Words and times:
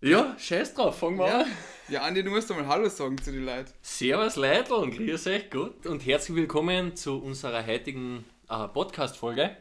Ja, 0.00 0.36
scheiß 0.38 0.74
drauf, 0.74 0.98
fangen 0.98 1.18
wir 1.18 1.26
Ja. 1.26 1.40
an. 1.40 1.46
Ja, 1.90 2.02
Andi, 2.02 2.22
du 2.22 2.30
musst 2.30 2.50
doch 2.50 2.54
mal 2.56 2.66
Hallo 2.66 2.86
sagen 2.90 3.16
zu 3.16 3.32
den 3.32 3.46
Leuten. 3.46 3.72
Servus 3.80 4.36
Leute 4.36 4.74
und 4.74 4.94
grüß 4.94 5.26
euch 5.28 5.50
gut 5.50 5.86
und 5.86 6.04
herzlich 6.04 6.36
willkommen 6.36 6.94
zu 6.96 7.16
unserer 7.18 7.66
heutigen 7.66 8.26
äh, 8.50 8.68
Podcast-Folge. 8.68 9.56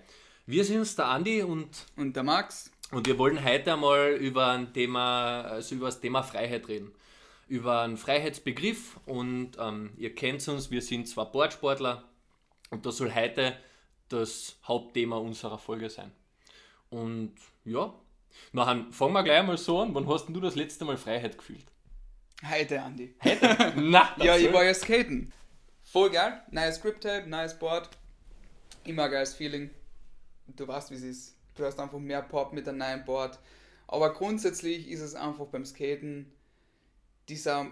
Wir 0.45 0.65
sind's, 0.65 0.97
der 0.97 1.05
Andi 1.05 1.41
und, 1.41 1.69
Und 1.95 2.17
der 2.17 2.23
Max. 2.23 2.69
und 2.91 3.07
wir 3.07 3.17
wollen 3.17 3.41
heute 3.45 3.71
einmal 3.73 4.11
über 4.15 4.47
ein 4.47 4.73
Thema, 4.73 5.39
also 5.43 5.75
über 5.75 5.85
das 5.85 6.01
Thema 6.01 6.21
Freiheit 6.21 6.67
reden. 6.67 6.91
Über 7.47 7.79
einen 7.83 7.95
Freiheitsbegriff 7.95 8.99
und 9.05 9.51
ähm, 9.57 9.91
ihr 9.95 10.13
kennt 10.13 10.45
uns, 10.49 10.69
wir 10.69 10.81
sind 10.81 11.07
zwar 11.07 11.31
Boardsportler 11.31 12.03
und 12.71 12.85
das 12.85 12.97
soll 12.97 13.15
heute 13.15 13.55
das 14.09 14.57
Hauptthema 14.67 15.15
unserer 15.15 15.59
Folge 15.59 15.89
sein. 15.89 16.11
Und 16.89 17.35
ja, 17.63 17.93
nachher 18.53 18.85
fangen 18.91 19.13
wir 19.13 19.23
gleich 19.23 19.43
mal 19.45 19.57
so 19.57 19.79
an. 19.79 19.93
Wann 19.95 20.07
hast 20.07 20.25
denn 20.25 20.33
du 20.33 20.41
das 20.41 20.55
letzte 20.55 20.85
Mal 20.85 20.97
Freiheit 20.97 21.37
gefühlt? 21.37 21.65
Heute, 22.47 22.81
Andi. 22.81 23.15
Na, 23.75 24.15
Ja, 24.17 24.37
ich 24.37 24.51
war 24.53 24.63
ja 24.63 24.73
skaten. 24.73 25.31
Voll 25.83 26.11
geil. 26.11 26.41
Neues 26.51 26.81
Grip-Tape, 26.81 27.27
neues 27.27 27.57
Board. 27.57 27.89
Immer 28.83 29.09
geiles 29.09 29.33
Feeling. 29.33 29.69
Du 30.47 30.67
weißt, 30.67 30.91
wie 30.91 30.95
es 30.95 31.03
ist. 31.03 31.35
Du 31.55 31.65
hast 31.65 31.79
einfach 31.79 31.97
mehr 31.99 32.21
Pop 32.21 32.53
mit 32.53 32.67
einem 32.67 32.77
neuen 32.77 33.05
Board. 33.05 33.39
Aber 33.87 34.13
grundsätzlich 34.13 34.87
ist 34.89 35.01
es 35.01 35.15
einfach 35.15 35.45
beim 35.47 35.65
Skaten 35.65 36.31
dieser, 37.29 37.67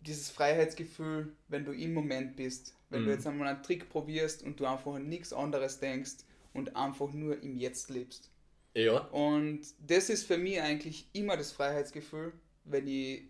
dieses 0.00 0.30
Freiheitsgefühl, 0.30 1.34
wenn 1.48 1.64
du 1.64 1.72
im 1.72 1.94
Moment 1.94 2.36
bist. 2.36 2.74
Wenn 2.90 3.02
Mhm. 3.02 3.06
du 3.06 3.12
jetzt 3.12 3.26
einmal 3.26 3.48
einen 3.48 3.62
Trick 3.62 3.88
probierst 3.88 4.42
und 4.42 4.60
du 4.60 4.66
einfach 4.66 4.94
an 4.94 5.08
nichts 5.08 5.32
anderes 5.32 5.80
denkst 5.80 6.18
und 6.52 6.76
einfach 6.76 7.12
nur 7.12 7.42
im 7.42 7.56
Jetzt 7.56 7.90
lebst. 7.90 8.30
Ja. 8.74 8.98
Und 9.08 9.60
das 9.78 10.10
ist 10.10 10.24
für 10.26 10.36
mich 10.36 10.60
eigentlich 10.60 11.06
immer 11.12 11.36
das 11.36 11.52
Freiheitsgefühl, 11.52 12.32
wenn 12.64 12.86
ich 12.88 13.22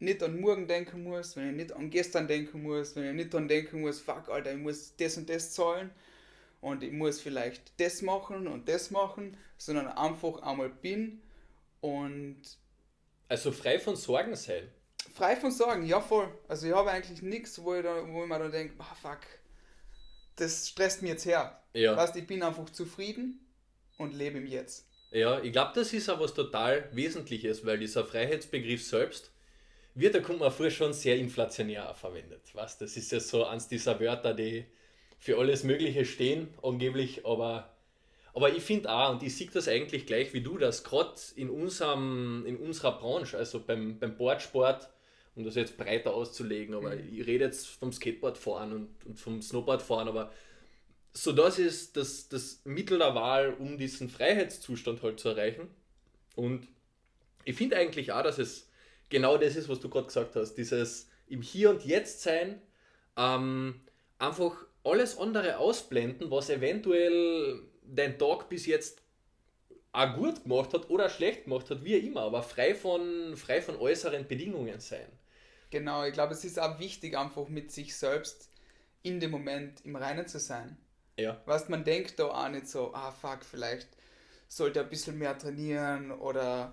nicht 0.00 0.22
an 0.22 0.40
morgen 0.40 0.66
denken 0.66 1.04
muss, 1.04 1.36
wenn 1.36 1.50
ich 1.50 1.56
nicht 1.56 1.72
an 1.72 1.90
gestern 1.90 2.26
denken 2.26 2.62
muss, 2.62 2.96
wenn 2.96 3.04
ich 3.06 3.14
nicht 3.14 3.32
daran 3.32 3.48
denken 3.48 3.82
muss, 3.82 4.00
fuck, 4.00 4.28
Alter, 4.28 4.52
ich 4.52 4.58
muss 4.58 4.96
das 4.96 5.16
und 5.16 5.28
das 5.28 5.52
zahlen 5.52 5.90
und 6.60 6.82
ich 6.82 6.92
muss 6.92 7.20
vielleicht 7.20 7.78
das 7.78 8.02
machen 8.02 8.48
und 8.48 8.68
das 8.68 8.90
machen, 8.90 9.36
sondern 9.58 9.88
einfach 9.88 10.42
einmal 10.42 10.70
bin 10.70 11.22
und 11.80 12.40
Also 13.28 13.52
frei 13.52 13.78
von 13.78 13.94
Sorgen 13.94 14.34
sein. 14.34 14.68
frei 15.14 15.36
von 15.36 15.50
Sorgen, 15.50 15.84
ja 15.86 16.00
voll. 16.00 16.28
Also 16.48 16.66
ich 16.66 16.74
habe 16.74 16.90
eigentlich 16.90 17.22
nichts, 17.22 17.62
wo 17.62 17.74
ich, 17.74 17.82
da, 17.82 18.02
wo 18.08 18.22
ich 18.22 18.28
mir 18.28 18.38
da 18.38 18.48
denke, 18.48 18.74
ah 18.78 18.96
fuck, 19.00 19.20
das 20.36 20.68
stresst 20.68 21.02
mir 21.02 21.10
jetzt 21.10 21.26
her. 21.26 21.62
Ja. 21.74 21.96
Weißt, 21.96 22.16
ich 22.16 22.26
bin 22.26 22.42
einfach 22.42 22.70
zufrieden 22.70 23.38
und 24.00 24.14
lebe 24.14 24.38
im 24.38 24.46
Jetzt. 24.46 24.86
Ja, 25.12 25.40
ich 25.42 25.52
glaube, 25.52 25.72
das 25.74 25.92
ist 25.92 26.08
auch 26.08 26.20
was 26.20 26.34
total 26.34 26.88
Wesentliches, 26.92 27.66
weil 27.66 27.78
dieser 27.78 28.04
Freiheitsbegriff 28.04 28.84
selbst 28.84 29.32
wird, 29.94 30.14
da 30.14 30.20
kommt 30.20 30.40
man 30.40 30.52
vor, 30.52 30.70
schon 30.70 30.92
sehr 30.92 31.16
inflationär 31.16 31.92
verwendet. 31.94 32.42
Was? 32.54 32.78
Das 32.78 32.96
ist 32.96 33.10
ja 33.10 33.18
so 33.20 33.44
eins 33.44 33.66
dieser 33.68 33.98
Wörter, 33.98 34.34
die 34.34 34.64
für 35.18 35.36
alles 35.38 35.64
Mögliche 35.64 36.04
stehen, 36.04 36.48
angeblich, 36.62 37.26
aber, 37.26 37.76
aber 38.32 38.54
ich 38.54 38.62
finde 38.62 38.90
auch, 38.90 39.12
und 39.12 39.22
ich 39.22 39.36
sehe 39.36 39.50
das 39.52 39.68
eigentlich 39.68 40.06
gleich 40.06 40.32
wie 40.32 40.40
du, 40.40 40.56
dass 40.58 40.84
gerade 40.84 41.14
in, 41.36 41.50
unserem, 41.50 42.46
in 42.46 42.56
unserer 42.56 42.98
Branche, 42.98 43.36
also 43.36 43.60
beim, 43.60 43.98
beim 43.98 44.16
Boardsport, 44.16 44.88
um 45.34 45.44
das 45.44 45.56
jetzt 45.56 45.76
breiter 45.76 46.14
auszulegen, 46.14 46.74
aber 46.74 46.96
ich 46.96 47.26
rede 47.26 47.44
jetzt 47.44 47.66
vom 47.66 47.92
Skateboardfahren 47.92 48.72
und, 48.72 49.06
und 49.06 49.18
vom 49.18 49.42
Snowboardfahren, 49.42 50.08
aber 50.08 50.32
so 51.12 51.32
das 51.32 51.58
ist 51.58 51.96
das, 51.96 52.28
das 52.28 52.60
Mittel 52.64 52.98
der 52.98 53.14
Wahl, 53.14 53.54
um 53.54 53.78
diesen 53.78 54.08
Freiheitszustand 54.08 55.02
halt 55.02 55.18
zu 55.20 55.30
erreichen. 55.30 55.68
Und 56.36 56.68
ich 57.44 57.56
finde 57.56 57.76
eigentlich 57.76 58.12
auch, 58.12 58.22
dass 58.22 58.38
es 58.38 58.68
genau 59.08 59.36
das 59.36 59.56
ist, 59.56 59.68
was 59.68 59.80
du 59.80 59.88
gerade 59.88 60.06
gesagt 60.06 60.36
hast, 60.36 60.54
dieses 60.54 61.08
im 61.28 61.42
Hier 61.42 61.70
und 61.70 61.84
Jetzt 61.84 62.22
sein, 62.22 62.60
ähm, 63.16 63.80
einfach 64.18 64.56
alles 64.84 65.18
andere 65.18 65.58
ausblenden, 65.58 66.30
was 66.30 66.50
eventuell 66.50 67.62
dein 67.82 68.18
Tag 68.18 68.48
bis 68.48 68.66
jetzt 68.66 69.02
auch 69.92 70.14
gut 70.14 70.44
gemacht 70.44 70.72
hat 70.72 70.88
oder 70.88 71.10
schlecht 71.10 71.44
gemacht 71.44 71.68
hat, 71.70 71.84
wie 71.84 71.96
immer, 71.96 72.22
aber 72.22 72.42
frei 72.42 72.74
von, 72.74 73.36
frei 73.36 73.60
von 73.60 73.76
äußeren 73.76 74.26
Bedingungen 74.28 74.80
sein. 74.80 75.06
Genau, 75.70 76.04
ich 76.04 76.12
glaube, 76.12 76.32
es 76.32 76.44
ist 76.44 76.58
auch 76.58 76.78
wichtig, 76.78 77.16
einfach 77.16 77.48
mit 77.48 77.72
sich 77.72 77.96
selbst 77.96 78.50
in 79.02 79.20
dem 79.20 79.30
Moment 79.30 79.84
im 79.84 79.96
Reinen 79.96 80.26
zu 80.26 80.38
sein. 80.38 80.76
Ja. 81.20 81.40
Weißt, 81.46 81.68
man 81.68 81.84
denkt 81.84 82.18
da 82.18 82.26
auch 82.26 82.48
nicht 82.48 82.66
so, 82.68 82.92
ah 82.94 83.10
fuck, 83.12 83.44
vielleicht 83.44 83.88
sollte 84.48 84.80
er 84.80 84.84
ein 84.84 84.88
bisschen 84.90 85.18
mehr 85.18 85.36
trainieren 85.38 86.10
oder 86.12 86.72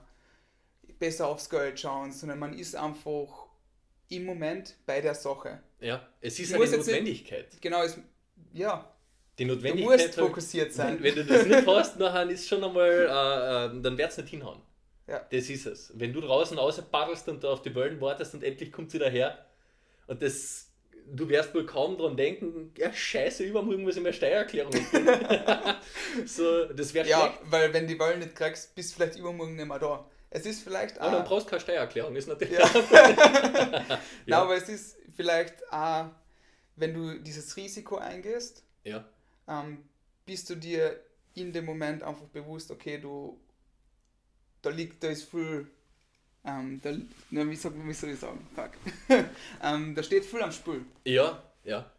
besser 0.99 1.27
aufs 1.27 1.49
Geld 1.49 1.79
schauen, 1.79 2.11
sondern 2.11 2.39
man 2.39 2.53
ist 2.57 2.75
einfach 2.75 3.45
im 4.09 4.25
Moment 4.25 4.75
bei 4.85 5.01
der 5.01 5.13
Sache. 5.15 5.61
Ja, 5.79 6.07
es 6.21 6.39
ist 6.39 6.49
Ich 6.49 6.55
eine 6.55 6.63
jetzt 6.63 6.71
nicht- 6.77 6.87
Notwendigkeit. 6.87 7.61
Genau, 7.61 7.83
es, 7.83 7.97
ja, 8.53 8.91
Die 9.37 9.45
du 9.45 9.53
Notwendigkeit 9.53 9.91
musst 9.99 10.17
halt- 10.17 10.27
fokussiert 10.27 10.73
sein. 10.73 10.97
Wenn, 11.01 11.15
wenn 11.15 11.27
du 11.27 11.33
das 11.33 11.45
nicht 11.45 11.67
hast, 11.67 11.99
nachher 11.99 12.29
ist 12.29 12.47
schon 12.47 12.63
einmal, 12.63 12.89
äh, 12.89 13.77
äh, 13.77 13.81
dann 13.81 13.97
wird 13.97 14.09
es 14.11 14.17
nicht 14.17 14.29
hinhauen. 14.29 14.61
Ja. 15.07 15.19
Das 15.29 15.49
ist 15.49 15.65
es. 15.67 15.91
Wenn 15.95 16.11
du 16.13 16.19
draußen 16.21 16.57
raus 16.57 16.81
paddelst 16.91 17.29
und 17.29 17.45
auf 17.45 17.61
die 17.61 17.73
Wellen 17.75 18.01
wartest 18.01 18.33
und 18.33 18.43
endlich 18.43 18.71
kommt 18.71 18.91
sie 18.91 18.99
daher 18.99 19.45
und 20.07 20.21
das, 20.21 20.66
du 21.09 21.29
wirst 21.29 21.53
wohl 21.53 21.65
kaum 21.65 21.97
dran 21.97 22.17
denken, 22.17 22.71
ja 22.77 22.91
scheiße, 22.93 23.43
übermorgen 23.43 23.83
muss 23.83 23.95
ich 23.97 24.03
mehr 24.03 24.13
Steuererklärung 24.13 24.73
machen. 24.73 25.75
so, 26.25 26.65
das 26.65 26.93
wäre 26.93 27.07
Ja, 27.07 27.19
schlecht. 27.21 27.39
weil 27.45 27.73
wenn 27.73 27.87
die 27.87 27.99
Wellen 27.99 28.19
nicht 28.19 28.35
kriegst, 28.35 28.75
bist 28.75 28.91
du 28.91 28.95
vielleicht 28.95 29.17
übermorgen 29.19 29.55
nicht 29.55 29.67
mehr 29.67 29.79
da. 29.79 30.09
Es 30.29 30.45
ist 30.45 30.63
vielleicht 30.63 30.99
Aber 30.99 31.11
dann 31.11 31.23
auch, 31.23 31.27
brauchst 31.27 31.47
du 31.47 31.51
keine 31.51 31.61
Steuererklärung, 31.61 32.15
ist 32.15 32.27
natürlich. 32.27 32.59
Ja. 32.59 32.69
Ja. 34.25 34.41
Aber 34.41 34.55
es 34.57 34.67
ist 34.69 34.97
vielleicht 35.15 35.55
auch, 35.71 36.07
wenn 36.75 36.93
du 36.93 37.19
dieses 37.19 37.55
Risiko 37.55 37.97
eingehst, 37.97 38.63
ja. 38.83 39.05
ähm, 39.47 39.87
bist 40.25 40.49
du 40.49 40.55
dir 40.55 40.99
in 41.33 41.53
dem 41.53 41.65
Moment 41.65 42.03
einfach 42.03 42.27
bewusst, 42.27 42.71
okay, 42.71 42.97
du, 42.99 43.39
da 44.61 44.69
liegt, 44.69 45.03
da 45.03 45.07
ist 45.09 45.23
viel, 45.29 45.67
ähm, 46.47 46.79
da, 46.81 46.95
na, 47.29 47.47
wie, 47.49 47.55
soll, 47.55 47.73
wie 47.85 47.93
soll 47.93 48.11
ich 48.11 48.19
sagen, 48.19 48.47
fuck, 48.55 48.71
ähm, 49.61 49.93
da 49.93 50.01
steht 50.01 50.23
viel 50.23 50.41
am 50.41 50.51
Spiel. 50.51 50.85
Ja, 51.03 51.43
ja. 51.65 51.91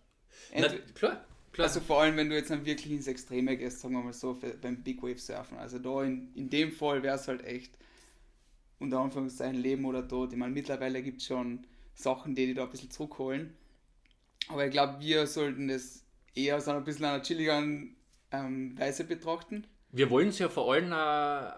Na, 0.57 0.69
klar, 0.95 1.25
klar. 1.53 1.67
also 1.67 1.81
vor 1.81 2.01
allem, 2.01 2.17
wenn 2.17 2.31
du 2.31 2.37
jetzt 2.37 2.51
dann 2.51 2.65
wirklich 2.65 2.91
ins 2.91 3.07
Extreme 3.07 3.59
gehst, 3.59 3.81
sagen 3.81 3.95
wir 3.95 4.03
mal 4.03 4.15
so, 4.15 4.35
für, 4.35 4.55
beim 4.55 4.83
Big 4.83 5.03
Wave 5.03 5.19
Surfen. 5.19 5.59
Also 5.59 5.79
da 5.79 6.03
in, 6.03 6.33
in 6.35 6.49
dem 6.49 6.73
Fall 6.73 7.03
wäre 7.03 7.17
es 7.17 7.29
halt 7.29 7.45
echt 7.45 7.77
unter 8.79 9.01
Anführungszeichen 9.01 9.61
Leben 9.61 9.85
oder 9.85 10.09
Tod. 10.09 10.33
Ich 10.33 10.39
meine, 10.39 10.55
mittlerweile 10.55 11.03
gibt 11.03 11.21
es 11.21 11.27
schon 11.27 11.67
Sachen, 11.95 12.35
die 12.35 12.47
die 12.47 12.55
da 12.55 12.65
ein 12.65 12.71
bisschen 12.71 12.91
zurückholen. 12.91 13.55
Aber 14.49 14.65
ich 14.65 14.73
glaube, 14.73 15.01
wir 15.01 15.27
sollten 15.27 15.69
das 15.69 16.05
eher 16.35 16.59
so 16.63 16.71
ein 16.71 16.85
bisschen 16.85 17.05
einer 17.05 17.23
chilligeren 17.23 17.97
ähm, 18.31 18.79
Weise 18.79 19.05
betrachten. 19.05 19.67
Wir 19.91 20.09
wollen 20.09 20.29
es 20.29 20.39
ja 20.39 20.49
vor 20.49 20.73
allem 20.73 20.93
äh, 20.93 21.53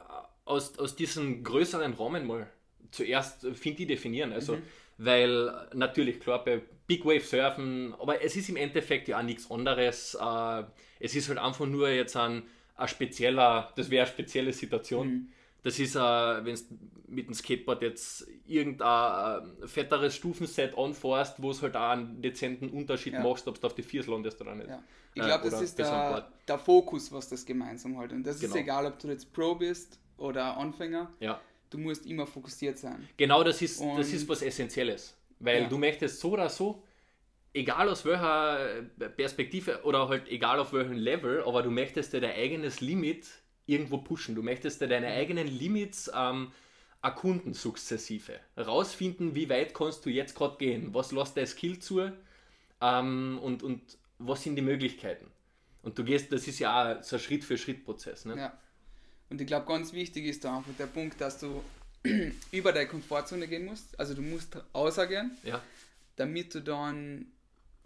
aus, 0.44 0.76
aus 0.78 0.96
diesem 0.96 1.44
größeren 1.44 1.92
Rahmen 1.92 2.26
mal 2.26 2.50
zuerst, 2.91 3.44
äh, 3.44 3.54
finde 3.54 3.82
ich, 3.82 3.88
definieren. 3.88 4.32
Also, 4.32 4.58
weil 4.98 5.48
äh, 5.48 5.76
natürlich, 5.76 6.20
klar, 6.20 6.44
bei 6.44 6.60
Big 6.86 7.04
Wave 7.04 7.20
Surfen, 7.20 7.94
aber 7.98 8.22
es 8.22 8.36
ist 8.36 8.48
im 8.48 8.56
Endeffekt 8.56 9.08
ja 9.08 9.18
auch 9.18 9.22
nichts 9.22 9.50
anderes. 9.50 10.14
Äh, 10.20 10.64
es 10.98 11.14
ist 11.14 11.28
halt 11.28 11.38
einfach 11.38 11.66
nur 11.66 11.88
jetzt 11.88 12.16
ein, 12.16 12.42
ein 12.76 12.88
spezieller, 12.88 13.72
das 13.76 13.91
wäre 13.91 14.04
eine 14.04 14.12
spezielle 14.12 14.52
Situation. 14.52 15.32
Das 15.62 15.78
ist, 15.78 15.94
äh, 15.94 15.98
wenn 16.00 16.54
du 16.54 16.62
mit 17.08 17.26
dem 17.26 17.34
Skateboard 17.34 17.82
jetzt 17.82 18.26
irgendein 18.46 19.42
äh, 19.62 19.66
fetteres 19.68 20.14
Stufenset 20.16 20.76
anfährst, 20.76 21.42
wo 21.42 21.50
es 21.50 21.60
halt 21.62 21.76
auch 21.76 21.91
einen 21.91 22.22
dezenten 22.22 22.70
Unterschied 22.70 23.12
Ja. 23.14 23.22
machst, 23.22 23.47
ob 23.48 23.60
du 23.60 23.66
auf 23.66 23.74
die 23.74 23.82
Viers 23.82 24.06
landest 24.06 24.41
oder 24.41 24.54
nicht. 24.54 24.68
Ja. 24.68 24.82
Ich 25.14 25.22
Äh, 25.22 25.26
glaube, 25.26 25.44
das 25.44 25.54
oder 25.54 25.62
ist 25.62 25.78
der, 25.78 26.32
der 26.48 26.58
Fokus, 26.58 27.12
was 27.12 27.28
das 27.28 27.44
gemeinsam 27.44 27.98
hat. 27.98 28.12
Und 28.12 28.24
das 28.26 28.38
Genau. 28.41 28.54
ist 28.54 28.60
egal, 28.60 28.86
ob 28.86 28.98
du 29.00 29.08
jetzt 29.08 29.32
Pro 29.32 29.54
bist 29.54 29.98
oder 30.16 30.56
Anfänger. 30.56 31.12
Ja. 31.20 31.41
Du 31.70 31.78
musst 31.78 32.04
immer 32.06 32.26
fokussiert 32.26 32.78
sein. 32.78 33.08
Genau, 33.16 33.42
das 33.44 33.62
ist, 33.62 33.80
das 33.80 33.86
Und- 33.86 34.00
ist 34.15 34.28
was 34.28 34.42
Essentielles. 34.42 35.16
Weil 35.39 35.62
Ja. 35.62 35.68
du 35.68 35.78
möchtest 35.78 36.21
so 36.21 36.33
oder 36.33 36.48
so, 36.50 36.83
egal 37.54 37.89
aus 37.89 38.04
welcher 38.04 38.78
äh, 38.78 38.83
Perspektive 39.09 39.83
oder 39.84 40.09
halt 40.09 40.28
egal 40.28 40.59
auf 40.59 40.72
welchem 40.72 40.94
Level, 40.97 41.42
aber 41.44 41.62
du 41.62 41.71
möchtest 41.71 42.12
dir 42.12 42.21
dein 42.21 42.33
eigenes 42.36 42.80
Limit 42.80 43.27
irgendwo 43.66 43.98
pushen. 43.98 44.34
Du 44.34 44.42
möchtest 44.42 44.80
dir 44.80 44.89
deine 44.89 45.06
eigenen 45.09 45.47
Limits 45.47 46.10
ähm, 46.15 46.50
erkunden 47.03 47.54
sukzessive. 47.54 48.39
Rausfinden, 48.59 49.34
wie 49.34 49.48
weit 49.48 49.72
kannst 49.72 50.04
du 50.04 50.10
jetzt 50.10 50.34
gerade 50.34 50.56
gehen. 50.59 50.92
Was 50.92 51.12
lässt 51.12 51.36
dein 51.36 51.47
Skill 51.47 51.78
zu 51.78 52.12
ähm, 52.83 53.39
und, 53.42 53.62
und 53.62 53.80
was 54.18 54.42
sind 54.42 54.56
die 54.56 54.62
Möglichkeiten. 54.62 55.27
Und 55.83 55.98
du 55.98 56.04
gehst, 56.04 56.30
das 56.33 56.47
ist 56.47 56.59
ja 56.59 56.98
auch 56.98 57.03
so 57.03 57.16
ein 57.16 57.21
Schritt-für-Schritt-Prozess. 57.21 58.27
Ne? 58.27 58.36
Ja. 58.36 58.59
Und 59.30 59.41
ich 59.41 59.47
glaube, 59.47 59.66
ganz 59.66 59.92
wichtig 59.92 60.27
ist 60.27 60.44
da 60.44 60.56
einfach 60.59 60.72
der 60.78 60.86
Punkt, 60.86 61.21
dass 61.21 61.38
du 61.38 61.62
über 62.53 62.72
deine 62.72 62.88
Komfortzone 62.88 63.47
gehen 63.48 63.65
musst. 63.65 63.98
Also 63.98 64.15
du 64.15 64.22
musst 64.22 64.56
rausgehen, 64.74 65.36
Ja. 65.44 65.62
damit 66.16 66.54
du 66.54 66.60
dann 66.60 67.27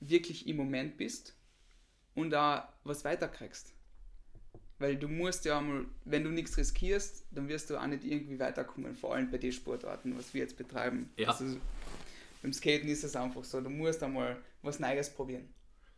wirklich 0.00 0.46
im 0.48 0.56
Moment 0.56 0.96
bist 0.96 1.34
und 2.14 2.30
da 2.30 2.72
was 2.84 3.04
weiterkriegst. 3.04 3.72
Weil 4.78 4.96
du 4.96 5.08
musst 5.08 5.44
ja 5.44 5.58
einmal, 5.58 5.84
wenn 6.04 6.24
du 6.24 6.30
nichts 6.30 6.56
riskierst, 6.56 7.24
dann 7.30 7.48
wirst 7.48 7.70
du 7.70 7.76
auch 7.78 7.86
nicht 7.86 8.04
irgendwie 8.04 8.38
weiterkommen, 8.38 8.96
vor 8.96 9.14
allem 9.14 9.30
bei 9.30 9.38
den 9.38 9.52
Sportarten, 9.52 10.16
was 10.18 10.34
wir 10.34 10.42
jetzt 10.42 10.56
betreiben. 10.56 11.10
Ja. 11.16 11.28
Also, 11.28 11.56
beim 12.42 12.52
Skaten 12.52 12.88
ist 12.88 13.04
es 13.04 13.14
einfach 13.16 13.44
so, 13.44 13.60
du 13.60 13.70
musst 13.70 14.02
einmal 14.02 14.36
was 14.62 14.80
Neues 14.80 15.10
probieren. 15.10 15.48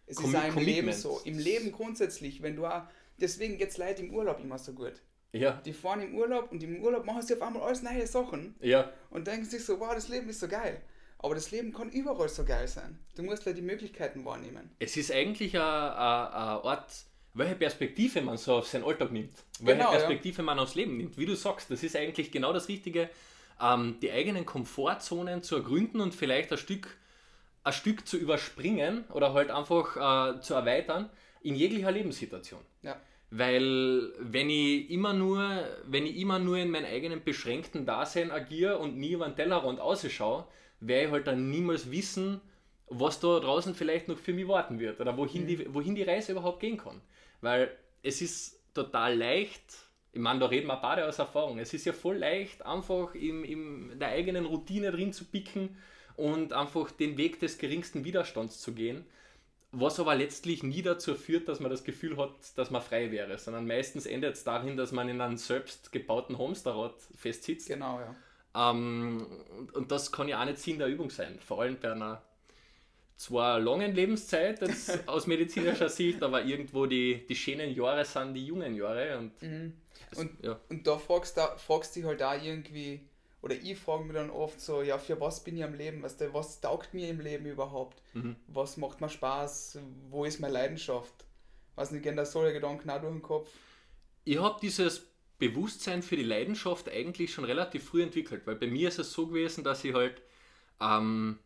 Es 0.07 0.17
Com 0.17 0.27
ist 0.31 0.37
auch 0.37 0.45
im 0.45 0.55
Leben 0.57 0.65
Commitment. 0.67 0.97
so. 0.99 1.21
Im 1.25 1.39
Leben 1.39 1.73
grundsätzlich, 1.73 2.43
wenn 2.43 2.55
du 2.55 2.67
auch, 2.67 2.83
deswegen 3.19 3.57
geht 3.59 3.71
es 3.71 3.79
Leute 3.79 4.03
im 4.03 4.15
Urlaub 4.15 4.41
immer 4.41 4.59
so 4.59 4.73
gut. 4.73 4.93
Ja, 5.37 5.61
Die 5.65 5.73
fahren 5.73 6.01
im 6.03 6.15
Urlaub 6.15 6.51
und 6.53 6.63
im 6.63 6.83
Urlaub 6.83 7.05
machen 7.05 7.23
sie 7.23 7.35
auf 7.35 7.43
einmal 7.43 7.63
alles 7.63 7.83
neue 7.83 8.07
Sachen 8.07 8.55
ja, 8.61 8.91
und 9.11 9.27
denken 9.27 9.45
sich 9.45 9.65
so, 9.65 9.79
wow, 9.81 9.95
das 9.95 10.09
Leben 10.09 10.29
ist 10.29 10.41
so 10.41 10.49
geil. 10.49 10.81
Aber 11.19 11.35
das 11.35 11.51
Leben 11.51 11.73
kann 11.73 11.91
überall 11.91 12.29
so 12.29 12.45
geil 12.45 12.69
sein. 12.69 12.99
Du 13.17 13.23
musst 13.23 13.47
halt 13.47 13.57
die 13.57 13.63
Möglichkeiten 13.63 14.25
wahrnehmen. 14.25 14.71
es 14.79 14.97
ist 14.97 15.11
eigentlich 15.11 15.57
ein, 15.57 15.63
ein, 15.63 16.57
Ort, 16.59 16.93
welche 17.35 17.55
Perspektive 17.55 18.21
man 18.21 18.37
so 18.37 18.57
auf 18.57 18.67
seinen 18.67 18.85
Alltag 18.85 19.13
nimmt. 19.13 19.33
Welche 19.61 19.79
Genau, 19.79 19.93
ja. 19.93 19.99
Perspektive 19.99 20.43
man 20.43 20.59
aufs 20.59 20.75
Leben 20.75 20.97
nimmt. 20.97 21.17
Wie 21.19 21.27
du 21.27 21.35
sagst, 21.35 21.71
das 21.71 21.83
ist 21.83 21.97
eigentlich 21.97 22.31
genau 22.31 22.53
das 22.53 22.69
Richtige, 22.69 23.09
ähm, 23.61 23.97
die 24.01 24.13
eigenen 24.13 24.45
Komfortzonen 24.45 25.43
zu 25.43 25.57
ergründen 25.57 26.01
und 26.01 26.15
vielleicht 26.15 26.53
ein 26.53 26.59
Stück, 26.59 26.97
ein 27.65 27.73
Stück 27.73 28.07
zu 28.07 28.19
überspringen 28.19 29.05
oder 29.13 29.33
halt 29.33 29.51
einfach 29.51 30.37
äh, 30.37 30.41
zu 30.41 30.55
erweitern 30.55 31.11
in 31.41 31.55
jeglicher 31.55 31.91
Lebenssituation. 31.91 32.61
Ja. 32.83 33.01
Weil 33.31 34.13
wenn 34.21 34.49
ich 34.49 34.89
immer 34.91 35.13
nur, 35.13 35.65
wenn 35.87 36.07
ich 36.07 36.17
immer 36.17 36.39
nur 36.39 36.59
in 36.59 36.71
meinem 36.71 36.87
eigenen 36.87 37.25
beschränkten 37.25 37.85
Dasein 37.85 38.31
agiere 38.31 38.79
und 38.79 38.97
nie 38.97 39.13
über 39.13 39.27
den 39.27 39.35
Tellerrand 39.35 39.81
ausschaue, 39.81 40.47
werde 40.81 41.07
ich 41.07 41.11
halt 41.11 41.27
dann 41.27 41.51
niemals 41.51 41.91
wissen, 41.91 42.41
was 42.89 43.19
da 43.19 43.41
draußen 43.41 43.75
vielleicht 43.75 44.07
noch 44.07 44.19
für 44.19 44.33
mich 44.33 44.47
warten 44.47 44.79
wird 44.79 45.01
oder 45.01 45.17
wohin, 45.17 45.47
die, 45.47 45.75
wohin 45.75 45.97
die 45.97 46.05
Reise 46.05 46.33
überhaupt 46.33 46.61
gehen 46.61 46.77
kann. 46.77 47.01
Weil 47.41 47.77
es 48.03 48.23
ist 48.23 48.61
total 48.75 49.17
leicht, 49.17 49.65
ich 50.13 50.21
meine, 50.21 50.39
da 50.41 50.47
reden 50.47 50.69
wir 50.69 50.77
beide 50.77 51.07
aus 51.07 51.19
Erfahrung, 51.19 51.59
es 51.59 51.75
ist 51.75 51.85
ja 51.85 51.93
voll 51.93 52.19
leicht, 52.19 52.65
einfach 52.65 53.15
im, 53.15 53.45
im 53.45 53.99
der 53.99 54.09
eigenen 54.09 54.47
Routine 54.47 54.93
drin 54.93 55.13
zu 55.13 55.25
picken 55.25 55.77
und 56.15 56.53
einfach 56.53 56.93
den 56.93 57.19
Weg 57.19 57.41
des 57.41 57.59
geringsten 57.59 58.05
Widerstands 58.05 58.61
zu 58.61 58.73
gehen 58.73 59.05
was 59.79 60.01
aber 60.01 60.15
letztlich 60.15 60.63
nie 60.63 60.83
dazu 60.83 61.15
führt, 61.15 61.49
dass 61.49 61.61
man 61.61 61.71
das 61.71 61.85
Gefühl 61.85 62.17
hat, 62.17 62.31
dass 62.57 62.71
man 62.71 62.83
frei 62.83 63.11
wäre, 63.11 63.37
sondern 63.39 63.67
meistens 63.67 64.07
endet 64.07 64.35
es 64.35 64.45
darin, 64.45 64.77
dass 64.77 64.93
man 64.93 65.09
in 65.09 65.21
einem 65.21 65.37
selbst 65.37 65.93
gebauten 65.93 66.39
Hamsterrad 66.39 66.95
festsitzt. 67.15 67.69
Genau, 67.69 68.01
ja. 68.01 68.15
Ähm, 68.71 69.27
und, 69.75 69.91
das 69.93 70.11
kann 70.13 70.29
ja 70.29 70.41
auch 70.41 70.47
nicht 70.47 70.59
Sinn 70.59 70.79
der 70.79 70.89
Übung 70.89 71.11
sein, 71.11 71.39
vor 71.41 71.61
allem 71.61 71.79
bei 71.79 71.93
einer 71.93 72.23
zwar 73.17 73.59
langen 73.61 73.95
Lebenszeit 73.95 74.61
jetzt 74.61 74.99
aus 75.09 75.27
medizinischer 75.27 75.89
Sicht, 75.89 76.23
aber 76.23 76.43
irgendwo 76.45 76.87
die, 76.87 77.27
die 77.27 77.35
schönen 77.37 77.75
Jahre 77.75 78.05
sind 78.05 78.35
die 78.35 78.47
jungen 78.47 78.75
Jahre 78.75 79.19
und, 79.19 79.33
es- 80.11 80.19
Und- 80.19 80.43
ja, 80.45 80.59
Und 80.69 80.87
da 80.87 80.99
fragst 80.99 81.37
du 81.37 81.43
fragst 81.59 81.97
dich 81.97 82.05
halt 82.05 82.21
da 82.21 82.35
irgendwie, 82.35 83.01
oder 83.47 83.55
ich 83.55 83.79
frage 83.79 84.03
mich 84.03 84.15
dann 84.15 84.31
oft 84.31 84.61
so, 84.61 84.83
ja, 84.83 84.99
für 84.99 85.21
was 85.21 85.45
bin 85.45 85.57
ich 85.57 85.63
am 85.63 85.75
Leben? 85.75 86.03
Weißt 86.03 86.21
du, 86.21 86.35
was 86.35 86.61
taugt 86.61 86.93
mir 86.95 87.09
im 87.09 87.21
Leben 87.21 87.47
überhaupt? 87.47 88.03
Mhm. 88.13 88.35
Was 88.49 88.77
macht 88.77 89.01
mir 89.01 89.09
Spaß? 89.09 89.79
Wo 90.11 90.25
ist 90.25 90.41
meine 90.41 90.55
Leidenschaft? 90.55 91.15
Weiß 91.77 91.93
nicht, 91.93 92.03
gehen 92.03 92.17
da 92.17 92.25
solche 92.25 92.55
Gedanken 92.55 92.91
auch 92.91 93.01
durch 93.01 93.13
den 93.13 93.23
Kopf? 93.23 93.49
Ich 94.25 94.37
habe 94.41 94.59
dieses 94.61 95.07
Bewusstsein 95.39 96.03
für 96.03 96.17
die 96.17 96.25
Leidenschaft 96.25 96.89
eigentlich 96.89 97.33
schon 97.33 97.45
relativ 97.45 97.85
früh 97.85 98.03
entwickelt, 98.03 98.45
weil 98.49 98.57
bei 98.57 98.67
mir 98.67 98.89
ist 98.89 98.99
es 98.99 99.13
so 99.13 99.29
gewesen, 99.29 99.63
dass 99.63 99.85
ich 99.85 99.95
halt 99.95 100.23
ähm, 100.81 101.39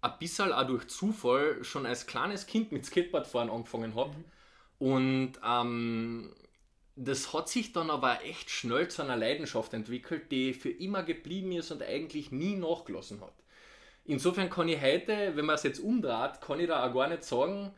ein 0.00 0.12
bisschen 0.18 0.52
auch 0.52 0.66
durch 0.66 0.88
Zufall 0.88 1.62
schon 1.62 1.86
als 1.86 2.08
kleines 2.08 2.48
Kind 2.48 2.72
mit 2.72 2.84
Skateboardfahren 2.84 3.50
angefangen 3.50 3.94
habe. 3.94 4.16
Und 4.80 5.34
ähm, 5.46 6.34
das 7.02 7.32
hat 7.32 7.48
sich 7.48 7.72
dann 7.72 7.90
aber 7.90 8.22
echt 8.24 8.50
schnell 8.50 8.88
zu 8.88 9.02
einer 9.02 9.16
Leidenschaft 9.16 9.72
entwickelt, 9.72 10.30
die 10.30 10.52
für 10.52 10.68
immer 10.68 11.02
geblieben 11.02 11.52
ist 11.52 11.70
und 11.70 11.82
eigentlich 11.82 12.30
nie 12.30 12.56
nachgelassen 12.56 13.22
hat. 13.22 13.32
Insofern 14.04 14.50
kann 14.50 14.68
ich 14.68 14.82
heute, 14.82 15.34
wenn 15.34 15.46
man 15.46 15.54
es 15.54 15.62
jetzt 15.62 15.78
umdreht, 15.78 16.42
kann 16.42 16.60
ich 16.60 16.66
da 16.66 16.86
auch 16.86 16.92
gar 16.92 17.08
nicht 17.08 17.24
sagen, 17.24 17.72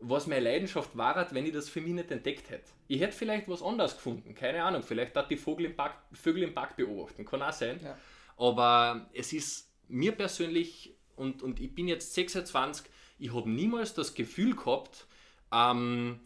was 0.00 0.26
meine 0.26 0.44
Leidenschaft 0.44 0.96
war, 0.96 1.26
wenn 1.34 1.44
ich 1.44 1.52
das 1.52 1.68
für 1.68 1.82
mich 1.82 1.92
nicht 1.92 2.10
entdeckt 2.10 2.48
hätte. 2.48 2.70
Ich 2.88 3.00
hätte 3.00 3.12
vielleicht 3.12 3.46
was 3.46 3.62
anderes 3.62 3.94
gefunden, 3.94 4.34
keine 4.34 4.64
Ahnung, 4.64 4.82
vielleicht 4.82 5.14
hat 5.16 5.30
die 5.30 5.36
Vogel 5.36 5.66
im 5.66 5.76
Park, 5.76 5.94
Vögel 6.12 6.42
im 6.42 6.54
Park 6.54 6.76
beobachten, 6.76 7.26
kann 7.26 7.42
auch 7.42 7.52
sein. 7.52 7.78
Ja. 7.84 7.98
Aber 8.38 9.10
es 9.12 9.34
ist 9.34 9.70
mir 9.88 10.12
persönlich, 10.12 10.94
und, 11.16 11.42
und 11.42 11.60
ich 11.60 11.74
bin 11.74 11.88
jetzt 11.88 12.14
26, 12.14 12.86
ich 13.18 13.34
habe 13.34 13.50
niemals 13.50 13.92
das 13.92 14.14
Gefühl 14.14 14.56
gehabt, 14.56 15.06
ähm, 15.52 16.20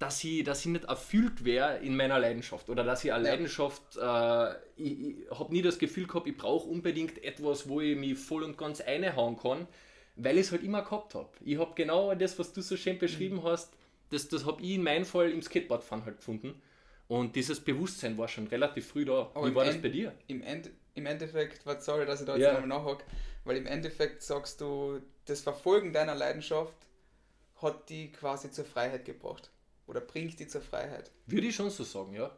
dass 0.00 0.24
ich, 0.24 0.42
dass 0.42 0.60
ich 0.60 0.66
nicht 0.72 0.84
erfüllt 0.86 1.44
wäre 1.44 1.78
in 1.78 1.94
meiner 1.94 2.18
Leidenschaft 2.18 2.70
oder 2.70 2.82
dass 2.82 3.04
ich 3.04 3.12
eine 3.12 3.22
Ja. 3.24 3.30
Leidenschaft, 3.32 3.96
äh, 3.96 4.54
ich, 4.76 5.18
ich 5.20 5.30
habe 5.30 5.52
nie 5.52 5.60
das 5.62 5.78
Gefühl 5.78 6.06
gehabt, 6.06 6.26
ich 6.26 6.36
brauche 6.36 6.68
unbedingt 6.68 7.22
etwas, 7.22 7.68
wo 7.68 7.80
ich 7.82 7.96
mich 7.96 8.18
voll 8.18 8.42
und 8.42 8.56
ganz 8.56 8.80
einhauen 8.80 9.36
kann, 9.38 9.68
weil 10.16 10.38
ich 10.38 10.46
es 10.46 10.52
halt 10.52 10.64
immer 10.64 10.82
gehabt 10.82 11.14
habe. 11.14 11.28
Ich 11.44 11.58
habe 11.58 11.72
genau 11.74 12.14
das, 12.14 12.38
was 12.38 12.52
du 12.54 12.62
so 12.62 12.76
schön 12.78 12.98
beschrieben 12.98 13.36
Mhm. 13.36 13.44
hast, 13.44 13.74
das, 14.08 14.26
das 14.28 14.46
habe 14.46 14.62
ich 14.62 14.70
in 14.70 14.82
meinem 14.82 15.04
Fall 15.04 15.30
im 15.30 15.42
Skateboardfahren 15.42 16.04
halt 16.06 16.16
gefunden. 16.16 16.60
Und 17.06 17.36
dieses 17.36 17.60
Bewusstsein 17.60 18.16
war 18.16 18.26
schon 18.26 18.46
relativ 18.46 18.88
früh 18.88 19.04
da. 19.04 19.30
Aber 19.34 19.50
Wie 19.50 19.54
war 19.54 19.64
das 19.66 19.80
bei 19.82 19.90
dir? 19.90 20.14
Im, 20.28 20.42
End, 20.42 20.70
Im 20.94 21.04
Endeffekt, 21.06 21.66
was 21.66 21.84
sorry, 21.84 22.06
dass 22.06 22.20
ich 22.20 22.26
da 22.26 22.36
jetzt 22.36 22.42
Ja. 22.44 22.54
nochmal 22.58 22.68
nachhake, 22.68 23.04
weil 23.44 23.58
im 23.58 23.66
Endeffekt 23.66 24.22
sagst 24.22 24.60
du, 24.62 25.00
das 25.26 25.42
Verfolgen 25.42 25.92
deiner 25.92 26.14
Leidenschaft 26.14 26.74
hat 27.60 27.90
die 27.90 28.10
quasi 28.12 28.50
zur 28.50 28.64
Freiheit 28.64 29.04
gebracht. 29.04 29.50
Oder 29.90 30.00
bringt 30.00 30.38
die 30.38 30.46
zur 30.46 30.60
Freiheit. 30.60 31.10
Würde 31.26 31.48
ich 31.48 31.56
schon 31.56 31.68
so 31.68 31.82
sagen, 31.82 32.14
ja. 32.14 32.30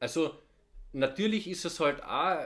Also, 0.00 0.34
natürlich 0.92 1.46
ist 1.48 1.64
es 1.66 1.78
halt 1.80 2.02
auch, 2.02 2.38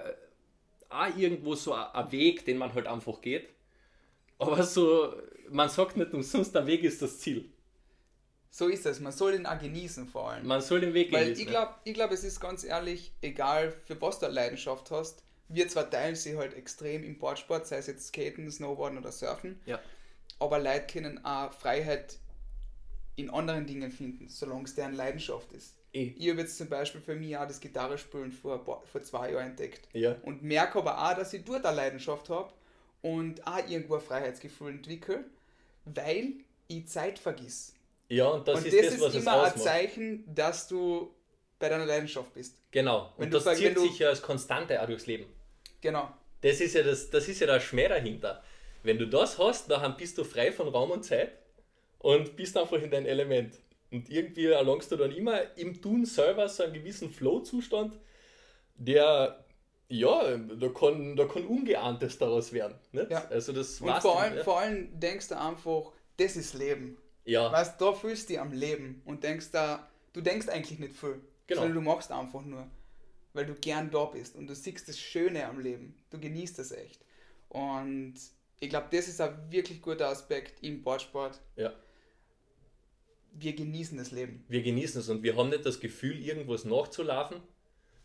auch 0.89 1.17
irgendwo 1.17 1.55
so 1.55 1.73
ein 1.73 2.11
Weg, 2.13 2.45
den 2.45 2.59
man 2.59 2.75
halt 2.75 2.89
einfach 2.89 3.21
geht. 3.21 3.49
Aber 4.39 4.63
so, 4.65 5.15
man 5.49 5.69
sagt 5.69 5.97
nicht 5.97 6.13
umsonst, 6.13 6.55
der 6.55 6.67
Weg 6.67 6.83
ist 6.83 7.01
das 7.03 7.21
Ziel. 7.21 7.53
So 8.51 8.67
ist 8.67 8.85
es, 8.85 8.99
man 8.99 9.13
soll 9.13 9.33
den 9.33 9.47
auch 9.47 9.59
genießen 9.61 10.09
vor 10.09 10.31
allem. 10.31 10.45
Man 10.47 10.61
soll 10.61 10.81
den 10.81 10.93
Weg 10.93 11.13
Weil 11.13 11.27
genießen, 11.27 11.43
ich 11.45 11.49
glaube, 11.49 11.75
ich 11.85 11.95
glaub, 11.95 12.11
es 12.11 12.25
ist 12.25 12.41
ganz 12.41 12.65
ehrlich, 12.65 13.13
egal 13.23 13.71
für 13.85 14.01
was 14.01 14.19
du 14.19 14.27
eine 14.27 14.35
Leidenschaft 14.35 14.91
hast, 14.91 15.23
wir 15.49 15.69
zwar 15.69 15.89
teilen 15.89 16.17
sie 16.17 16.37
halt 16.37 16.55
extrem 16.55 17.05
im 17.05 17.17
Boardsport, 17.19 17.67
sei 17.67 17.77
es 17.79 17.87
jetzt 17.87 18.09
Skaten, 18.09 18.51
Snowboarden 18.51 18.99
oder 18.99 19.13
Surfen, 19.13 19.61
Ja. 19.67 19.79
aber 20.41 20.59
Leute 20.59 20.87
können 20.93 21.25
auch 21.25 21.53
Freiheit 21.53 22.19
in 23.17 23.31
anderen 23.31 23.67
Dingen 23.67 23.91
finden, 23.91 24.29
solange 24.29 24.65
es 24.65 24.75
deren 24.75 24.95
Leidenschaft 24.95 25.53
ist. 25.53 25.75
Eh. 25.93 26.13
Ich 26.17 26.31
habe 26.31 26.41
jetzt 26.41 26.57
zum 26.57 26.69
Beispiel 26.69 27.01
für 27.01 27.15
mich 27.15 27.37
auch 27.37 27.47
das 27.47 27.61
Gitarrespielen 27.61 28.31
vor, 28.33 28.65
vor 28.65 29.03
zwei 29.03 29.33
Jahren 29.33 29.49
entdeckt 29.51 29.89
Ja. 29.93 30.17
und 30.23 30.43
merke 30.43 30.79
aber 30.79 30.97
auch, 30.97 31.17
dass 31.17 31.33
ich 31.33 31.45
dort 31.45 31.67
eine 31.67 31.77
Leidenschaft 31.77 32.29
habe 32.29 32.53
und 33.03 33.47
auch 33.47 33.69
irgendwo 33.69 33.97
ein 33.97 34.01
Freiheitsgefühl 34.01 34.71
entwickle, 34.71 35.25
weil 35.85 36.35
ich 36.69 36.87
Zeit 36.87 37.19
vergiss. 37.19 37.75
Ja, 38.09 38.29
und 38.29 38.47
das 38.47 38.59
und 38.59 38.67
ist 38.67 38.77
das, 38.77 38.85
das, 38.87 38.95
ist 38.95 39.01
was 39.01 39.15
es 39.15 39.23
immer 39.23 39.43
ein. 39.45 39.57
Zeichen, 39.57 40.35
dass 40.35 40.69
du 40.69 41.13
bei 41.59 41.69
deiner 41.69 41.87
Leidenschaft 41.87 42.33
bist. 42.35 42.57
Genau. 42.71 43.13
Wenn 43.17 43.27
Und 43.27 43.35
das 43.35 43.57
zieht 43.57 43.79
sich 43.79 43.99
ja 43.99 44.09
als 44.09 44.23
Konstante 44.23 44.81
auch 44.81 44.87
durchs 44.87 45.07
Leben. 45.07 45.27
Genau. 45.81 46.13
Das 46.41 46.61
ist 46.61 46.75
ja 46.75 46.83
das, 46.83 47.11
das 47.11 47.29
ist 47.29 47.41
ja 47.41 47.47
der 47.47 47.61
Schmäh 47.61 47.89
dahinter. 47.89 48.43
Wenn 48.83 48.99
du 48.99 49.07
das 49.07 49.39
hast, 49.39 49.71
dann 49.71 49.97
bist 49.97 50.17
du 50.19 50.25
frei 50.25 50.53
von 50.53 50.69
Raum 50.69 50.91
und 50.91 51.05
Zeit 51.05 51.33
und 52.01 52.37
bist 52.37 52.57
einfach 52.59 52.81
in 52.83 52.91
dein 52.91 53.07
Element. 53.07 53.55
Und 53.91 54.09
irgendwie 54.11 54.47
erlangst 54.47 54.93
du 54.93 54.97
dann 54.97 55.11
immer 55.13 55.57
im 55.57 55.81
Tun 55.81 56.05
selber 56.05 56.49
so 56.49 56.63
einen 56.65 56.75
gewissen 56.75 57.11
Flow-Zustand, 57.11 57.99
der, 58.77 59.45
ja, 59.89 60.37
da 60.37 60.69
kann, 60.69 61.17
da 61.17 61.25
kann 61.27 61.47
Ungeahntes 61.47 62.19
daraus 62.19 62.53
werden. 62.53 62.77
Nicht? 62.93 63.11
Ja. 63.11 63.27
Also 63.29 63.53
das 63.53 63.81
Und 63.81 64.01
vor 64.01 64.21
allem, 64.21 64.45
vor 64.45 64.61
allem 64.61 64.99
denkst 64.99 65.29
du 65.29 65.39
einfach, 65.41 65.93
das 66.17 66.37
ist 66.37 66.55
Leben. 66.55 66.97
ja, 67.25 67.51
Weißt 67.51 67.81
da 67.81 67.93
fühlst 67.93 68.25
du 68.29 68.35
dich 68.35 68.41
am 68.41 68.53
Leben 68.53 69.03
und 69.05 69.25
denkst 69.25 69.51
da, 69.53 69.89
du 70.13 70.21
denkst 70.21 70.49
eigentlich 70.49 70.79
nicht 70.79 70.95
viel, 70.95 71.21
Genau. 71.47 71.63
sondern 71.63 71.83
du 71.85 71.91
machst 71.91 72.13
einfach 72.13 72.43
nur, 72.43 72.67
weil 73.33 73.45
du 73.47 73.55
gern 73.55 73.91
da 73.91 74.05
bist 74.05 74.37
und 74.37 74.47
du 74.47 74.55
siehst 74.55 74.89
das 74.89 74.99
Schöne 75.01 75.45
am 75.47 75.59
Leben. 75.59 75.97
Du 76.11 76.19
genießt 76.21 76.59
das 76.61 76.71
echt. 76.71 77.01
Und 77.49 78.15
ich 78.61 78.69
glaube, 78.71 78.87
das 78.93 79.09
ist 79.09 79.21
ein 79.21 79.37
wirklich 79.51 79.83
guter 79.83 80.09
Aspekt 80.09 80.63
im 80.63 80.83
Boardsport. 80.83 81.41
ja. 81.57 81.73
Wir 83.33 83.55
genießen 83.55 83.97
das 83.99 84.11
Leben. 84.11 84.45
wir 84.49 84.63
genießen 84.63 85.01
es 85.01 85.09
und 85.09 85.23
wir 85.23 85.37
haben 85.37 85.49
nicht 85.51 85.65
das 85.65 85.81
Gefühl, 85.81 86.19
irgendwas 86.23 86.65
nachzulaufen, 86.65 87.41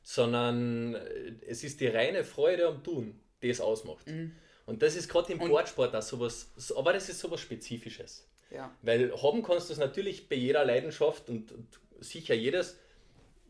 sondern 0.04 0.96
äh, 0.96 1.34
es 1.48 1.64
ist 1.64 1.82
die 1.82 1.88
reine 1.88 2.24
Freude 2.24 2.68
am 2.68 2.84
Tun, 2.84 3.20
die 3.42 3.50
es 3.50 3.60
ausmacht. 3.62 4.06
Und 4.66 4.82
das 4.82 4.96
ist 4.96 5.10
gerade 5.10 5.34
im 5.34 5.42
Und- 5.42 5.50
Boardsport 5.50 5.96
auch 5.96 6.02
sowas, 6.02 6.52
so- 6.56 6.78
aber 6.78 6.94
das 6.94 7.10
ist 7.10 7.20
sowas 7.20 7.42
Spezifisches. 7.42 8.28
Ja. 8.52 8.72
Weil 8.82 9.12
haben 9.22 9.42
kannst 9.44 9.70
du 9.70 9.74
es 9.74 9.80
natürlich 9.80 10.30
bei 10.30 10.36
jeder 10.36 10.64
Leidenschaft 10.64 11.30
und, 11.30 11.52
und 11.52 11.68
sicher 12.00 12.36
jedes, 12.36 12.78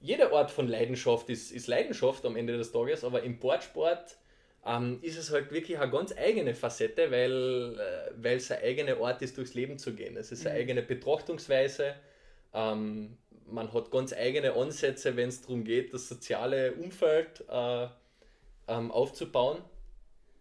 jede 0.01 0.32
Art 0.32 0.51
von 0.51 0.67
Leidenschaft 0.67 1.29
ist, 1.29 1.51
ist 1.51 1.67
Leidenschaft 1.67 2.25
am 2.25 2.36
Ende 2.36 2.58
des 2.58 2.72
Tages, 2.72 3.03
aber 3.03 3.24
im 3.24 3.39
Boardsport 3.39 4.17
ähm, 4.65 5.00
ist 5.01 5.17
es 5.17 5.31
halt 5.31 5.51
wirklich 5.51 5.77
eine 5.77 5.91
ganz 5.91 6.13
eigene 6.17 6.55
Facette, 6.55 7.12
weil 7.12 7.79
äh, 7.79 8.12
weil 8.17 8.38
es 8.38 8.51
eine 8.51 8.62
eigene 8.62 8.98
Art 8.98 9.22
ist, 9.22 9.38
durchs 9.38 9.53
Leben 9.53 9.77
zu 9.77 9.93
gehen. 9.93 10.17
Es 10.17 10.31
ist 10.31 10.45
eine 10.45 10.55
eigene 10.55 10.81
Betrachtungsweise, 10.81 11.95
ähm, 12.53 13.17
man 13.48 13.72
hat 13.74 13.91
ganz 13.91 14.12
eigene 14.13 14.53
Ansätze, 14.53 15.15
wenn 15.15 15.29
es 15.29 15.41
darum 15.41 15.63
geht, 15.63 15.93
das 15.93 16.10
soziale 16.10 16.74
Umfeld 16.74 17.43
äh, 17.48 17.88
ähm, 18.67 18.91
aufzubauen, 18.91 19.62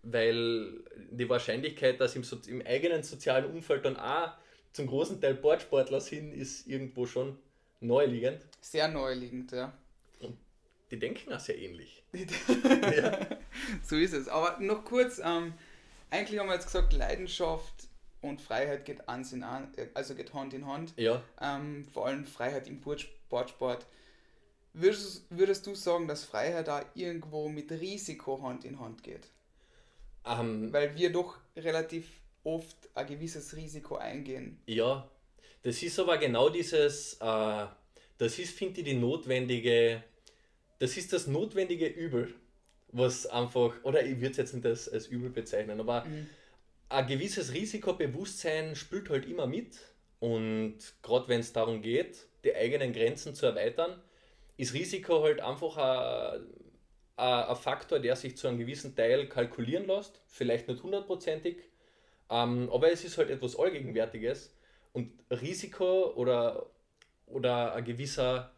weil 0.03 0.83
die 1.11 1.29
Wahrscheinlichkeit, 1.29 2.01
dass 2.01 2.17
im, 2.17 2.25
so 2.25 2.39
im 2.47 2.63
eigenen 2.67 3.03
sozialen 3.03 3.47
Umfeld 3.47 3.85
dann 3.85 3.97
auch 3.97 4.33
zum 4.73 4.87
großen 4.87 5.21
Teil 5.21 5.35
Bordsportler 5.35 6.01
sind, 6.01 6.33
ist 6.33 6.67
irgendwo 6.67 7.07
schon 7.07 7.39
neuliegend. 7.81 8.41
Sehr 8.61 8.89
neuliegend, 8.89 9.53
ja. 9.53 9.73
Die 10.91 10.99
denken 10.99 11.33
auch 11.33 11.41
sehr 11.41 11.59
ähnlich. 11.59 12.03
ja. 12.13 13.27
So 13.83 13.97
ist 13.97 14.13
es. 14.13 14.29
Aber 14.29 14.59
noch 14.61 14.85
kurz, 14.85 15.21
ähm, 15.23 15.55
eigentlich 16.11 16.39
haben 16.39 16.49
wir 16.49 16.55
jetzt 16.55 16.67
gesagt, 16.67 16.93
Leidenschaft 16.93 17.89
und 18.21 18.41
Freiheit 18.41 18.85
geht 18.85 19.09
an, 19.09 19.27
also 19.95 20.15
geht 20.15 20.35
Hand 20.35 20.55
in 20.55 20.67
Hand. 20.67 20.95
Ja. 20.97 21.23
Ähm, 21.41 21.85
vor 21.93 22.07
allem 22.07 22.25
Freiheit 22.25 22.69
im 22.69 22.81
Bordsport. 22.81 23.87
Würdest, 24.73 25.27
würdest 25.31 25.67
du 25.67 25.75
sagen, 25.75 26.09
dass 26.09 26.25
Freiheit 26.25 26.69
da 26.69 26.85
irgendwo 26.95 27.49
mit 27.49 27.71
Risiko 27.71 28.43
Hand 28.43 28.65
in 28.65 28.81
Hand 28.81 29.03
geht? 29.03 29.29
Ähm. 30.27 30.73
Weil 30.73 30.97
wir 30.97 31.13
doch 31.13 31.39
relativ 31.57 32.09
oft 32.43 32.77
ein 32.95 33.07
gewisses 33.07 33.57
Risiko 33.57 33.97
eingehen. 33.97 34.61
Ja, 34.67 35.09
das 35.63 35.83
ist 35.83 35.99
aber 35.99 36.19
genau 36.19 36.51
dieses, 36.51 37.15
äh, 37.15 37.67
das 38.19 38.39
ist, 38.39 38.57
finde 38.57 38.81
ich, 38.81 38.87
die 38.87 38.95
notwendige, 38.95 40.03
das 40.85 40.99
ist 40.99 41.15
das 41.15 41.27
notwendige 41.27 41.87
Übel, 41.87 42.35
was 42.89 43.25
einfach, 43.25 43.73
oder 43.85 44.05
ich 44.05 44.17
würde 44.17 44.33
es 44.33 44.37
jetzt 44.37 44.53
nicht 44.53 44.67
als, 44.67 44.87
als 44.87 45.07
Übel 45.07 45.31
bezeichnen, 45.31 45.81
aber 45.81 46.05
mhm. 46.05 46.27
ein 46.91 47.07
gewisses 47.07 47.55
Risikobewusstsein 47.55 48.77
spült 48.77 49.09
halt 49.09 49.25
immer 49.25 49.47
mit. 49.47 49.79
Und 50.19 50.77
gerade 51.01 51.27
wenn 51.29 51.41
es 51.41 51.55
darum 51.55 51.81
geht, 51.81 52.27
die 52.45 52.55
eigenen 52.55 52.93
Grenzen 52.93 53.35
zu 53.35 53.47
erweitern, 53.47 53.99
ist 54.59 54.75
Risiko 54.75 55.23
halt 55.23 55.41
einfach 55.41 55.79
ein, 55.79 56.43
ein 57.17 57.57
Faktor, 57.57 57.99
der 57.99 58.15
sich 58.15 58.37
zu 58.37 58.47
einem 58.47 58.59
gewissen 58.59 58.95
Teil 58.95 59.27
kalkulieren 59.27 59.87
lässt, 59.87 60.21
vielleicht 60.27 60.69
nicht 60.69 60.83
hundertprozentig, 60.83 61.63
ähm, 62.29 62.69
aber 62.71 62.93
es 62.93 63.03
ist 63.07 63.17
halt 63.17 63.31
etwas 63.31 63.59
Allgegenwärtiges. 63.59 64.55
Und 64.93 65.13
Risiko 65.31 66.13
oder, 66.13 66.67
oder 67.25 67.73
ein 67.73 67.85
gewisser 67.87 68.54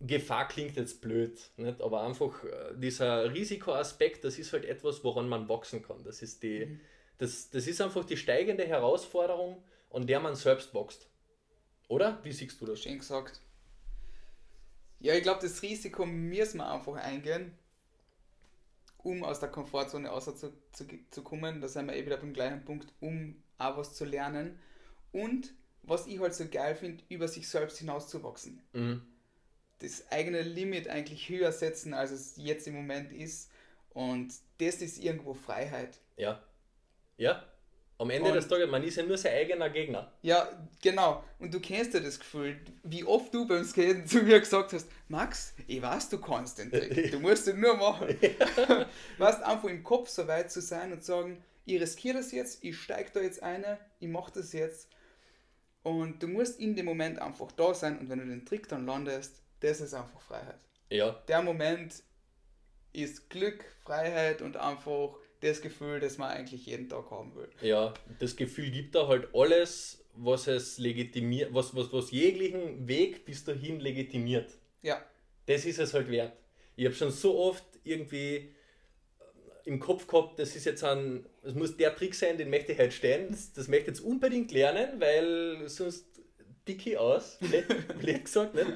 Gefahr 0.00 0.46
klingt 0.46 0.76
jetzt 0.76 1.00
blöd, 1.00 1.38
nicht? 1.56 1.82
aber 1.82 2.02
einfach 2.02 2.44
äh, 2.44 2.74
dieser 2.76 3.32
Risikoaspekt, 3.32 4.22
das 4.24 4.38
ist 4.38 4.52
halt 4.52 4.64
etwas, 4.64 5.02
woran 5.02 5.28
man 5.28 5.48
wachsen 5.48 5.82
kann. 5.82 6.04
Das 6.04 6.22
ist, 6.22 6.42
die, 6.42 6.66
mhm. 6.66 6.80
das, 7.18 7.50
das 7.50 7.66
ist 7.66 7.80
einfach 7.80 8.04
die 8.04 8.16
steigende 8.16 8.64
Herausforderung, 8.64 9.62
an 9.90 10.06
der 10.06 10.20
man 10.20 10.36
selbst 10.36 10.72
wächst. 10.72 11.08
Oder? 11.88 12.18
Wie 12.22 12.32
siehst 12.32 12.60
du 12.60 12.66
das? 12.66 12.80
Schön 12.80 12.98
gesagt. 12.98 13.40
Ja, 15.00 15.14
ich 15.14 15.22
glaube, 15.22 15.40
das 15.42 15.62
Risiko 15.62 16.06
müssen 16.06 16.58
wir 16.58 16.70
einfach 16.70 16.94
eingehen, 16.94 17.56
um 18.98 19.24
aus 19.24 19.40
der 19.40 19.48
Komfortzone 19.48 20.10
außer 20.10 20.36
zu, 20.36 20.52
zu, 20.72 20.86
zu 21.10 21.22
kommen. 21.22 21.60
Da 21.60 21.68
sind 21.68 21.86
wir 21.86 21.96
eh 21.96 22.04
wieder 22.04 22.18
beim 22.18 22.34
gleichen 22.34 22.64
Punkt, 22.64 22.92
um 23.00 23.42
auch 23.58 23.76
was 23.76 23.94
zu 23.94 24.04
lernen. 24.04 24.60
Und 25.12 25.52
was 25.82 26.06
ich 26.06 26.20
halt 26.20 26.34
so 26.34 26.46
geil 26.48 26.76
finde, 26.76 27.02
über 27.08 27.26
sich 27.26 27.48
selbst 27.48 27.78
hinauszuwachsen. 27.78 28.60
Mhm. 28.72 29.02
Das 29.80 30.10
eigene 30.10 30.42
Limit 30.42 30.88
eigentlich 30.88 31.28
höher 31.28 31.52
setzen, 31.52 31.94
als 31.94 32.10
es 32.10 32.34
jetzt 32.36 32.66
im 32.66 32.74
Moment 32.74 33.12
ist. 33.12 33.50
Und 33.90 34.34
das 34.58 34.76
ist 34.76 34.98
irgendwo 35.02 35.34
Freiheit. 35.34 35.98
Ja. 36.16 36.42
Ja. 37.16 37.44
Am 38.00 38.10
Ende 38.10 38.28
und, 38.28 38.36
des 38.36 38.46
Tages, 38.46 38.70
man 38.70 38.84
ist 38.84 38.96
ja 38.96 39.02
nur 39.02 39.18
sein 39.18 39.34
eigener 39.34 39.70
Gegner. 39.70 40.12
Ja, 40.22 40.48
genau. 40.80 41.24
Und 41.40 41.52
du 41.52 41.58
kennst 41.58 41.94
ja 41.94 42.00
das 42.00 42.20
Gefühl, 42.20 42.56
wie 42.84 43.02
oft 43.02 43.34
du 43.34 43.46
beim 43.46 43.64
Skaten 43.64 44.06
zu 44.06 44.22
mir 44.22 44.38
gesagt 44.38 44.72
hast, 44.72 44.88
Max, 45.08 45.52
ich 45.66 45.82
weiß, 45.82 46.08
du 46.10 46.20
kannst 46.20 46.58
den 46.58 46.70
Trick. 46.70 47.10
Du 47.10 47.18
musst 47.18 47.48
ihn 47.48 47.58
nur 47.58 47.76
machen. 47.76 48.16
Ja. 48.20 48.86
weißt, 49.18 49.42
einfach 49.42 49.68
im 49.68 49.82
Kopf 49.82 50.08
so 50.10 50.28
weit 50.28 50.52
zu 50.52 50.60
sein 50.60 50.92
und 50.92 51.04
sagen, 51.04 51.42
ich 51.64 51.80
riskiere 51.80 52.18
das 52.18 52.30
jetzt, 52.30 52.62
ich 52.62 52.78
steige 52.78 53.10
da 53.12 53.20
jetzt 53.20 53.42
eine, 53.42 53.78
ich 53.98 54.08
mache 54.08 54.32
das 54.32 54.52
jetzt. 54.52 54.88
Und 55.82 56.22
du 56.22 56.28
musst 56.28 56.60
in 56.60 56.76
dem 56.76 56.86
Moment 56.86 57.18
einfach 57.18 57.50
da 57.50 57.74
sein 57.74 57.98
und 57.98 58.08
wenn 58.08 58.20
du 58.20 58.26
den 58.26 58.46
Trick 58.46 58.68
dann 58.68 58.86
landest, 58.86 59.42
das 59.60 59.80
ist 59.80 59.94
einfach 59.94 60.20
Freiheit. 60.20 60.60
Ja. 60.90 61.22
Der 61.28 61.42
Moment 61.42 62.02
ist 62.92 63.30
Glück, 63.30 63.64
Freiheit 63.84 64.42
und 64.42 64.56
einfach 64.56 65.16
das 65.40 65.60
Gefühl, 65.60 66.00
das 66.00 66.18
man 66.18 66.30
eigentlich 66.30 66.66
jeden 66.66 66.88
Tag 66.88 67.10
haben 67.10 67.34
will. 67.34 67.48
Ja, 67.60 67.94
das 68.18 68.34
Gefühl 68.36 68.70
gibt 68.70 68.94
da 68.94 69.06
halt 69.06 69.28
alles, 69.34 70.04
was 70.14 70.46
es 70.48 70.78
legitimiert, 70.78 71.54
was, 71.54 71.74
was, 71.76 71.92
was 71.92 72.10
jeglichen 72.10 72.88
Weg 72.88 73.24
bis 73.24 73.44
dahin 73.44 73.80
legitimiert. 73.80 74.50
Ja. 74.82 75.00
Das 75.46 75.64
ist 75.64 75.78
es 75.78 75.94
halt 75.94 76.10
wert. 76.10 76.36
Ich 76.76 76.84
habe 76.84 76.94
schon 76.94 77.10
so 77.10 77.38
oft 77.38 77.64
irgendwie 77.84 78.54
im 79.64 79.78
Kopf 79.78 80.06
gehabt, 80.06 80.38
das 80.38 80.56
ist 80.56 80.64
jetzt 80.64 80.82
ein, 80.82 81.26
es 81.42 81.54
muss 81.54 81.76
der 81.76 81.94
Trick 81.94 82.14
sein, 82.14 82.38
den 82.38 82.50
möchte 82.50 82.72
ich 82.72 82.78
halt 82.78 82.92
stellen. 82.92 83.28
Das, 83.30 83.52
das 83.52 83.68
möchte 83.68 83.90
ich 83.90 83.98
jetzt 83.98 84.00
unbedingt 84.00 84.50
lernen, 84.50 84.98
weil 84.98 85.68
sonst 85.68 86.06
dicke 86.66 86.90
ich 86.90 86.98
aus, 86.98 87.38
blöd 88.00 88.24
gesagt. 88.24 88.54
Nicht? 88.54 88.66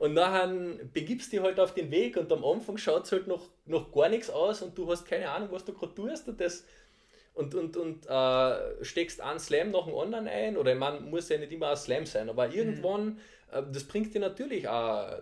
Und 0.00 0.14
nachher 0.14 0.48
begibst 0.94 1.30
du 1.30 1.36
dich 1.36 1.44
halt 1.44 1.60
auf 1.60 1.74
den 1.74 1.90
Weg 1.90 2.16
und 2.16 2.32
am 2.32 2.42
Anfang 2.42 2.78
schaut 2.78 3.04
es 3.04 3.12
halt 3.12 3.26
noch, 3.26 3.50
noch 3.66 3.92
gar 3.92 4.08
nichts 4.08 4.30
aus 4.30 4.62
und 4.62 4.76
du 4.78 4.90
hast 4.90 5.04
keine 5.04 5.28
Ahnung, 5.28 5.48
was 5.52 5.66
du 5.66 5.74
gerade 5.74 5.94
tust 5.94 6.26
und 6.26 6.40
das 6.40 6.64
und, 7.34 7.54
und, 7.54 7.76
und 7.76 8.06
äh, 8.06 8.82
steckst 8.82 9.20
einen 9.20 9.38
Slam 9.38 9.72
nach 9.72 9.84
dem 9.84 9.94
anderen 9.94 10.26
ein 10.26 10.56
oder 10.56 10.74
man 10.74 11.10
muss 11.10 11.28
ja 11.28 11.36
nicht 11.36 11.52
immer 11.52 11.68
ein 11.68 11.76
Slam 11.76 12.06
sein, 12.06 12.30
aber 12.30 12.48
mhm. 12.48 12.54
irgendwann, 12.54 13.20
äh, 13.52 13.62
das 13.70 13.84
bringt 13.84 14.14
dir 14.14 14.20
natürlich 14.20 14.66
auch 14.66 15.18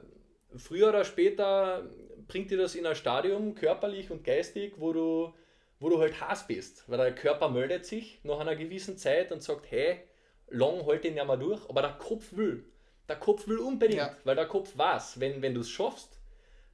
früher 0.56 0.90
oder 0.90 1.04
später 1.04 1.82
bringt 2.28 2.52
dir 2.52 2.58
das 2.58 2.76
in 2.76 2.86
ein 2.86 2.94
Stadium 2.94 3.56
körperlich 3.56 4.12
und 4.12 4.22
geistig, 4.22 4.74
wo 4.76 4.92
du, 4.92 5.34
wo 5.80 5.88
du 5.88 5.98
halt 5.98 6.20
Hass 6.20 6.46
bist, 6.46 6.84
weil 6.86 6.98
der 6.98 7.16
Körper 7.16 7.48
meldet 7.48 7.84
sich 7.84 8.20
nach 8.22 8.38
einer 8.38 8.54
gewissen 8.54 8.96
Zeit 8.96 9.32
und 9.32 9.42
sagt, 9.42 9.72
hey, 9.72 10.02
lang 10.50 10.86
halte 10.86 11.08
ich 11.08 11.14
nicht 11.14 11.26
mehr 11.26 11.36
durch, 11.36 11.68
aber 11.68 11.82
der 11.82 11.98
Kopf 11.98 12.36
will. 12.36 12.62
Der 13.08 13.16
Kopf 13.16 13.46
will 13.48 13.58
unbedingt, 13.58 13.98
ja. 13.98 14.16
weil 14.24 14.36
der 14.36 14.46
Kopf 14.46 14.76
weiß, 14.76 15.18
wenn, 15.20 15.40
wenn 15.40 15.54
du 15.54 15.60
es 15.62 15.70
schaffst, 15.70 16.18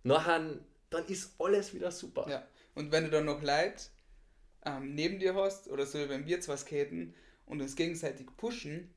nachher, 0.02 0.58
dann 0.90 1.06
ist 1.06 1.34
alles 1.38 1.74
wieder 1.74 1.90
super. 1.90 2.26
Ja. 2.28 2.46
Und 2.74 2.90
wenn 2.92 3.04
du 3.04 3.10
dann 3.10 3.24
noch 3.24 3.42
Leid 3.42 3.90
ähm, 4.64 4.94
neben 4.94 5.18
dir 5.18 5.34
hast, 5.34 5.68
oder 5.68 5.86
so 5.86 5.98
wie 5.98 6.08
wenn 6.08 6.26
wir 6.26 6.40
zwei 6.40 6.56
skaten 6.56 7.14
und 7.46 7.60
uns 7.60 7.76
gegenseitig 7.76 8.26
pushen, 8.36 8.92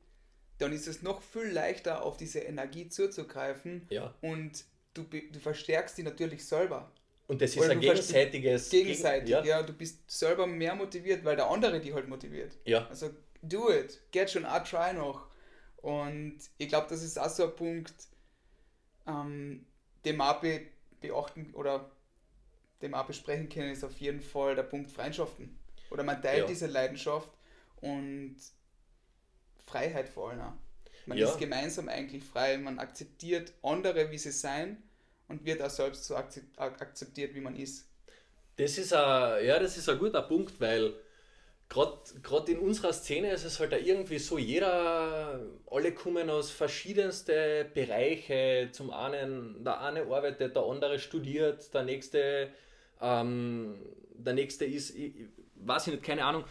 dann 0.58 0.72
ist 0.72 0.88
es 0.88 1.02
noch 1.02 1.22
viel 1.22 1.48
leichter, 1.48 2.02
auf 2.02 2.16
diese 2.16 2.40
Energie 2.40 2.88
zuzugreifen. 2.88 3.86
Ja. 3.90 4.14
Und 4.20 4.64
du, 4.94 5.04
du 5.04 5.38
verstärkst 5.38 5.96
die 5.98 6.02
natürlich 6.02 6.44
selber. 6.44 6.90
Und 7.28 7.42
das 7.42 7.50
ist 7.50 7.58
Oder 7.58 7.72
ein 7.72 7.80
gegenseitiges. 7.80 8.70
Gegenseitig, 8.70 9.28
ja. 9.28 9.44
ja. 9.44 9.62
Du 9.62 9.74
bist 9.74 10.10
selber 10.10 10.46
mehr 10.46 10.74
motiviert, 10.74 11.24
weil 11.24 11.36
der 11.36 11.48
andere 11.48 11.78
die 11.78 11.92
halt 11.92 12.08
motiviert. 12.08 12.52
Ja. 12.64 12.88
Also, 12.88 13.10
do 13.42 13.70
it. 13.70 14.00
Get 14.10 14.30
schon 14.30 14.46
a 14.46 14.60
try 14.60 14.94
noch. 14.94 15.27
Und 15.88 16.38
ich 16.58 16.68
glaube, 16.68 16.86
das 16.90 17.02
ist 17.02 17.18
auch 17.18 17.30
so 17.30 17.44
ein 17.44 17.56
Punkt, 17.56 17.94
ähm, 19.06 19.64
den 20.04 20.16
man 20.16 20.38
be 20.38 20.66
beachten 21.00 21.54
oder 21.54 21.90
den 22.82 22.90
man 22.90 23.06
besprechen 23.06 23.48
können, 23.48 23.70
ist 23.70 23.84
auf 23.84 23.96
jeden 23.98 24.20
Fall 24.20 24.54
der 24.54 24.64
Punkt 24.64 24.90
Freundschaften. 24.90 25.58
Oder 25.88 26.02
man 26.02 26.20
teilt 26.20 26.40
ja. 26.40 26.46
diese 26.46 26.66
Leidenschaft 26.66 27.30
und 27.80 28.36
Freiheit 29.64 30.10
vor 30.10 30.28
allem 30.28 30.42
auch. 30.42 30.52
Man 31.06 31.16
ja. 31.16 31.26
ist 31.26 31.38
gemeinsam 31.38 31.88
eigentlich 31.88 32.22
frei, 32.22 32.58
man 32.58 32.78
akzeptiert 32.78 33.54
andere, 33.62 34.10
wie 34.10 34.18
sie 34.18 34.32
sein 34.32 34.82
und 35.28 35.46
wird 35.46 35.62
auch 35.62 35.70
selbst 35.70 36.04
so 36.04 36.16
akzeptiert, 36.16 37.34
wie 37.34 37.40
man 37.40 37.56
ist. 37.56 37.88
Das 38.56 38.76
ist 38.76 38.92
ein, 38.92 39.42
ja, 39.42 39.58
das 39.58 39.78
ist 39.78 39.88
ein 39.88 39.98
guter 39.98 40.20
Punkt, 40.20 40.60
weil 40.60 40.92
gerade 41.68 42.52
in 42.52 42.58
unserer 42.58 42.92
Szene 42.92 43.30
ist 43.32 43.44
es 43.44 43.60
halt 43.60 43.72
irgendwie 43.72 44.18
so, 44.18 44.38
jeder, 44.38 45.40
alle 45.70 45.92
kommen 45.92 46.30
aus 46.30 46.50
verschiedensten 46.50 47.66
Bereichen. 47.74 48.72
Zum 48.72 48.90
einen, 48.90 49.62
der 49.64 49.80
eine 49.80 50.02
arbeitet, 50.02 50.56
der 50.56 50.62
andere 50.62 50.98
studiert, 50.98 51.72
der 51.74 51.82
nächste, 51.82 52.48
ähm, 53.00 53.74
der 54.14 54.32
nächste 54.32 54.64
ist, 54.64 54.96
ich, 54.96 55.12
weiß 55.56 55.88
ich 55.88 55.94
nicht, 55.94 56.04
keine 56.04 56.24
Ahnung, 56.24 56.44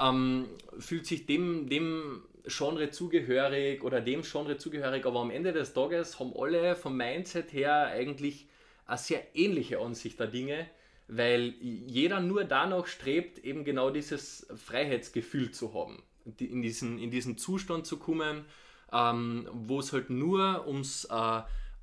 ähm, 0.00 0.48
fühlt 0.78 1.06
sich 1.06 1.26
dem, 1.26 1.68
dem 1.68 2.24
Genre 2.46 2.90
zugehörig 2.90 3.82
oder 3.84 4.00
dem 4.00 4.22
Genre 4.22 4.56
zugehörig, 4.56 5.06
aber 5.06 5.20
am 5.20 5.30
Ende 5.30 5.52
des 5.52 5.72
Tages 5.72 6.18
haben 6.18 6.32
alle 6.36 6.74
vom 6.74 6.96
Mindset 6.96 7.52
her 7.52 7.86
eigentlich 7.86 8.48
eine 8.86 8.98
sehr 8.98 9.22
ähnliche 9.34 9.78
Ansicht 9.78 10.18
der 10.18 10.26
Dinge 10.26 10.66
weil 11.08 11.54
jeder 11.60 12.20
nur 12.20 12.44
danach 12.44 12.86
strebt, 12.86 13.38
eben 13.38 13.64
genau 13.64 13.90
dieses 13.90 14.46
Freiheitsgefühl 14.54 15.50
zu 15.50 15.74
haben, 15.74 16.02
in 16.38 16.62
diesen, 16.62 16.98
in 16.98 17.10
diesen 17.10 17.36
Zustand 17.36 17.86
zu 17.86 17.98
kommen, 17.98 18.44
ähm, 18.92 19.48
wo 19.52 19.80
es 19.80 19.92
halt 19.92 20.10
nur 20.10 20.66
ums, 20.66 21.04
äh, 21.04 21.42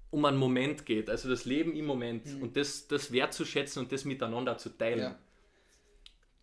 um 0.10 0.26
einen 0.26 0.38
Moment 0.38 0.86
geht, 0.86 1.10
also 1.10 1.30
das 1.30 1.46
Leben 1.46 1.76
im 1.76 1.86
Moment 1.86 2.26
mhm. 2.26 2.44
und 2.44 2.58
das, 2.58 2.88
das 2.88 3.12
wertzuschätzen 3.12 3.84
und 3.84 3.92
das 3.92 4.06
miteinander 4.06 4.58
zu 4.58 4.70
teilen. 4.70 5.00
Ja. 5.00 5.20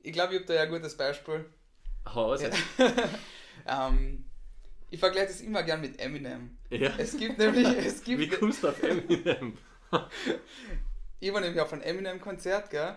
Ich 0.03 0.13
glaube, 0.13 0.35
ich 0.35 0.41
habe 0.41 0.47
da 0.47 0.55
ja 0.55 0.63
ein 0.63 0.71
gutes 0.71 0.97
Beispiel. 0.97 1.45
Hause. 2.15 2.51
Ja. 2.79 2.95
ähm, 3.89 4.25
Ich 4.91 5.01
vergleiche 5.01 5.29
das 5.29 5.41
immer 5.41 5.63
gern 5.65 5.81
mit 5.81 5.99
Eminem. 6.01 6.57
Ja. 6.71 6.93
Es 6.97 7.17
gibt 7.17 7.39
nämlich, 7.39 7.67
es 7.67 8.03
gibt. 8.05 8.21
Wie 8.21 8.29
kommst 8.29 8.63
du 8.63 8.69
auf 8.69 8.83
Eminem? 8.83 9.59
ich 11.21 11.33
war 11.33 11.41
nämlich 11.41 11.61
auf 11.61 11.73
ein 11.73 11.83
Eminem-Konzert, 11.83 12.71
gell? 12.71 12.97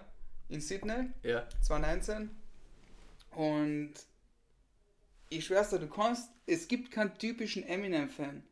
In 0.49 0.61
Sydney, 0.61 1.09
Ja. 1.23 1.47
2019. 1.61 2.29
Und 3.31 3.93
ich 5.29 5.45
schwör's 5.45 5.69
dir, 5.69 5.79
du 5.79 5.87
kannst, 5.87 6.29
es 6.45 6.67
gibt 6.67 6.91
keinen 6.91 7.17
typischen 7.17 7.63
Eminem-Fan. 7.63 8.43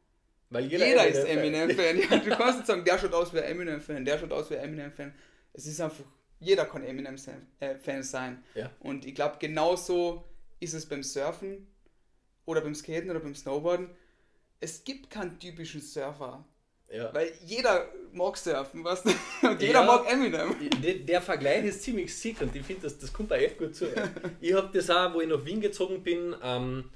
Weil 0.49 0.65
Jeder, 0.65 0.87
jeder, 0.87 1.07
ist 1.07 1.25
Eminem-Fan. 1.25 1.97
Ja, 2.09 2.17
du 2.17 2.29
kannst 2.35 2.59
nicht 2.59 2.67
sagen, 2.67 2.85
der 2.85 2.97
schaut 2.97 3.13
aus 3.13 3.33
wie 3.33 3.39
ein 3.39 3.43
Eminem-Fan, 3.51 4.05
der 4.05 4.17
schaut 4.17 4.31
aus 4.31 4.49
wie 4.49 4.57
ein 4.57 4.63
Eminem-Fan. 4.69 5.13
Es 5.53 5.65
ist 5.67 5.79
einfach, 5.81 6.05
jeder 6.39 6.65
kann 6.65 6.83
Eminem-Fan 6.83 8.03
sein. 8.03 8.43
Ja. 8.55 8.71
Und 8.79 9.05
ich 9.05 9.13
glaube, 9.13 9.35
genauso 9.39 10.23
ist 10.59 10.73
es 10.73 10.85
beim 10.87 11.03
Surfen 11.03 11.67
oder 12.45 12.61
beim 12.61 12.73
Skaten 12.73 13.11
oder 13.11 13.19
beim 13.19 13.35
Snowboarden. 13.35 13.89
Es 14.61 14.83
gibt 14.83 15.09
keinen 15.09 15.37
typischen 15.39 15.81
Surfer. 15.81 16.45
Ja. 16.91 17.13
Weil 17.13 17.31
jeder 17.45 17.87
mag 18.13 18.35
surfen, 18.37 18.83
weißt 18.83 19.05
du? 19.05 19.09
Und 19.47 19.61
jeder 19.61 19.81
Ja. 19.81 19.85
mag 19.85 20.11
Eminem. 20.11 20.55
Der, 20.81 20.95
der 20.95 21.21
Vergleich 21.21 21.63
ist 21.65 21.83
ziemlich 21.83 22.15
sick 22.15 22.41
und 22.41 22.55
ich 22.55 22.63
finde, 22.65 22.83
das, 22.83 22.97
das 22.97 23.13
kommt 23.13 23.29
da 23.29 23.35
echt 23.35 23.57
gut 23.59 23.75
zu. 23.75 23.85
Ich 24.41 24.53
habe 24.53 24.69
das 24.73 24.89
auch, 24.89 25.13
wo 25.13 25.21
ich 25.21 25.27
nach 25.27 25.45
Wien 25.45 25.61
gezogen 25.61 26.01
bin, 26.01 26.35
ähm, 26.43 26.89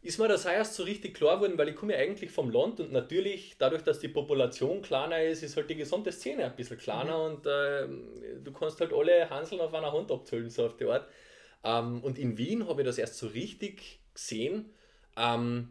ist 0.00 0.18
mir 0.18 0.28
das 0.28 0.46
auch 0.46 0.50
erst 0.52 0.74
so 0.74 0.82
richtig 0.84 1.14
klar 1.14 1.36
geworden, 1.36 1.58
weil 1.58 1.68
ich 1.68 1.76
komme 1.76 1.92
ja 1.94 1.98
eigentlich 1.98 2.30
vom 2.30 2.50
Land 2.50 2.80
und 2.80 2.92
natürlich, 2.92 3.56
dadurch, 3.58 3.82
dass 3.82 4.00
die 4.00 4.08
Population 4.08 4.80
kleiner 4.82 5.22
ist, 5.22 5.42
ist 5.42 5.56
halt 5.56 5.68
die 5.68 5.76
gesamte 5.76 6.12
Szene 6.12 6.44
ein 6.44 6.56
bisschen 6.56 6.78
kleiner 6.78 7.22
und 7.22 7.46
ähm, 7.46 8.08
du 8.42 8.52
kannst 8.52 8.80
halt 8.80 8.92
alle 8.92 9.28
Hanseln 9.30 9.60
auf 9.60 9.72
einer 9.74 9.92
Hand 9.92 10.10
abzählen, 10.10 10.48
so 10.50 10.66
auf 10.66 10.76
die 10.76 10.84
Art. 10.86 11.06
Ähm, 11.64 12.02
und 12.02 12.18
in 12.18 12.36
Wien 12.38 12.66
habe 12.68 12.82
ich 12.82 12.86
das 12.86 12.98
erst 12.98 13.16
so 13.18 13.26
richtig 13.28 14.00
gesehen, 14.14 14.70
ähm, 15.16 15.68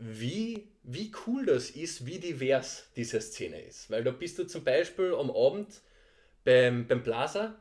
wie, 0.00 0.66
wie 0.82 1.12
cool 1.26 1.44
das 1.44 1.70
ist, 1.70 2.06
wie 2.06 2.18
divers 2.18 2.88
diese 2.96 3.20
Szene 3.20 3.60
ist. 3.60 3.90
Weil 3.90 4.02
da 4.02 4.10
bist 4.10 4.38
du 4.38 4.44
zum 4.46 4.64
Beispiel 4.64 5.14
am 5.14 5.30
Abend 5.30 5.68
beim, 6.44 6.86
beim 6.86 7.02
Plaza 7.02 7.54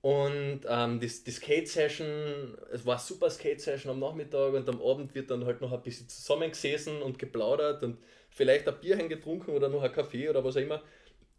und 0.00 0.62
ähm, 0.66 0.98
die, 0.98 1.06
die 1.06 1.30
Skate-Session, 1.30 2.56
es 2.72 2.86
war 2.86 2.94
eine 2.94 3.02
super 3.02 3.30
Skate-Session 3.30 3.92
am 3.92 4.00
Nachmittag 4.00 4.54
und 4.54 4.68
am 4.68 4.82
Abend 4.82 5.14
wird 5.14 5.30
dann 5.30 5.44
halt 5.44 5.60
noch 5.60 5.70
ein 5.70 5.82
bisschen 5.82 6.08
zusammengesessen 6.08 7.02
und 7.02 7.18
geplaudert 7.18 7.82
und 7.82 7.98
vielleicht 8.30 8.66
ein 8.66 8.80
Bierchen 8.80 9.10
getrunken 9.10 9.50
oder 9.50 9.68
noch 9.68 9.82
ein 9.82 9.92
Kaffee 9.92 10.30
oder 10.30 10.42
was 10.42 10.56
auch 10.56 10.62
immer. 10.62 10.82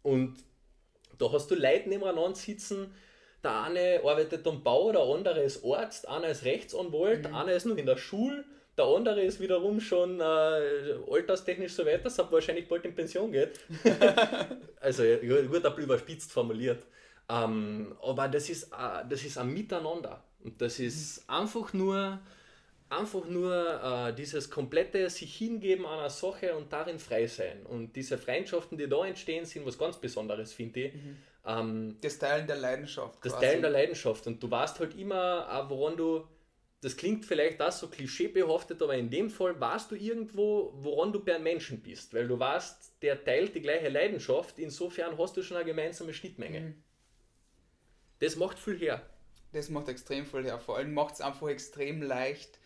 Und 0.02 0.36
da 1.18 1.32
hast 1.32 1.50
du 1.50 1.56
Leute 1.56 1.88
nebeneinander 1.88 2.36
sitzen, 2.36 2.94
der 3.42 3.64
eine 3.64 4.00
arbeitet 4.04 4.46
am 4.46 4.62
Bau, 4.62 4.92
der 4.92 5.02
andere 5.02 5.42
ist 5.42 5.64
Arzt, 5.64 6.08
einer 6.08 6.28
ist 6.28 6.44
Rechtsanwalt, 6.44 7.26
einer 7.26 7.52
ist 7.52 7.66
noch 7.66 7.76
in 7.76 7.86
der 7.86 7.96
Schule, 7.96 8.44
der 8.76 8.84
andere 8.86 9.22
ist 9.22 9.40
wiederum 9.40 9.80
schon 9.80 10.20
äh, 10.20 10.94
alterstechnisch 11.10 11.72
so 11.72 11.86
weit, 11.86 12.04
dass 12.04 12.18
er 12.18 12.30
wahrscheinlich 12.30 12.68
bald 12.68 12.84
in 12.84 12.94
Pension 12.94 13.30
geht. 13.30 13.60
also 14.80 15.04
ja, 15.04 15.16
gut, 15.18 15.38
ein 15.38 15.50
bisschen 15.50 15.84
überspitzt 15.84 16.32
formuliert. 16.32 16.84
Ähm, 17.28 17.94
aber 18.02 18.28
das 18.28 18.48
ist, 18.50 18.64
äh, 18.64 19.04
das 19.08 19.24
ist 19.24 19.38
ein 19.38 19.52
Miteinander. 19.52 20.22
Und 20.42 20.60
das 20.60 20.78
ist 20.78 21.24
einfach 21.28 21.72
nur, 21.72 22.18
einfach 22.90 23.24
nur 23.26 23.80
äh, 23.82 24.12
dieses 24.14 24.50
komplette 24.50 25.08
sich 25.08 25.34
hingeben 25.36 25.86
an 25.86 26.00
einer 26.00 26.10
Sache 26.10 26.54
und 26.54 26.72
darin 26.72 26.98
frei 26.98 27.26
sein. 27.26 27.64
Und 27.64 27.94
diese 27.96 28.18
Freundschaften, 28.18 28.76
die 28.76 28.88
da 28.88 29.04
entstehen, 29.06 29.44
sind 29.46 29.64
was 29.64 29.78
ganz 29.78 29.96
Besonderes, 29.96 30.52
finde 30.52 30.80
ich. 30.80 30.92
Ähm, 31.46 31.96
Das 32.00 32.18
Teilen 32.18 32.46
der 32.46 32.56
Leidenschaft. 32.56 33.24
das 33.24 33.32
quasi. 33.32 33.46
Teilen 33.46 33.62
der 33.62 33.70
Leidenschaft. 33.70 34.26
Und 34.26 34.42
du 34.42 34.50
weißt 34.50 34.80
halt 34.80 34.94
immer, 34.98 35.46
auch 35.50 35.70
woran 35.70 35.96
du, 35.96 36.26
das 36.84 36.98
klingt 36.98 37.24
vielleicht 37.24 37.62
auch 37.62 37.72
so 37.72 37.88
klischeebehaftet, 37.88 38.82
aber 38.82 38.94
in 38.94 39.08
dem 39.08 39.30
Fall 39.30 39.58
weißt 39.58 39.90
du 39.90 39.94
irgendwo, 39.94 40.70
woran 40.76 41.14
du 41.14 41.24
bei 41.24 41.34
einem 41.34 41.44
Menschen 41.44 41.80
bist. 41.80 42.12
Weil 42.12 42.28
du 42.28 42.38
weißt, 42.38 42.96
der 43.00 43.24
teilt 43.24 43.54
die 43.54 43.62
gleiche 43.62 43.88
Leidenschaft, 43.88 44.58
insofern 44.58 45.16
hast 45.16 45.34
du 45.34 45.42
schon 45.42 45.56
eine 45.56 45.64
gemeinsame 45.64 46.12
Schnittmenge. 46.12 46.60
Mhm. 46.60 46.82
Das 48.18 48.36
macht 48.36 48.58
viel 48.58 48.78
her. 48.78 49.02
Das 49.52 49.70
macht 49.70 49.88
extrem 49.88 50.26
viel 50.26 50.44
her. 50.44 50.58
Vor 50.58 50.76
allem 50.76 50.92
macht 50.92 51.14
es 51.14 51.20
einfach 51.22 51.48
extrem 51.48 52.02
leicht, 52.02 52.58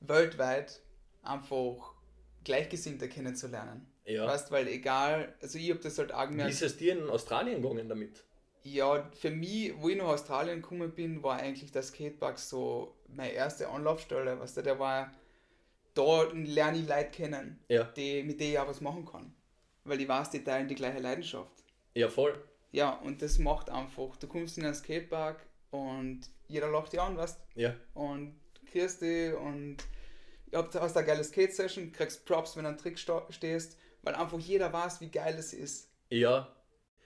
weltweit 0.00 0.80
einfach 1.22 1.92
Gleichgesinnte 2.44 3.10
kennenzulernen. 3.10 3.86
Ja. 4.06 4.26
Weißt, 4.26 4.52
weil 4.52 4.68
egal, 4.68 5.34
also 5.42 5.58
ich 5.58 5.68
habe 5.68 5.80
das 5.80 5.98
halt 5.98 6.14
auch 6.14 6.24
Wie 6.24 6.30
gemerkt, 6.30 6.50
ist 6.50 6.62
es 6.62 6.78
dir 6.78 6.92
in 6.94 7.10
Australien 7.10 7.60
gegangen 7.60 7.90
damit? 7.90 8.24
ja, 8.64 9.10
für 9.12 9.30
mich, 9.30 9.74
wo 9.76 9.90
ich 9.90 9.96
nach 9.96 10.06
Australien 10.06 10.62
gekommen 10.62 10.90
bin, 10.92 11.22
war 11.22 11.36
eigentlich 11.36 11.70
der 11.70 11.82
Skatepark 11.82 12.38
so 12.38 12.96
meine 13.16 13.32
erste 13.32 13.68
Anlaufstelle. 13.68 14.38
Weißt 14.38 14.56
du, 14.56 14.62
der 14.62 14.78
war, 14.78 15.12
da 15.94 16.22
lerne 16.32 16.78
ich 16.78 16.88
Leute 16.88 17.10
kennen, 17.10 17.60
Ja. 17.68 17.84
die, 17.84 18.22
mit 18.22 18.40
denen 18.40 18.52
ich 18.52 18.58
auch 18.58 18.68
was 18.68 18.80
machen 18.80 19.04
kann. 19.04 19.34
Weil 19.84 20.00
ich 20.00 20.08
weiß, 20.08 20.30
die 20.30 20.42
teilen 20.42 20.68
die 20.68 20.74
gleiche 20.74 20.98
Leidenschaft. 21.00 21.52
Ja, 21.94 22.08
voll. 22.08 22.42
Ja, 22.72 22.90
und 22.90 23.22
das 23.22 23.38
macht 23.38 23.70
einfach, 23.70 24.16
du 24.16 24.26
kommst 24.26 24.58
in 24.58 24.64
einen 24.64 24.74
Skatepark 24.74 25.44
und 25.70 26.22
jeder 26.48 26.68
lacht 26.70 26.92
dich 26.92 27.00
an, 27.00 27.16
weißt 27.16 27.38
Ja. 27.54 27.74
und 27.94 28.34
kriegst 28.70 29.00
die 29.02 29.32
und 29.32 29.76
habt 30.52 30.74
hast 30.74 30.96
eine 30.96 31.06
geile 31.06 31.22
Skate-Session, 31.22 31.92
kriegst 31.92 32.24
Props, 32.24 32.56
wenn 32.56 32.64
du 32.64 32.70
einen 32.70 32.78
Trick 32.78 32.98
stehst, 32.98 33.78
weil 34.02 34.14
einfach 34.14 34.38
jeder 34.38 34.72
weiß, 34.72 35.00
wie 35.00 35.10
geil 35.10 35.36
es 35.38 35.52
ist. 35.52 35.88
Ja. 36.10 36.52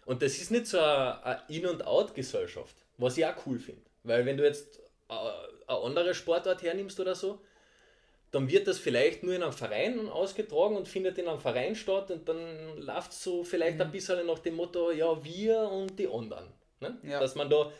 Und 0.06 0.22
das 0.22 0.38
ist 0.38 0.50
nicht 0.50 0.66
so 0.66 0.78
eine, 0.80 1.42
In- 1.48 1.66
und 1.66 1.86
Out-Gesellschaft, 1.86 2.76
was 2.96 3.18
ich 3.18 3.26
auch 3.26 3.34
cool 3.46 3.58
finde. 3.58 3.82
Weil 4.04 4.24
wenn 4.24 4.36
du 4.38 4.44
jetzt 4.44 4.80
eine 5.08 5.78
andere 5.82 6.14
Sportart 6.14 6.62
hernimmst 6.62 7.00
oder 7.00 7.14
so, 7.14 7.40
dann 8.30 8.48
wird 8.48 8.66
das 8.68 8.78
vielleicht 8.78 9.22
nur 9.22 9.34
in 9.34 9.42
einem 9.42 9.52
Verein 9.52 10.08
ausgetragen 10.08 10.76
und 10.76 10.86
findet 10.86 11.16
in 11.18 11.28
einem 11.28 11.38
Verein 11.40 11.74
statt 11.74 12.10
und 12.10 12.28
dann 12.28 12.76
läuft 12.78 13.12
es 13.12 13.24
so 13.24 13.42
vielleicht 13.42 13.80
ein 13.80 13.90
bisschen 13.90 14.26
nach 14.26 14.38
dem 14.40 14.56
Motto, 14.56 14.90
ja, 14.90 15.24
wir 15.24 15.60
und 15.60 15.98
die 15.98 16.08
anderen. 16.08 16.52
Ne? 16.80 16.98
Ja. 17.02 17.20
Dass 17.20 17.34
man 17.34 17.48
da, 17.48 17.72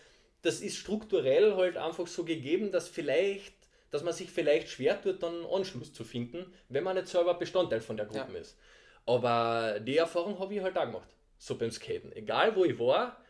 das 0.42 0.60
ist 0.60 0.76
strukturell 0.76 1.54
halt 1.54 1.76
einfach 1.76 2.06
so 2.06 2.24
gegeben, 2.24 2.72
dass 2.72 2.88
vielleicht, 2.88 3.54
dass 3.90 4.02
man 4.02 4.14
sich 4.14 4.30
vielleicht 4.30 4.68
schwer 4.70 5.00
tut, 5.00 5.22
dann 5.22 5.44
Anschluss 5.44 5.92
zu 5.92 6.02
finden, 6.04 6.52
wenn 6.70 6.84
man 6.84 6.96
nicht 6.96 7.08
selber 7.08 7.34
Bestandteil 7.34 7.82
von 7.82 7.96
der 7.98 8.06
Gruppe 8.06 8.32
Ja. 8.32 8.38
ist. 8.40 8.56
Aber 9.04 9.80
die 9.80 9.96
Erfahrung 9.98 10.38
habe 10.38 10.54
ich 10.54 10.62
halt 10.62 10.76
auch 10.78 10.84
gemacht, 10.84 11.08
so 11.38 11.56
beim 11.56 11.70
Skaten. 11.70 12.12
Egal 12.12 12.56
wo 12.56 12.64
ich 12.64 12.78
war, 12.78 13.20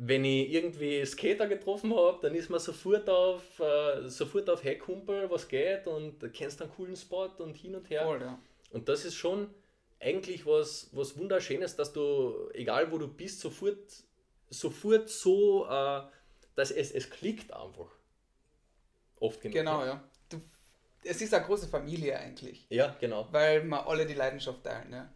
wenn 0.00 0.24
ich 0.24 0.50
irgendwie 0.50 1.04
Skater 1.04 1.48
getroffen 1.48 1.94
habe, 1.94 2.18
dann 2.22 2.34
ist 2.34 2.48
man 2.50 2.60
sofort 2.60 3.08
auf, 3.10 3.58
äh, 3.58 4.08
sofort 4.08 4.48
auf 4.48 4.62
hey 4.62 4.78
Kumpel, 4.78 5.28
was 5.28 5.48
geht 5.48 5.86
und 5.86 6.32
kennst 6.32 6.62
einen 6.62 6.70
coolen 6.70 6.96
Spot 6.96 7.30
und 7.38 7.56
hin 7.56 7.74
und 7.74 7.90
her. 7.90 8.04
Voll, 8.04 8.20
ja. 8.20 8.38
Und 8.70 8.88
das 8.88 9.04
ist 9.04 9.16
schon 9.16 9.52
eigentlich 10.00 10.46
was, 10.46 10.88
was 10.92 11.18
Wunderschönes, 11.18 11.74
dass 11.74 11.92
du, 11.92 12.48
egal 12.54 12.92
wo 12.92 12.98
du 12.98 13.08
bist, 13.08 13.40
sofort, 13.40 14.04
sofort 14.48 15.08
so, 15.08 15.66
äh, 15.66 16.02
dass 16.54 16.70
es, 16.70 16.92
es 16.92 17.10
klickt 17.10 17.52
einfach. 17.52 17.90
Oft 19.18 19.40
genug. 19.40 19.56
Genau, 19.56 19.80
ne? 19.80 19.86
ja. 19.86 20.04
Du, 20.28 20.40
es 21.02 21.20
ist 21.20 21.34
eine 21.34 21.44
große 21.44 21.66
Familie 21.66 22.16
eigentlich, 22.16 22.66
Ja, 22.70 22.96
genau. 23.00 23.26
weil 23.32 23.64
wir 23.64 23.86
alle 23.86 24.06
die 24.06 24.14
Leidenschaft 24.14 24.62
teilen. 24.62 24.92
Ja. 24.92 25.12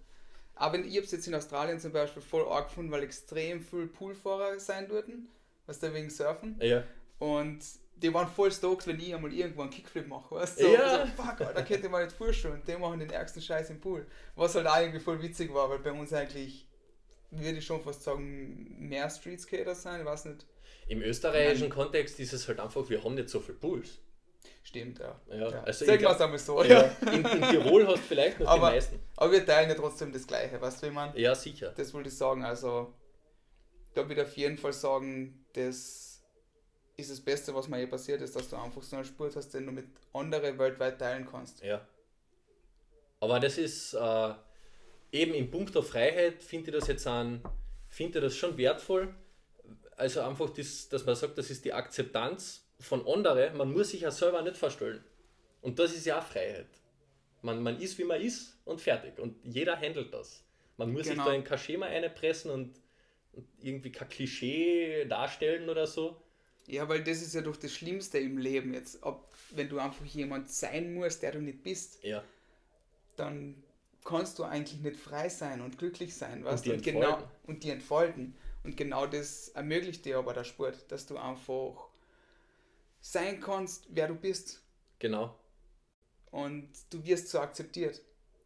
Aber 0.54 0.78
ich 0.78 0.96
habe 0.96 1.04
es 1.06 1.12
jetzt 1.12 1.26
in 1.26 1.34
Australien 1.34 1.80
zum 1.80 1.92
Beispiel 1.92 2.22
voll 2.22 2.46
arg 2.48 2.68
gefunden, 2.68 2.90
weil 2.92 3.02
extrem 3.02 3.60
viel 3.60 3.86
Poolfahrer 3.86 4.58
sein 4.60 4.86
dürfen, 4.88 5.28
was 5.66 5.78
da 5.78 5.92
wegen 5.94 6.10
Surfen. 6.10 6.58
Ja, 6.60 6.84
Und 7.18 7.60
die 7.96 8.12
waren 8.12 8.28
voll 8.28 8.50
stoked, 8.52 8.86
wenn 8.86 8.98
ich 9.00 9.14
einmal 9.14 9.32
irgendwo 9.32 9.62
einen 9.62 9.70
Kickflip 9.70 10.08
mache, 10.08 10.34
weißt 10.34 10.58
du? 10.60 10.64
So, 10.64 10.72
Ja. 10.74 11.06
so, 11.06 11.22
fuck, 11.22 11.40
Alter, 11.40 11.62
könnte 11.62 11.88
mal 11.88 12.04
nicht 12.04 12.16
vorstellen. 12.16 12.54
Und 12.54 12.68
die 12.68 12.76
machen 12.76 12.98
den 13.00 13.10
ärgsten 13.10 13.40
Scheiß 13.40 13.70
im 13.70 13.80
Pool. 13.80 14.06
Was 14.34 14.54
halt 14.54 14.66
auch 14.66 14.78
irgendwie 14.78 15.00
voll 15.00 15.22
witzig 15.22 15.52
war, 15.54 15.70
weil 15.70 15.78
bei 15.78 15.92
uns 15.92 16.12
eigentlich, 16.12 16.66
würde 17.30 17.58
ich 17.58 17.64
schon 17.64 17.80
fast 17.80 18.02
sagen, 18.02 18.76
mehr 18.78 19.08
Streetskater 19.08 19.74
sein, 19.74 20.00
ich 20.00 20.06
weiß 20.06 20.26
nicht. 20.26 20.46
im 20.88 21.00
österreichischen 21.02 21.70
Kontext 21.70 22.18
ist 22.20 22.32
es 22.32 22.46
halt 22.48 22.60
einfach, 22.60 22.88
wir 22.90 23.02
haben 23.02 23.14
nicht 23.14 23.30
so 23.30 23.40
viele 23.40 23.56
Pools. 23.58 24.00
Stimmt, 24.64 24.98
ja. 25.00 25.20
Ja, 25.30 25.46
also 25.64 25.84
ich 25.84 25.88
wir 25.90 25.94
es 25.94 26.00
glaub- 26.00 26.20
einmal 26.20 26.38
so. 26.38 26.62
Ja, 26.64 26.82
in, 27.12 27.24
in 27.24 27.42
Tirol 27.50 27.86
hast 27.86 27.96
du 27.98 28.02
vielleicht 28.02 28.40
noch 28.40 28.46
Aber- 28.48 28.70
die 28.70 28.76
meisten. 28.76 29.00
Aber 29.16 29.32
wir 29.32 29.44
teilen 29.44 29.68
ja 29.68 29.74
trotzdem 29.74 30.12
das 30.12 30.26
Gleiche, 30.26 30.60
weißt 30.60 30.82
du, 30.82 30.86
wie 30.86 30.90
man? 30.92 31.16
Ja, 31.16 31.34
sicher. 31.34 31.72
Das 31.76 31.92
wollte 31.92 32.08
ich 32.08 32.16
sagen. 32.16 32.44
Also, 32.44 32.94
da 33.94 34.08
würde 34.08 34.22
ich 34.22 34.26
auf 34.28 34.36
jeden 34.36 34.56
Fall 34.58 34.72
sagen, 34.72 35.44
das 35.52 36.22
ist 36.96 37.10
das 37.10 37.20
Beste, 37.20 37.54
was 37.54 37.68
mir 37.68 37.80
je 37.80 37.86
passiert 37.86 38.20
ist, 38.22 38.34
dass 38.36 38.48
du 38.48 38.56
einfach 38.56 38.82
so 38.82 38.96
einen 38.96 39.04
Sport 39.04 39.36
hast, 39.36 39.50
den 39.50 39.66
du 39.66 39.72
mit 39.72 39.86
anderen 40.12 40.58
weltweit 40.58 40.98
teilen 40.98 41.26
kannst. 41.30 41.62
Ja. 41.62 41.86
Aber 43.20 43.38
das 43.40 43.58
ist 43.58 43.94
äh, 43.94 44.34
eben 45.12 45.34
in 45.34 45.50
puncto 45.50 45.82
Freiheit, 45.82 46.42
finde 46.42 46.70
ich 46.70 46.76
das 46.78 46.88
jetzt 46.88 47.06
an, 47.06 47.42
finde 47.88 48.20
das 48.20 48.36
schon 48.36 48.56
wertvoll. 48.56 49.14
Also 49.96 50.20
einfach, 50.22 50.50
das, 50.50 50.88
dass 50.88 51.04
man 51.04 51.14
sagt, 51.14 51.38
das 51.38 51.50
ist 51.50 51.64
die 51.64 51.72
Akzeptanz 51.72 52.61
von 52.82 53.06
anderen. 53.06 53.56
Man 53.56 53.72
muss 53.72 53.90
sich 53.90 54.02
ja 54.02 54.10
selber 54.10 54.42
nicht 54.42 54.56
verstellen. 54.56 55.04
Und 55.60 55.78
das 55.78 55.94
ist 55.94 56.06
ja 56.06 56.18
auch 56.18 56.24
Freiheit. 56.24 56.66
Man, 57.42 57.62
man 57.62 57.80
ist, 57.80 57.98
wie 57.98 58.04
man 58.04 58.20
ist 58.20 58.58
und 58.64 58.80
fertig. 58.80 59.18
Und 59.18 59.36
jeder 59.44 59.76
handelt 59.80 60.12
das. 60.12 60.44
Man 60.76 60.92
muss 60.92 61.04
Genau. 61.04 61.24
sich 61.24 61.24
da 61.24 61.36
in 61.36 61.44
kein 61.44 61.58
Schema 61.58 61.86
einpressen 61.86 62.50
und, 62.50 62.74
und 63.32 63.46
irgendwie 63.60 63.92
kein 63.92 64.08
Klischee 64.08 65.04
darstellen 65.06 65.68
oder 65.68 65.86
so. 65.86 66.20
Ja, 66.66 66.88
weil 66.88 67.02
das 67.02 67.22
ist 67.22 67.34
ja 67.34 67.40
doch 67.40 67.56
das 67.56 67.72
Schlimmste 67.72 68.18
im 68.18 68.38
Leben 68.38 68.72
jetzt, 68.74 69.02
ob 69.02 69.32
wenn 69.50 69.68
du 69.68 69.78
einfach 69.78 70.04
jemand 70.06 70.48
sein 70.50 70.94
musst, 70.94 71.22
der 71.22 71.32
du 71.32 71.40
nicht 71.40 71.62
bist. 71.62 72.02
Ja, 72.04 72.22
dann 73.16 73.62
kannst 74.04 74.38
du 74.38 74.44
eigentlich 74.44 74.80
nicht 74.80 74.96
frei 74.96 75.28
sein 75.28 75.60
und 75.60 75.78
glücklich 75.78 76.14
sein, 76.14 76.44
weißt 76.44 76.66
und, 76.66 76.74
und 76.74 76.82
genau 76.82 77.18
und 77.46 77.64
die 77.64 77.70
entfalten. 77.70 78.34
Und 78.64 78.76
genau 78.76 79.06
das 79.06 79.48
ermöglicht 79.48 80.04
dir 80.04 80.18
aber 80.18 80.34
der 80.34 80.44
Sport, 80.44 80.90
dass 80.90 81.06
du 81.06 81.16
einfach 81.16 81.88
sein 83.02 83.40
kannst, 83.40 83.88
wer 83.90 84.08
du 84.08 84.14
bist. 84.14 84.62
Genau. 84.98 85.38
Und 86.30 86.70
du 86.88 87.04
wirst 87.04 87.28
so 87.28 87.40
akzeptiert. 87.40 88.00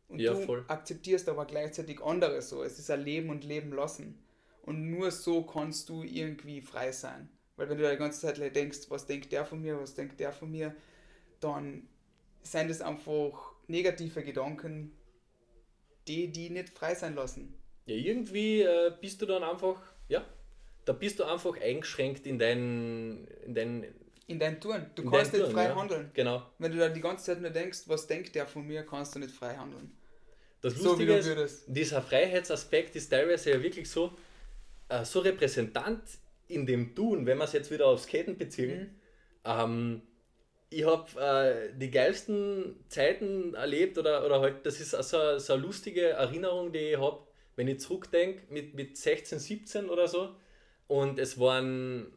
Und 0.08 0.18
ja, 0.18 0.32
du 0.32 0.40
voll. 0.40 0.64
akzeptierst 0.66 1.28
aber 1.28 1.44
gleichzeitig 1.44 2.02
andere 2.02 2.42
so. 2.42 2.64
Es 2.64 2.78
ist 2.78 2.90
ein 2.90 3.02
Leben 3.02 3.30
und 3.30 3.44
Leben 3.44 3.72
lassen. 3.72 4.24
Und 4.62 4.90
nur 4.90 5.12
so 5.12 5.44
kannst 5.44 5.88
du 5.88 6.02
irgendwie 6.02 6.60
frei 6.60 6.90
sein. 6.90 7.28
Weil 7.56 7.68
wenn 7.68 7.78
du 7.78 7.88
die 7.88 7.96
ganze 7.96 8.20
Zeit 8.20 8.56
denkst, 8.56 8.86
was 8.88 9.06
denkt 9.06 9.30
der 9.30 9.44
von 9.44 9.60
mir, 9.60 9.80
was 9.80 9.94
denkt 9.94 10.18
der 10.18 10.32
von 10.32 10.50
mir, 10.50 10.74
dann 11.40 11.88
sind 12.42 12.70
das 12.70 12.80
einfach 12.80 13.52
negative 13.68 14.22
Gedanken, 14.22 14.92
die 16.08 16.28
die 16.28 16.50
nicht 16.50 16.70
frei 16.70 16.94
sein 16.94 17.14
lassen. 17.14 17.54
Ja, 17.86 17.94
irgendwie 17.94 18.62
äh, 18.62 18.92
bist 19.00 19.22
du 19.22 19.26
dann 19.26 19.42
einfach, 19.42 19.80
ja, 20.08 20.24
da 20.84 20.92
bist 20.92 21.18
du 21.18 21.24
einfach 21.24 21.60
eingeschränkt 21.60 22.26
in 22.26 22.38
deinen, 22.38 23.26
in 23.44 23.54
deinen 23.54 24.05
in 24.26 24.38
deinen 24.38 24.60
Touren. 24.60 24.90
Du 24.94 25.08
kannst 25.08 25.32
nicht 25.32 25.42
Touren, 25.42 25.54
frei 25.54 25.64
ja. 25.64 25.76
handeln. 25.76 26.10
Genau. 26.14 26.42
Wenn 26.58 26.72
du 26.72 26.78
dann 26.78 26.94
die 26.94 27.00
ganze 27.00 27.24
Zeit 27.26 27.40
nur 27.40 27.50
denkst, 27.50 27.80
was 27.86 28.06
denkt 28.06 28.34
der 28.34 28.46
von 28.46 28.66
mir, 28.66 28.84
kannst 28.84 29.14
du 29.14 29.18
nicht 29.18 29.32
frei 29.32 29.56
handeln. 29.56 29.96
Das 30.62 30.76
Lustige 30.82 31.22
so, 31.22 31.32
ist, 31.32 31.64
dieser 31.66 32.02
Freiheitsaspekt 32.02 32.96
ist 32.96 33.08
teilweise 33.08 33.50
ja 33.50 33.62
wirklich 33.62 33.88
so, 33.88 34.16
äh, 34.88 35.04
so 35.04 35.20
repräsentant 35.20 36.02
in 36.48 36.66
dem 36.66 36.94
Tun, 36.94 37.26
wenn 37.26 37.38
wir 37.38 37.44
es 37.44 37.52
jetzt 37.52 37.70
wieder 37.70 37.86
aufs 37.86 38.04
Skaten 38.04 38.36
beziehen. 38.36 38.80
Mhm. 38.80 38.90
Ähm, 39.44 40.02
ich 40.70 40.84
habe 40.84 41.20
äh, 41.20 41.78
die 41.78 41.90
geilsten 41.90 42.84
Zeiten 42.88 43.54
erlebt 43.54 43.98
oder, 43.98 44.24
oder 44.26 44.40
halt, 44.40 44.66
das 44.66 44.80
ist 44.80 44.90
so, 44.90 45.38
so 45.38 45.52
eine 45.52 45.62
lustige 45.62 46.08
Erinnerung, 46.10 46.72
die 46.72 46.78
ich 46.78 46.98
habe, 46.98 47.20
wenn 47.54 47.68
ich 47.68 47.80
zurückdenke, 47.80 48.42
mit, 48.50 48.74
mit 48.74 48.96
16, 48.96 49.38
17 49.38 49.88
oder 49.88 50.08
so. 50.08 50.34
Und 50.88 51.18
es 51.18 51.38
waren, 51.38 52.12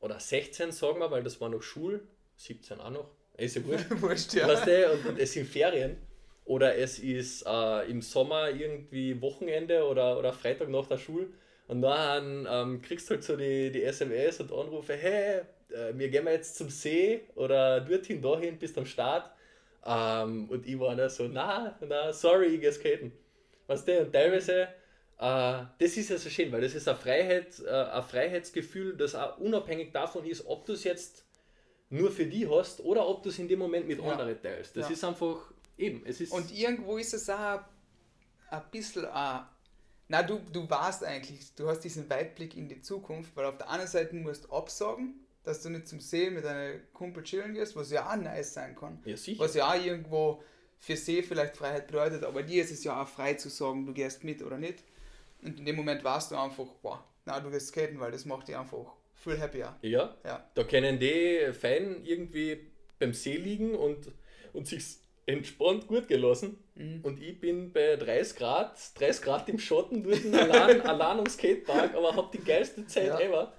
oder 0.00 0.20
16 0.20 0.72
sagen 0.72 0.98
wir, 1.00 1.10
weil 1.10 1.22
das 1.22 1.40
war 1.40 1.48
noch 1.48 1.62
Schul, 1.62 2.06
17 2.36 2.80
auch 2.80 2.90
noch, 2.90 3.10
ist 3.36 3.56
ja 3.56 3.64
wurscht. 3.64 3.86
wurscht 4.00 4.34
ja. 4.34 4.48
Weißt 4.48 4.66
du, 4.66 4.92
und, 4.92 5.06
und, 5.06 5.18
es 5.18 5.32
sind 5.32 5.48
Ferien. 5.48 5.96
Oder 6.44 6.76
es 6.76 7.00
ist 7.00 7.44
äh, 7.44 7.90
im 7.90 8.00
Sommer 8.02 8.50
irgendwie 8.50 9.20
Wochenende 9.20 9.84
oder, 9.84 10.16
oder 10.16 10.32
Freitag 10.32 10.68
nach 10.68 10.86
der 10.86 10.96
Schule. 10.96 11.26
Und 11.66 11.82
dann 11.82 12.46
ähm, 12.48 12.82
kriegst 12.82 13.10
du 13.10 13.14
halt 13.14 13.24
so 13.24 13.36
die, 13.36 13.72
die 13.72 13.82
SMS 13.82 14.38
und 14.40 14.52
Anrufe, 14.52 14.94
hey, 14.94 15.40
äh, 15.70 15.92
wir 15.94 16.08
gehen 16.08 16.26
jetzt 16.26 16.56
zum 16.56 16.70
See 16.70 17.22
oder 17.34 17.80
dorthin, 17.80 18.22
dahin, 18.22 18.58
bis 18.58 18.78
am 18.78 18.86
Start. 18.86 19.30
Ähm, 19.84 20.48
und 20.48 20.66
ich 20.66 20.78
war 20.78 20.94
da 20.94 21.08
so, 21.08 21.24
na, 21.26 21.76
na, 21.80 22.12
sorry, 22.12 22.46
ich 22.46 22.60
gehe 22.60 22.72
skaten. 22.72 23.12
Weißt 23.66 23.88
du, 23.88 24.00
und 24.00 24.12
teilweise, 24.12 24.68
das 25.18 25.96
ist 25.96 26.10
ja 26.10 26.18
so 26.18 26.28
schön, 26.28 26.52
weil 26.52 26.60
das 26.60 26.74
ist 26.74 26.86
eine 26.86 26.96
Freiheit, 26.96 27.58
äh, 27.60 27.70
ein 27.70 28.02
Freiheitsgefühl, 28.02 28.96
das 28.96 29.14
auch 29.14 29.38
unabhängig 29.38 29.92
davon 29.92 30.26
ist, 30.26 30.46
ob 30.46 30.66
du 30.66 30.74
es 30.74 30.84
jetzt 30.84 31.24
nur 31.88 32.10
für 32.10 32.26
die 32.26 32.48
hast 32.48 32.80
oder 32.80 33.06
ob 33.08 33.22
du 33.22 33.30
es 33.30 33.38
in 33.38 33.48
dem 33.48 33.58
Moment 33.58 33.86
mit 33.86 33.98
ja. 33.98 34.10
anderen 34.10 34.40
teilst. 34.40 34.76
Das 34.76 34.88
ja. 34.88 34.92
ist 34.92 35.04
einfach 35.04 35.52
eben, 35.78 36.02
es 36.04 36.20
ist. 36.20 36.32
Und 36.32 36.52
irgendwo 36.52 36.98
ist 36.98 37.14
es 37.14 37.30
auch 37.30 37.60
ein 38.50 38.62
bisschen, 38.70 39.04
uh, 39.04 39.40
na, 40.08 40.22
du, 40.22 40.40
du 40.52 40.68
warst 40.68 41.02
eigentlich, 41.02 41.54
du 41.54 41.68
hast 41.68 41.80
diesen 41.80 42.08
Weitblick 42.10 42.56
in 42.56 42.68
die 42.68 42.80
Zukunft, 42.80 43.34
weil 43.36 43.46
auf 43.46 43.56
der 43.56 43.70
einen 43.70 43.86
Seite 43.86 44.14
musst 44.16 44.44
du 44.44 44.52
absagen, 44.52 45.26
dass 45.44 45.62
du 45.62 45.70
nicht 45.70 45.88
zum 45.88 46.00
See 46.00 46.28
mit 46.28 46.44
deinen 46.44 46.82
Kumpel 46.92 47.22
chillen 47.22 47.54
gehst, 47.54 47.74
was 47.74 47.90
ja 47.90 48.10
auch 48.10 48.16
nice 48.16 48.52
sein 48.52 48.74
kann. 48.74 49.00
Ja, 49.04 49.16
sicher. 49.16 49.42
Was 49.42 49.54
ja 49.54 49.70
auch 49.70 49.82
irgendwo 49.82 50.42
für 50.78 50.96
See 50.96 51.22
vielleicht 51.22 51.56
Freiheit 51.56 51.86
bedeutet, 51.86 52.24
aber 52.24 52.42
dir 52.42 52.62
ist 52.62 52.72
es 52.72 52.84
ja 52.84 53.02
auch 53.02 53.08
frei 53.08 53.34
zu 53.34 53.48
sagen, 53.48 53.86
du 53.86 53.94
gehst 53.94 54.24
mit 54.24 54.42
oder 54.42 54.58
nicht. 54.58 54.84
Und 55.42 55.58
in 55.58 55.64
dem 55.64 55.76
Moment 55.76 56.02
warst 56.04 56.30
du 56.30 56.36
einfach, 56.36 56.66
boah, 56.82 57.04
na, 57.24 57.40
du 57.40 57.50
gehst 57.50 57.68
skaten, 57.68 58.00
weil 58.00 58.12
das 58.12 58.24
macht 58.24 58.48
dich 58.48 58.56
einfach 58.56 58.92
viel 59.14 59.40
happier. 59.40 59.76
Ja, 59.82 60.14
ja. 60.24 60.48
da 60.54 60.64
können 60.64 60.98
die 60.98 61.52
fein 61.52 62.02
irgendwie 62.04 62.70
beim 62.98 63.12
See 63.12 63.36
liegen 63.36 63.74
und, 63.74 64.12
und 64.52 64.66
sich 64.66 64.96
entspannt 65.26 65.88
gut 65.88 66.08
gelassen. 66.08 66.58
Mhm. 66.74 67.00
Und 67.02 67.22
ich 67.22 67.38
bin 67.40 67.72
bei 67.72 67.96
30 67.96 68.38
Grad, 68.38 68.78
30 68.98 69.22
Grad 69.22 69.48
im 69.48 69.58
Schatten 69.58 70.02
dort 70.04 70.24
allein, 70.32 70.80
allein 70.82 71.18
am 71.20 71.26
Skatepark, 71.26 71.94
aber 71.94 72.14
hab 72.14 72.30
die 72.32 72.38
geilste 72.38 72.86
Zeit 72.86 73.06
ja. 73.06 73.20
ever. 73.20 73.52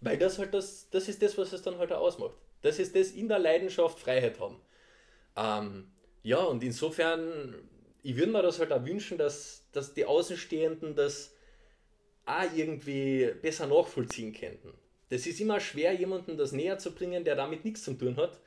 Weil 0.00 0.18
das 0.18 0.38
halt 0.38 0.52
das, 0.52 0.90
das 0.90 1.08
ist 1.08 1.22
das, 1.22 1.38
was 1.38 1.52
es 1.52 1.62
dann 1.62 1.78
halt 1.78 1.92
auch 1.92 2.00
ausmacht. 2.00 2.34
Das 2.62 2.78
ist 2.78 2.96
das 2.96 3.12
in 3.12 3.28
der 3.28 3.38
Leidenschaft 3.38 4.00
Freiheit 4.00 4.40
haben. 4.40 4.60
Ähm, 5.36 5.92
ja, 6.24 6.38
und 6.38 6.62
insofern, 6.64 7.54
ich 8.02 8.16
würde 8.16 8.32
mir 8.32 8.42
das 8.42 8.58
halt 8.58 8.72
auch 8.72 8.84
wünschen, 8.84 9.18
dass, 9.18 9.64
dass 9.72 9.94
die 9.94 10.04
Außenstehenden 10.04 10.94
das 10.94 11.34
auch 12.26 12.52
irgendwie 12.54 13.32
besser 13.40 13.66
nachvollziehen 13.66 14.32
könnten. 14.32 14.72
Das 15.08 15.26
ist 15.26 15.40
immer 15.40 15.60
schwer, 15.60 15.92
jemandem 15.92 16.36
das 16.36 16.52
näher 16.52 16.78
zu 16.78 16.94
bringen, 16.94 17.24
der 17.24 17.36
damit 17.36 17.64
nichts 17.64 17.82
zu 17.82 17.94
tun 17.94 18.16
hat, 18.16 18.40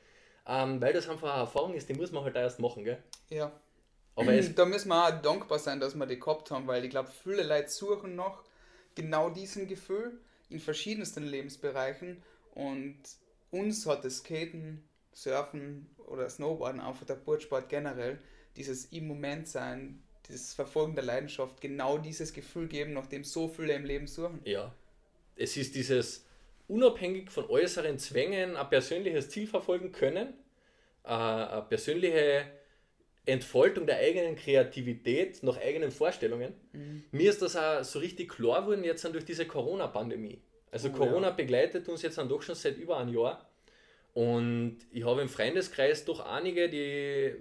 ähm, 0.46 0.80
weil 0.80 0.92
das 0.92 1.08
einfach 1.08 1.32
eine 1.32 1.42
Erfahrung 1.42 1.74
ist, 1.74 1.88
die 1.88 1.94
muss 1.94 2.12
man 2.12 2.24
halt 2.24 2.36
erst 2.36 2.58
machen, 2.58 2.84
gell? 2.84 3.02
Ja. 3.30 3.52
Aber 4.14 4.32
da 4.32 4.64
müssen 4.64 4.88
wir 4.88 5.06
auch 5.06 5.22
dankbar 5.22 5.58
sein, 5.58 5.78
dass 5.78 5.94
wir 5.94 6.06
die 6.06 6.18
gehabt 6.18 6.50
haben, 6.50 6.66
weil 6.66 6.84
ich 6.84 6.90
glaube, 6.90 7.10
viele 7.22 7.42
Leute 7.42 7.68
suchen 7.68 8.16
noch 8.16 8.44
genau 8.94 9.28
diesen 9.28 9.68
Gefühl 9.68 10.18
in 10.48 10.58
verschiedensten 10.58 11.24
Lebensbereichen 11.24 12.22
und 12.54 12.96
uns 13.50 13.86
hat 13.86 14.04
das 14.04 14.18
Skaten, 14.18 14.88
Surfen 15.12 15.90
oder 16.06 16.28
Snowboarden, 16.30 16.80
einfach 16.80 17.04
der 17.04 17.16
Boardsport 17.16 17.68
generell, 17.68 18.18
dieses 18.56 18.86
im 18.86 19.06
Moment 19.06 19.48
sein, 19.48 20.02
dieses 20.28 20.54
Verfolgen 20.54 20.94
der 20.94 21.04
Leidenschaft, 21.04 21.60
genau 21.60 21.98
dieses 21.98 22.32
Gefühl 22.32 22.66
geben, 22.66 22.92
nachdem 22.94 23.24
so 23.24 23.48
viele 23.48 23.74
im 23.74 23.84
Leben 23.84 24.06
suchen. 24.06 24.40
Ja, 24.44 24.74
es 25.36 25.56
ist 25.56 25.74
dieses 25.74 26.24
unabhängig 26.66 27.30
von 27.30 27.48
äußeren 27.48 27.98
Zwängen 27.98 28.56
ein 28.56 28.70
persönliches 28.70 29.28
Ziel 29.28 29.46
verfolgen 29.46 29.92
können, 29.92 30.34
äh, 31.04 31.08
eine 31.08 31.66
persönliche 31.68 32.46
Entfaltung 33.26 33.86
der 33.86 33.98
eigenen 33.98 34.36
Kreativität 34.36 35.42
nach 35.42 35.58
eigenen 35.58 35.90
Vorstellungen. 35.90 36.54
Mhm. 36.72 37.04
Mir 37.12 37.30
ist 37.30 37.42
das 37.42 37.56
auch 37.56 37.84
so 37.84 37.98
richtig 37.98 38.30
klar 38.30 38.62
geworden 38.62 38.84
jetzt 38.84 39.04
durch 39.04 39.24
diese 39.24 39.46
Corona-Pandemie. 39.46 40.40
Also 40.70 40.88
oh, 40.88 40.92
Corona 40.92 41.28
ja. 41.28 41.34
begleitet 41.34 41.88
uns 41.88 42.02
jetzt 42.02 42.18
dann 42.18 42.28
doch 42.28 42.42
schon 42.42 42.54
seit 42.54 42.76
über 42.76 42.98
einem 42.98 43.14
Jahr. 43.14 43.48
Und 44.14 44.78
ich 44.90 45.04
habe 45.04 45.20
im 45.20 45.28
Freundeskreis 45.28 46.04
doch 46.04 46.20
einige, 46.20 46.70
die 46.70 47.34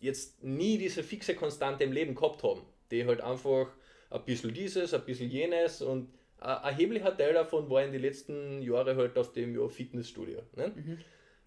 jetzt 0.00 0.42
nie 0.42 0.78
diese 0.78 1.02
fixe 1.02 1.34
Konstante 1.34 1.84
im 1.84 1.92
Leben 1.92 2.14
gehabt 2.14 2.42
haben. 2.42 2.62
Die 2.90 3.04
halt 3.04 3.20
einfach 3.20 3.68
ein 4.10 4.24
bisschen 4.24 4.54
dieses, 4.54 4.94
ein 4.94 5.04
bisschen 5.04 5.30
jenes 5.30 5.82
und 5.82 6.08
ein 6.40 6.62
erheblicher 6.62 7.16
Teil 7.16 7.34
davon 7.34 7.68
war 7.68 7.84
in 7.84 7.92
den 7.92 8.00
letzten 8.00 8.62
Jahren 8.62 8.96
halt 8.96 9.18
auf 9.18 9.32
dem 9.32 9.68
Fitnessstudio. 9.68 10.42
Ne? 10.56 10.72
Mhm. 10.74 10.98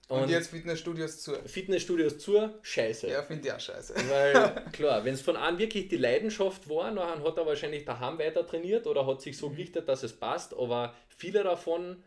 Und, 0.09 0.23
und, 0.23 0.29
jetzt 0.29 0.49
Fitnessstudios 0.49 1.21
zu. 1.21 1.33
Fitnessstudios 1.45 2.17
zu, 2.17 2.49
scheiße. 2.61 3.09
Ja, 3.09 3.23
finde 3.23 3.47
ich 3.47 3.53
auch 3.53 3.59
scheiße. 3.59 3.95
Weil, 4.09 4.65
klar, 4.73 5.05
wenn 5.05 5.13
es 5.13 5.21
von 5.21 5.37
an 5.37 5.57
wirklich 5.57 5.87
die 5.87 5.97
Leidenschaft 5.97 6.69
war, 6.69 6.93
dann 6.93 7.23
hat 7.23 7.37
er 7.37 7.45
wahrscheinlich 7.45 7.85
daheim 7.85 8.19
weiter 8.19 8.45
trainiert 8.45 8.87
oder 8.87 9.07
hat 9.07 9.21
sich 9.21 9.37
so 9.37 9.47
mhm. 9.47 9.55
gerichtet, 9.55 9.87
dass 9.87 10.03
es 10.03 10.11
passt, 10.11 10.53
aber 10.53 10.93
viele 11.07 11.43
davon 11.43 12.03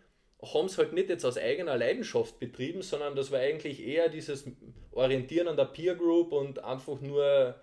haben 0.52 0.66
es 0.66 0.78
halt 0.78 0.92
nicht 0.92 1.09
jetzt 1.09 1.24
aus 1.24 1.38
eigener 1.38 1.76
Leidenschaft 1.76 2.38
betrieben, 2.38 2.83
sondern 2.83 3.16
das 3.16 3.30
war 3.30 3.40
eigentlich 3.40 3.85
eher 3.87 4.09
dieses 4.09 4.44
Orientieren 4.92 5.48
an 5.48 5.57
der 5.57 5.66
Peer 5.66 5.94
Group 5.94 6.33
und 6.33 6.62
einfach 6.62 7.00
nur, 7.00 7.54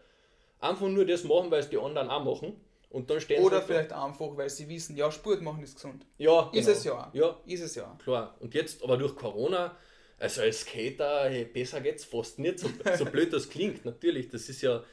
einfach 0.59 0.87
nur 0.87 1.05
das 1.05 1.23
machen, 1.23 1.51
weil 1.51 1.59
es 1.59 1.69
die 1.69 1.77
anderen 1.77 2.09
auch 2.09 2.23
machen. 2.23 2.59
Und 2.89 3.09
dann 3.09 3.21
stehen 3.21 3.43
Oder 3.43 3.61
vielleicht 3.61 3.91
da. 3.91 4.05
einfach, 4.05 4.35
weil 4.35 4.49
sie 4.49 4.67
wissen, 4.67 4.97
ja, 4.97 5.09
Sport 5.11 5.41
machen 5.41 5.63
ist 5.63 5.75
gesund. 5.75 6.05
Ja, 6.17 6.49
ist 6.51 6.65
genau. 6.65 6.77
es 6.77 6.83
ja. 6.83 7.11
Ja, 7.13 7.39
ist 7.45 7.61
es 7.61 7.75
ja. 7.75 7.97
Klar. 8.03 8.35
Und 8.39 8.53
jetzt 8.53 8.83
aber 8.83 8.97
durch 8.97 9.15
Corona 9.15 9.77
also 10.21 10.41
als 10.41 10.61
Skater, 10.61 11.29
hey, 11.29 11.45
besser 11.45 11.81
geht's 11.81 12.05
fast 12.05 12.37
nicht, 12.37 12.59
so, 12.59 12.69
so 12.95 13.05
blöd 13.05 13.33
das 13.33 13.49
klingt. 13.49 13.83
Natürlich, 13.85 14.29
das 14.29 14.47
ist 14.49 14.61
ja, 14.61 14.83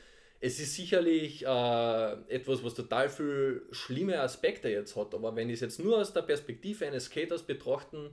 es 0.40 0.60
ist 0.60 0.74
sicherlich 0.74 1.44
äh, 1.44 2.12
etwas, 2.28 2.62
was 2.62 2.74
total 2.74 3.08
viel 3.08 3.62
schlimme 3.72 4.20
Aspekte 4.20 4.68
jetzt 4.68 4.94
hat. 4.96 5.14
Aber 5.14 5.34
wenn 5.34 5.48
ich 5.48 5.54
es 5.54 5.60
jetzt 5.60 5.80
nur 5.80 5.98
aus 5.98 6.12
der 6.12 6.22
Perspektive 6.22 6.86
eines 6.86 7.06
Skaters 7.06 7.42
betrachten 7.42 8.10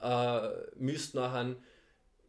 äh, 0.00 0.48
müsste, 0.76 1.16
nachher, 1.16 1.56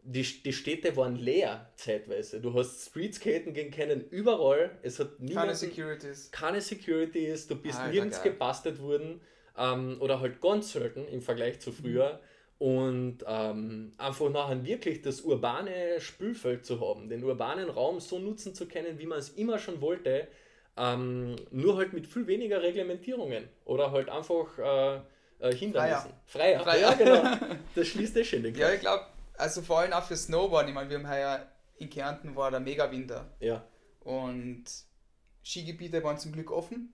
die, 0.02 0.24
die 0.24 0.54
Städte 0.54 0.96
waren 0.98 1.16
leer 1.16 1.72
zeitweise. 1.76 2.40
Du 2.40 2.54
hast 2.54 2.90
Streetskaten 2.90 3.54
gehen 3.54 3.72
können 3.72 4.08
überall. 4.10 4.78
Es 4.84 5.00
hat 5.00 5.20
niemanden, 5.20 5.36
keine 5.36 5.56
Securities. 5.56 6.32
Keine 6.32 6.62
Securities, 6.62 7.48
du 7.48 7.56
bist 7.56 7.80
Alter, 7.80 7.92
nirgends 7.92 8.22
geil. 8.22 8.34
gebastelt 8.34 8.80
worden. 8.82 9.22
Ähm, 9.58 9.98
oder 10.00 10.20
halt 10.20 10.42
ganz 10.42 10.74
selten 10.74 11.08
im 11.08 11.22
Vergleich 11.22 11.60
zu 11.60 11.72
früher. 11.72 12.14
Mhm 12.14 12.35
und 12.58 13.20
ähm, 13.28 13.92
einfach 13.98 14.30
nachher 14.30 14.64
wirklich 14.64 15.02
das 15.02 15.22
urbane 15.22 16.00
Spülfeld 16.00 16.66
zu 16.66 16.80
haben, 16.80 17.10
den 17.10 17.24
urbanen 17.24 17.70
Raum 17.70 18.00
so 18.00 18.20
nutzen 18.20 18.56
zu 18.56 18.68
können, 18.68 18.98
wie 18.98 19.06
man 19.06 19.20
es 19.20 19.30
immer 19.30 19.60
schon 19.60 19.82
wollte, 19.82 20.28
ähm, 20.78 21.36
nur 21.52 21.78
halt 21.78 21.94
mit 21.94 22.08
viel 22.08 22.28
weniger 22.28 22.62
Reglementierungen 22.62 23.48
oder 23.66 23.92
halt 23.92 24.10
einfach 24.10 24.58
äh, 24.58 25.02
äh, 25.40 25.54
Hindernissen. 25.54 26.12
Freier. 26.26 26.62
Freier. 26.62 26.80
Ja, 26.80 26.94
genau. 26.94 27.24
Das 27.76 27.88
schließt 27.88 28.16
eh 28.18 28.24
schon 28.24 28.44
den 28.44 28.56
Ja, 28.56 28.72
ich 28.72 28.80
glaube, 28.80 29.06
also 29.38 29.62
vor 29.62 29.80
allem 29.80 29.94
auch 29.94 30.04
für 30.04 30.16
Snowboard, 30.16 30.68
ich 30.68 30.74
meine, 30.74 30.90
wir 30.90 30.98
haben 30.98 31.10
heuer 31.10 31.48
in 31.78 31.90
Kärnten 31.90 32.36
war 32.36 32.52
der 32.52 32.62
Mega-Winter. 32.62 33.36
Ja. 33.40 33.68
Und 34.02 34.64
Skigebiete 35.44 36.04
waren 36.04 36.18
zum 36.18 36.32
Glück 36.32 36.52
offen, 36.52 36.94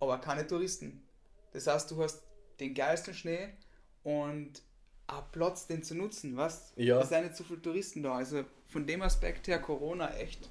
aber 0.00 0.18
keine 0.18 0.46
Touristen. 0.46 1.06
Das 1.52 1.66
heißt, 1.66 1.90
du 1.90 2.02
hast 2.02 2.24
den 2.58 2.74
geilsten 2.74 3.14
Schnee 3.14 3.50
und 4.02 4.62
Platz, 5.20 5.66
den 5.66 5.82
zu 5.82 5.94
nutzen, 5.94 6.36
was? 6.36 6.72
Ja. 6.76 7.00
Es 7.00 7.08
sind 7.10 7.24
nicht 7.24 7.36
so 7.36 7.44
viele 7.44 7.60
Touristen 7.62 8.02
da. 8.02 8.16
Also 8.16 8.44
von 8.68 8.86
dem 8.86 9.02
Aspekt 9.02 9.46
her, 9.48 9.58
Corona 9.60 10.14
echt 10.16 10.48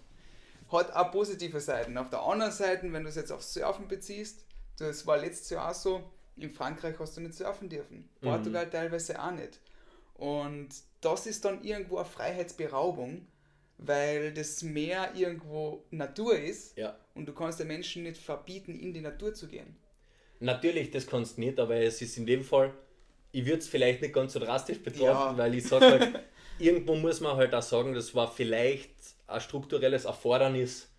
hat 0.71 0.93
auch 0.93 1.11
positive 1.11 1.59
Seiten. 1.59 1.97
Auf 1.97 2.09
der 2.09 2.21
anderen 2.21 2.51
Seite, 2.53 2.91
wenn 2.93 3.03
du 3.03 3.09
es 3.09 3.15
jetzt 3.15 3.31
auf 3.31 3.43
Surfen 3.43 3.87
beziehst, 3.87 4.45
das 4.77 5.05
war 5.05 5.17
letztes 5.17 5.49
Jahr 5.49 5.69
auch 5.69 5.75
so, 5.75 6.01
in 6.37 6.49
Frankreich 6.49 6.95
hast 6.97 7.17
du 7.17 7.21
nicht 7.21 7.33
surfen 7.33 7.67
dürfen. 7.67 8.07
Portugal 8.21 8.69
teilweise 8.69 9.21
auch 9.21 9.31
nicht. 9.31 9.59
Und 10.15 10.69
das 11.01 11.25
ist 11.27 11.43
dann 11.45 11.63
irgendwo 11.63 11.97
eine 11.97 12.05
Freiheitsberaubung, 12.05 13.27
weil 13.79 14.33
das 14.33 14.61
Meer 14.61 15.11
irgendwo 15.15 15.83
Natur 15.91 16.37
ist 16.37 16.77
Ja. 16.77 16.95
und 17.15 17.25
du 17.25 17.33
kannst 17.33 17.59
den 17.59 17.67
Menschen 17.67 18.03
nicht 18.03 18.17
verbieten, 18.21 18.79
in 18.79 18.93
die 18.93 19.01
Natur 19.01 19.33
zu 19.33 19.47
gehen. 19.47 19.75
Natürlich, 20.39 20.89
das 20.91 21.05
kannst 21.05 21.37
du 21.37 21.41
nicht, 21.41 21.59
aber 21.59 21.75
es 21.75 22.01
ist 22.01 22.17
in 22.17 22.25
dem 22.25 22.43
Fall, 22.43 22.73
ich 23.31 23.45
würde 23.45 23.59
es 23.59 23.67
vielleicht 23.67 24.01
nicht 24.01 24.13
ganz 24.13 24.33
so 24.33 24.39
drastisch 24.39 24.79
betrachten, 24.81 25.03
Ja. 25.05 25.37
weil 25.37 25.55
ich 25.55 25.65
sage 25.67 25.85
halt, 25.85 26.19
irgendwo 26.59 26.95
muss 26.95 27.19
man 27.21 27.35
halt 27.37 27.53
auch 27.55 27.61
sagen, 27.61 27.93
das 27.93 28.13
war 28.15 28.31
vielleicht 28.31 28.91
ein 29.27 29.39
strukturelles 29.41 30.05
Erfordernis, 30.05 30.89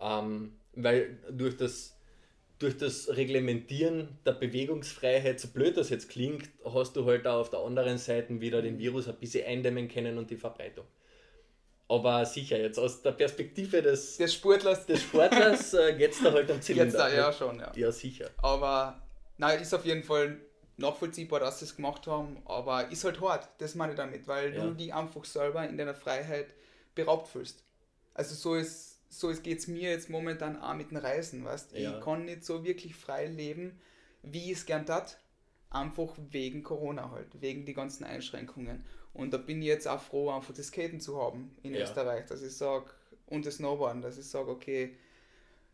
ähm, 0.00 0.56
weil 0.74 1.18
durch 1.30 1.56
das, 1.56 1.96
durch 2.58 2.76
das 2.78 3.08
Reglementieren 3.14 4.18
der 4.24 4.32
Bewegungsfreiheit, 4.32 5.38
so 5.40 5.48
blöd 5.48 5.76
das 5.76 5.90
jetzt 5.90 6.08
klingt, 6.08 6.48
hast 6.64 6.96
du 6.96 7.04
halt 7.04 7.26
auch 7.26 7.40
auf 7.40 7.50
der 7.50 7.60
anderen 7.60 7.98
Seite 7.98 8.40
wieder 8.40 8.62
den 8.62 8.78
Virus 8.78 9.08
ein 9.08 9.16
bisschen 9.16 9.46
eindämmen 9.46 9.88
können 9.88 10.18
und 10.18 10.30
die 10.30 10.36
Verbreitung. 10.36 10.86
Aber 11.86 12.24
sicher, 12.24 12.58
jetzt 12.58 12.78
aus 12.78 13.02
der 13.02 13.12
Perspektive 13.12 13.82
des, 13.82 14.16
Der 14.16 14.28
Sportler 14.28 14.74
des 14.74 15.02
Sportlers 15.02 15.74
äh, 15.74 15.94
geht 15.94 16.12
es 16.12 16.22
da 16.22 16.32
halt 16.32 16.50
am 16.50 16.62
Zylinder. 16.62 16.84
jetzt 16.86 16.94
da 16.98 17.12
ja 17.14 17.30
schon, 17.32 17.58
ja. 17.60 17.70
Ja, 17.76 17.92
sicher. 17.92 18.30
Aber 18.38 19.02
nein, 19.36 19.60
ist 19.60 19.74
auf 19.74 19.84
jeden 19.84 20.02
Fall 20.02 20.38
nachvollziehbar, 20.76 21.40
dass 21.40 21.60
sie 21.60 21.66
es 21.66 21.76
gemacht 21.76 22.06
haben, 22.06 22.38
aber 22.44 22.90
ist 22.90 23.04
halt 23.04 23.20
hart, 23.20 23.48
das 23.58 23.74
meine 23.74 23.92
ich 23.92 23.96
damit, 23.96 24.26
weil 24.26 24.54
Ja. 24.54 24.66
du 24.66 24.74
die 24.74 24.92
einfach 24.92 25.24
selber 25.24 25.66
in 25.68 25.76
deiner 25.78 25.94
Freiheit 25.94 26.48
beraubt 26.94 27.28
fühlst. 27.28 27.62
Also 28.14 28.34
so 28.34 28.54
ist 28.54 28.94
so 29.10 29.28
geht 29.28 29.58
es 29.60 29.68
mir 29.68 29.90
jetzt 29.90 30.10
momentan 30.10 30.60
auch 30.60 30.74
mit 30.74 30.90
den 30.90 30.96
Reisen, 30.96 31.44
weißt 31.44 31.72
Ja. 31.72 31.98
Ich 31.98 32.04
kann 32.04 32.24
nicht 32.24 32.44
so 32.44 32.64
wirklich 32.64 32.96
frei 32.96 33.26
leben, 33.26 33.80
wie 34.22 34.50
ich 34.50 34.58
es 34.58 34.66
gern 34.66 34.86
tat, 34.86 35.18
einfach 35.70 36.12
wegen 36.30 36.62
Corona 36.64 37.10
halt, 37.10 37.40
wegen 37.40 37.64
die 37.64 37.74
ganzen 37.74 38.04
Einschränkungen. 38.04 38.84
Und 39.12 39.32
da 39.32 39.36
bin 39.38 39.60
ich 39.62 39.68
jetzt 39.68 39.86
auch 39.86 40.00
froh, 40.00 40.30
einfach 40.30 40.52
das 40.54 40.66
Skaten 40.68 41.00
zu 41.00 41.20
haben 41.22 41.54
in 41.62 41.74
Ja. 41.74 41.82
Österreich, 41.82 42.26
dass 42.26 42.42
ich 42.42 42.56
sage, 42.56 42.90
und 43.26 43.46
das 43.46 43.56
Snowboarden, 43.56 44.02
dass 44.02 44.18
ich 44.18 44.26
sage, 44.26 44.50
okay, 44.50 44.96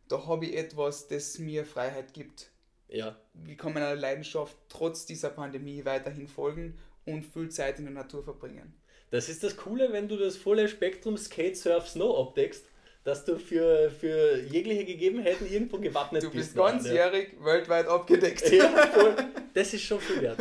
da 0.09 0.27
habe 0.27 0.45
ich 0.47 0.57
etwas, 0.57 1.09
das 1.09 1.39
mir 1.39 1.65
Freiheit 1.65 2.13
gibt 2.13 2.51
Ja, 2.91 3.17
wie 3.35 3.57
kann 3.57 3.73
man 3.73 3.83
einer 3.83 3.97
Leidenschaft 3.97 4.57
trotz 4.69 5.07
dieser 5.07 5.31
Pandemie 5.31 5.85
weiterhin 5.85 6.27
folgen 6.29 6.77
und 7.07 7.25
viel 7.25 7.49
Zeit 7.49 7.79
in 7.79 7.85
der 7.85 7.95
Natur 7.95 8.23
verbringen. 8.23 8.75
Das 9.11 9.29
ist 9.29 9.43
das 9.43 9.57
Coole, 9.57 9.93
wenn 9.93 10.09
du 10.09 10.17
das 10.17 10.37
volle 10.37 10.69
Spektrum 10.69 11.17
Skate, 11.17 11.57
Surf, 11.57 11.89
Snow 11.89 12.19
abdeckst, 12.29 12.65
dass 13.03 13.25
du 13.25 13.39
für, 13.39 13.91
für 13.91 14.41
jegliche 14.41 14.85
Gegebenheiten 14.85 15.51
irgendwo 15.51 15.79
gewappnet 15.79 16.23
Du 16.23 16.31
bist. 16.31 16.55
bist 16.55 16.57
ganzjährig 16.57 17.35
weltweit 17.43 17.87
abgedeckt. 17.87 18.51
Ja, 18.53 18.69
voll. 18.89 19.17
Das 19.53 19.75
ist 19.75 19.83
schon 19.83 19.99
viel 19.99 20.23
wert. 20.23 20.39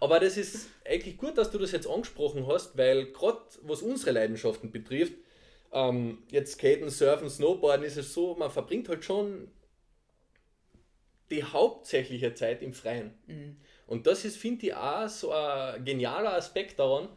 Aber 0.00 0.18
das 0.18 0.36
ist 0.36 0.68
eigentlich 0.84 1.16
gut, 1.16 1.38
dass 1.38 1.52
du 1.52 1.58
das 1.58 1.70
jetzt 1.70 1.86
angesprochen 1.86 2.44
hast, 2.48 2.76
weil 2.76 3.12
gerade 3.12 3.38
was 3.62 3.82
unsere 3.82 4.10
Leidenschaften 4.10 4.72
betrifft, 4.72 5.12
ähm, 5.72 6.18
jetzt 6.28 6.54
Skaten, 6.54 6.90
Surfen, 6.90 7.30
Snowboarden, 7.30 7.86
ist 7.86 7.98
es 7.98 8.12
so, 8.12 8.34
man 8.34 8.50
verbringt 8.50 8.88
halt 8.88 9.04
schon 9.04 9.48
die 11.30 11.44
hauptsächliche 11.44 12.34
Zeit 12.34 12.62
im 12.62 12.72
Freien. 12.72 13.14
Mhm. 13.26 13.56
Und 13.86 14.06
das 14.06 14.24
ist, 14.24 14.36
finde 14.36 14.66
ich, 14.66 14.74
auch 14.74 15.08
so 15.08 15.32
ein 15.32 15.84
genialer 15.84 16.34
Aspekt 16.34 16.78
daran, 16.78 17.08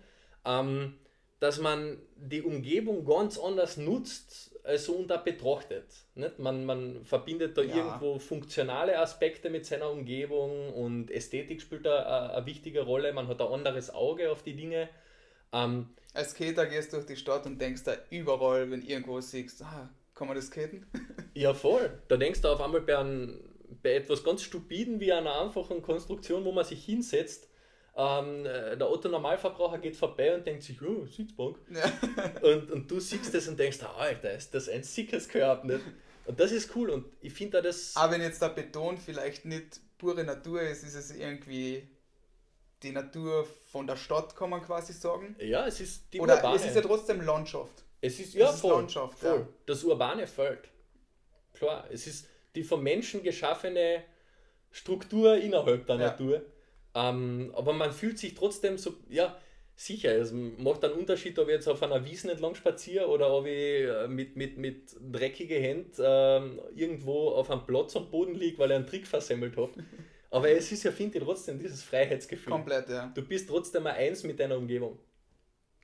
ähm, 0.45 0.97
dass 1.39 1.60
man 1.60 1.97
die 2.15 2.41
Umgebung 2.41 3.04
ganz 3.06 3.38
anders 3.38 3.78
nutzt 3.78 4.52
also 4.63 4.93
und 4.93 5.12
auch 5.12 5.24
betrachtet. 5.24 5.86
Nicht? 6.15 6.39
Man, 6.39 6.65
man 6.65 7.04
verbindet 7.04 7.58
da 7.58 7.62
Ja. 7.63 7.76
irgendwo 7.78 8.19
funktionale 8.19 8.97
Aspekte 9.00 9.50
mit 9.50 9.65
seiner 9.65 9.89
Umgebung 9.89 10.74
und 10.74 11.10
Ästhetik 11.10 11.62
spielt 11.62 11.86
da 11.86 12.04
eine, 12.26 12.34
eine 12.36 12.45
wichtige 12.45 12.82
Rolle. 12.82 13.12
Man 13.13 13.28
hat 13.28 13.41
ein 13.41 13.47
anderes 13.47 13.93
Auge 13.93 14.32
auf 14.32 14.43
die 14.43 14.56
Dinge. 14.56 14.89
Ähm, 15.52 15.89
Als 16.13 16.32
Skater 16.32 16.65
gehst 16.67 16.93
du 16.93 16.97
durch 16.97 17.08
die 17.08 17.15
Stadt 17.15 17.45
und 17.45 17.60
denkst 17.60 17.84
da 17.84 17.95
überall, 18.10 18.69
wenn 18.69 18.82
irgendwo 18.82 19.19
siehst, 19.19 19.63
ah, 19.63 19.89
kann 20.13 20.28
man 20.28 20.36
das 20.36 20.47
skaten? 20.47 20.86
ja, 21.34 21.54
voll. 21.54 22.00
Da 22.08 22.17
denkst 22.17 22.41
du 22.41 22.50
auf 22.50 22.62
einmal 22.62 22.82
bei, 22.82 22.97
einem, 22.97 23.39
bei 23.82 23.94
etwas 23.96 24.24
ganz 24.24 24.44
Stupiden 24.44 25.00
wie 25.00 25.12
einer 25.12 25.42
einfachen 25.42 25.82
Konstruktion, 25.82 26.46
wo 26.46 26.52
man 26.52 26.66
sich 26.66 26.84
hinsetzt. 26.84 27.48
Ähm, 27.96 28.46
äh, 28.46 28.78
der 28.78 28.90
Otto-Normalverbraucher 28.90 29.80
geht 29.80 29.98
vorbei 29.98 30.34
und 30.34 30.48
denkt 30.48 30.64
sich, 30.64 30.82
oh, 30.82 31.06
Sitzbank. 31.06 31.58
Ja. 31.70 31.92
Und, 32.42 32.72
und 32.72 32.90
du 32.90 33.00
siehst 33.00 33.34
das 33.34 33.48
und 33.50 33.60
denkst, 33.60 33.80
ah, 33.84 33.94
Alter, 33.98 34.34
ist 34.34 34.54
das 34.56 34.70
ein 34.70 34.84
sickes 34.84 35.28
Körper, 35.28 35.68
nicht? 35.68 35.82
Und 36.26 36.40
das 36.40 36.52
ist 36.52 36.74
cool 36.76 36.90
und 36.90 37.06
ich 37.22 37.34
finde 37.34 37.58
da 37.58 37.62
das. 37.62 37.96
Aber 37.96 38.14
wenn 38.14 38.22
jetzt 38.22 38.42
der 38.42 38.50
Beton 38.50 38.98
vielleicht 38.98 39.44
nicht 39.46 39.82
pure 39.98 40.24
Natur 40.24 40.62
ist, 40.62 40.84
ist 40.84 40.96
es 40.96 41.12
irgendwie 41.12 41.88
die 42.84 42.92
Natur 42.92 43.46
von 43.72 43.88
der 43.88 43.98
Stadt, 43.98 44.36
kann 44.36 44.50
man 44.50 44.62
quasi 44.62 44.94
sagen. 44.94 45.36
Ja, 45.40 45.68
es 45.68 45.82
ist 45.82 46.14
die 46.14 46.20
Oder 46.22 46.36
urbane. 46.38 46.56
es 46.56 46.66
ist 46.66 46.76
ja 46.76 46.82
trotzdem 46.82 47.22
Landschaft. 47.22 47.84
es 48.02 48.20
ist, 48.20 48.34
ja, 48.34 48.50
es 48.50 48.56
ist 48.56 48.62
voll, 48.62 48.74
Landschaft, 48.80 49.20
voll. 49.20 49.40
ja. 49.40 49.48
Das 49.66 49.84
urbane 49.84 50.28
Feld. 50.28 50.70
Klar, 51.54 51.86
es 51.92 52.08
ist 52.08 52.28
die 52.56 52.64
vom 52.64 52.84
Menschen 52.84 53.24
geschaffene 53.24 54.04
Struktur 54.72 55.38
innerhalb 55.38 55.86
der 55.88 55.96
Ja. 55.96 56.02
Natur. 56.08 56.46
Ähm, 56.94 57.52
aber 57.56 57.74
man 57.74 57.92
fühlt 57.92 58.20
sich 58.20 58.36
trotzdem 58.36 58.78
so, 58.78 58.94
ja, 59.10 59.38
sicher, 59.76 60.14
es 60.16 60.32
macht 60.32 60.84
einen 60.84 60.94
Unterschied, 60.94 61.40
ob 61.40 61.48
ich 61.48 61.56
jetzt 61.56 61.68
auf 61.68 61.82
einer 61.82 62.06
Wiese 62.06 62.30
entlang 62.32 62.54
spaziere 62.56 63.08
oder 63.08 63.32
ob 63.34 63.46
ich 63.46 63.84
äh, 63.88 64.08
mit, 64.08 64.36
mit, 64.36 64.58
mit 64.58 64.96
dreckigen 65.12 65.62
Händen 65.62 65.94
ähm, 66.04 66.62
irgendwo 66.76 67.30
auf 67.30 67.50
einem 67.50 67.66
Platz 67.66 67.96
am 67.96 68.10
Boden 68.12 68.36
liege, 68.36 68.58
weil 68.60 68.72
ich 68.72 68.76
einen 68.76 68.88
Trick 68.88 69.08
versemmelt 69.08 69.58
habe. 69.58 69.72
Aber 70.30 70.50
es 70.50 70.72
ist 70.72 70.84
ja, 70.84 70.92
finde 70.92 71.18
ich, 71.18 71.24
trotzdem 71.24 71.60
dieses 71.60 71.84
Freiheitsgefühl. 71.84 72.52
Komplett, 72.52 72.88
ja. 72.90 73.12
Du 73.14 73.22
bist 73.22 73.50
trotzdem 73.50 73.84
mal 73.84 73.94
eins 73.94 74.24
mit 74.24 74.40
deiner 74.40 74.58
Umgebung. 74.58 74.98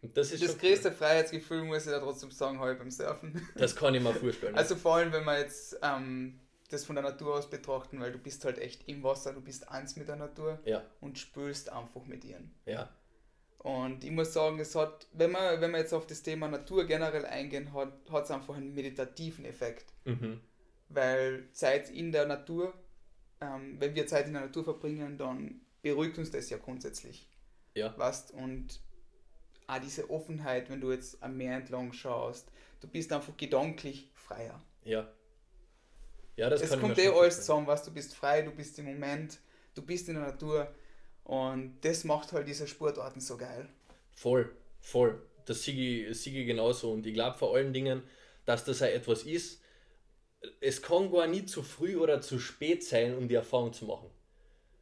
Und 0.01 0.15
das 0.15 0.32
ist 0.32 0.43
Das 0.43 0.58
größte 0.58 0.91
Freiheitsgefühl, 0.91 1.63
muss 1.63 1.86
ich 1.86 1.91
da 1.91 1.99
trotzdem 1.99 2.32
sagen, 2.32 2.60
habe 2.60 2.73
ich 2.73 2.77
beim 2.77 2.91
Surfen. 2.91 3.34
cool. 3.36 3.41
Das 3.56 3.75
kann 3.75 3.93
ich 3.95 4.01
mir 4.01 4.13
vorstellen. 4.13 4.56
Also 4.56 4.75
vor 4.75 4.95
allem, 4.95 5.12
wenn 5.12 5.25
wir 5.25 5.39
jetzt 5.39 5.77
ähm, 5.82 6.39
das 6.69 6.86
von 6.86 6.95
der 6.95 7.03
Natur 7.03 7.36
aus 7.36 7.49
betrachten, 7.49 7.99
weil 7.99 8.12
du 8.12 8.17
bist 8.17 8.43
halt 8.45 8.58
echt 8.60 8.88
im 8.88 9.03
Wasser, 9.03 9.34
du 9.34 9.41
bist 9.41 9.69
eins 9.69 9.95
mit 9.95 10.08
der 10.08 10.17
Natur 10.17 10.60
ja, 10.65 10.84
und 10.99 11.17
spürst 11.17 11.71
einfach 11.71 12.06
mit 12.06 12.25
ihr. 12.25 12.39
ja, 12.65 12.89
Und 13.60 14.03
ich 14.03 14.12
muss 14.12 14.34
sagen, 14.34 14.60
es 14.60 14.75
hat, 14.75 15.08
wenn 15.13 15.32
man, 15.32 15.62
wenn 15.62 15.71
man 15.71 15.82
jetzt 15.82 15.93
auf 15.93 16.08
das 16.08 16.23
Thema 16.23 16.47
Natur 16.47 16.86
generell 16.86 17.25
eingehen, 17.25 17.73
hat 17.73 17.93
hat 18.12 18.25
es 18.25 18.32
einfach 18.32 18.56
einen 18.56 18.73
meditativen 18.73 19.45
Effekt. 19.45 19.93
mhm. 20.06 20.41
Weil 20.89 21.49
Zeit 21.51 21.89
in 21.89 22.12
der 22.13 22.25
Natur, 22.25 22.73
ähm, 23.41 23.75
wenn 23.80 23.93
wir 23.93 24.08
Zeit 24.08 24.27
in 24.27 24.34
der 24.34 24.43
Natur 24.43 24.63
verbringen, 24.63 25.17
dann 25.17 25.60
beruhigt 25.82 26.17
uns 26.17 26.32
das 26.32 26.49
ja 26.49 26.58
grundsätzlich. 26.58 27.27
ja, 27.75 27.97
Weißt? 27.97 28.32
Und 28.32 28.80
auch 29.67 29.80
diese 29.80 30.10
Offenheit, 30.10 30.69
wenn 30.69 30.80
du 30.80 30.91
jetzt 30.91 31.21
am 31.21 31.36
Meer 31.36 31.58
entlang 31.58 31.91
schaust, 31.91 32.49
du 32.80 32.88
bist 32.88 33.12
einfach 33.12 33.36
gedanklich 33.38 34.12
freier. 34.13 34.62
ja. 34.84 35.08
Ja, 36.38 36.50
das 36.50 36.62
es 36.62 36.69
kann 36.69 36.80
kommt 36.80 36.97
eh 37.00 37.10
alles 37.10 37.38
zusammen, 37.38 37.67
was 37.67 37.84
du 37.84 37.91
bist 37.91 38.15
frei, 38.15 38.43
du 38.43 38.52
bist 38.52 38.78
im 38.80 38.86
Moment, 38.86 39.39
du 39.73 39.82
bist 39.82 40.08
in 40.08 40.15
der 40.15 40.23
Natur 40.23 40.71
und 41.23 41.80
das 41.82 42.04
macht 42.04 42.32
halt 42.32 42.47
diese 42.47 42.67
Sportarten 42.67 43.19
so 43.19 43.38
geil. 43.38 43.67
Voll, 44.15 44.56
voll. 44.80 45.21
Das 45.45 45.63
sehe 45.63 46.10
ich, 46.10 46.23
genauso. 46.23 46.91
Und 46.91 47.06
ich 47.06 47.13
glaube 47.13 47.38
vor 47.38 47.56
allen 47.56 47.73
Dingen, 47.73 48.04
dass 48.45 48.63
das 48.65 48.82
auch 48.82 48.88
etwas 48.88 49.23
ist, 49.23 49.62
es 50.62 50.82
kann 50.82 51.12
gar 51.12 51.26
nie 51.28 51.45
zu 51.45 51.63
früh 51.63 51.97
oder 51.97 52.21
zu 52.21 52.38
spät 52.39 52.84
sein, 52.84 53.17
um 53.17 53.28
die 53.28 53.36
Erfahrung 53.36 53.73
zu 53.73 53.86
machen. 53.86 54.10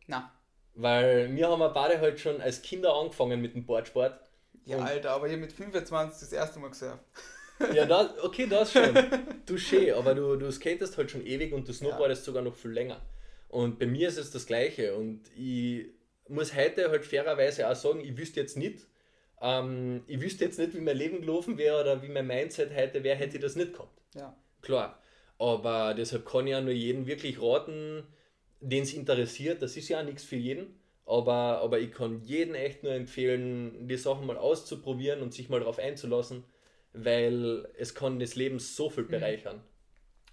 Na, 0.08 0.32
Weil 0.74 1.34
wir 1.36 1.48
haben 1.48 1.74
beide 1.74 2.00
halt 2.02 2.20
schon 2.20 2.42
als 2.42 2.62
Kinder 2.62 2.94
angefangen 2.96 3.42
mit 3.42 3.56
dem 3.56 3.66
Boardsport. 3.66 4.20
ja 4.66 4.78
Alter, 4.80 5.12
aber 5.12 5.28
ich 5.28 5.34
hab 5.34 5.40
mit 5.40 5.54
25 5.54 6.20
das 6.20 6.34
erste 6.34 6.60
Mal 6.60 6.70
gesurft. 6.70 7.00
Ja, 7.74 7.86
da, 7.86 8.14
okay, 8.22 8.48
das 8.50 8.74
schon. 8.74 8.84
Touché, 9.48 9.94
aber 9.94 10.14
du, 10.14 10.36
du 10.36 10.52
skatest 10.52 10.98
halt 10.98 11.12
schon 11.12 11.26
ewig 11.26 11.54
und 11.54 11.68
du 11.68 11.74
snowboardest 11.74 12.26
sogar 12.26 12.44
noch 12.44 12.56
viel 12.56 12.72
länger. 12.72 13.02
Und 13.48 13.80
bei 13.80 13.86
mir 13.86 14.10
ist 14.10 14.18
es 14.18 14.32
das 14.32 14.46
Gleiche. 14.46 14.96
Und 14.96 15.22
ich 15.38 15.88
muss 16.28 16.56
heute 16.56 16.90
halt 16.90 17.06
fairerweise 17.06 17.70
auch 17.70 17.76
sagen, 17.76 18.02
ich 18.02 18.18
wüsste 18.18 18.42
jetzt 18.42 18.58
nicht, 18.58 18.88
ähm, 19.42 20.04
ich 20.08 20.22
wüsste 20.22 20.46
jetzt 20.46 20.60
nicht, 20.60 20.74
wie 20.74 20.82
mein 20.82 20.98
Leben 20.98 21.22
gelaufen 21.22 21.58
wäre 21.58 21.82
oder 21.82 22.02
wie 22.02 22.10
mein 22.10 22.28
Mindset 22.28 22.76
heute 22.76 23.04
wäre, 23.04 23.18
hätte 23.18 23.38
ich 23.38 23.42
das 23.42 23.56
nicht 23.56 23.74
gehabt. 23.74 24.02
Ja. 24.16 24.36
Klar. 24.62 25.00
Aber 25.38 25.94
deshalb 25.94 26.26
kann 26.26 26.48
ich 26.48 26.52
ja 26.52 26.62
nur 26.62 26.74
jeden 26.74 27.08
wirklich 27.08 27.42
raten, 27.42 28.04
den 28.62 28.84
es 28.84 28.94
interessiert. 28.94 29.62
Das 29.62 29.76
ist 29.76 29.90
ja 29.90 30.00
auch 30.00 30.06
nichts 30.06 30.24
für 30.24 30.38
jeden. 30.38 30.80
Aber, 31.06 31.62
aber 31.62 31.80
ich 31.80 31.92
kann 31.92 32.22
jeden 32.24 32.56
echt 32.56 32.84
nur 32.84 32.94
empfehlen, 32.94 33.88
die 33.88 33.98
Sachen 33.98 34.26
mal 34.26 34.38
auszuprobieren 34.38 35.22
und 35.22 35.34
sich 35.34 35.50
mal 35.50 35.60
darauf 35.60 35.78
einzulassen, 35.78 36.44
weil 36.96 37.68
es 37.78 37.94
kann 37.94 38.20
das 38.20 38.36
Leben 38.36 38.60
so 38.60 38.90
viel 38.90 39.04
bereichern. 39.04 39.62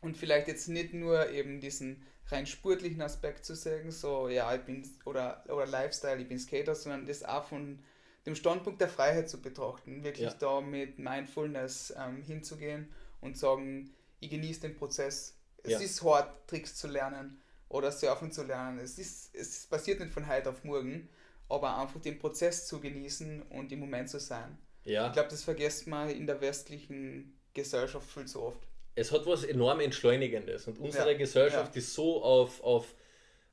Und 0.00 0.16
vielleicht 0.16 0.48
jetzt 0.48 0.68
nicht 0.68 0.94
nur 0.94 1.30
eben 1.30 1.60
diesen 1.60 2.04
rein 2.26 2.46
sportlichen 2.46 3.02
Aspekt 3.02 3.44
zu 3.44 3.54
sehen, 3.54 3.90
so 3.90 4.28
ja, 4.28 4.54
ich 4.54 4.62
bin 4.62 4.88
oder, 5.04 5.44
oder 5.48 5.66
Lifestyle, 5.66 6.20
ich 6.20 6.28
bin 6.28 6.38
Skater, 6.38 6.74
sondern 6.74 7.06
das 7.06 7.22
auch 7.24 7.44
von 7.44 7.78
dem 8.26 8.34
Standpunkt 8.34 8.80
der 8.80 8.88
Freiheit 8.88 9.28
zu 9.28 9.40
betrachten, 9.40 10.04
wirklich 10.04 10.28
ja. 10.28 10.34
da 10.34 10.60
mit 10.60 10.98
Mindfulness 10.98 11.92
ähm, 11.96 12.22
hinzugehen 12.22 12.88
und 13.20 13.36
sagen, 13.36 13.92
ich 14.20 14.30
genieße 14.30 14.60
den 14.60 14.76
Prozess. 14.76 15.36
Es 15.62 15.72
ja. 15.72 15.78
ist 15.80 16.02
hart, 16.02 16.48
Tricks 16.48 16.76
zu 16.76 16.88
lernen 16.88 17.40
oder 17.68 17.90
Surfen 17.90 18.30
zu 18.30 18.44
lernen. 18.44 18.78
Es, 18.78 18.98
ist, 18.98 19.34
es 19.34 19.66
passiert 19.66 20.00
nicht 20.00 20.12
von 20.12 20.28
heute 20.28 20.50
auf 20.50 20.64
morgen, 20.64 21.08
aber 21.48 21.78
einfach 21.78 22.00
den 22.00 22.18
Prozess 22.18 22.66
zu 22.66 22.80
genießen 22.80 23.42
und 23.42 23.72
im 23.72 23.80
Moment 23.80 24.08
zu 24.08 24.20
sein. 24.20 24.56
Ja. 24.84 25.06
Ich 25.06 25.12
glaube, 25.12 25.28
das 25.28 25.44
vergisst 25.44 25.86
man 25.86 26.10
in 26.10 26.26
der 26.26 26.40
westlichen 26.40 27.38
Gesellschaft 27.54 28.10
viel 28.10 28.26
zu 28.26 28.42
oft. 28.42 28.58
Es 28.94 29.10
hat 29.10 29.26
was 29.26 29.44
enorm 29.44 29.80
Entschleunigendes 29.80 30.66
und 30.66 30.78
unsere 30.78 31.12
ja. 31.12 31.18
Gesellschaft 31.18 31.74
ist 31.76 31.94
so 31.94 32.22
auf, 32.22 32.62
auf, 32.62 32.94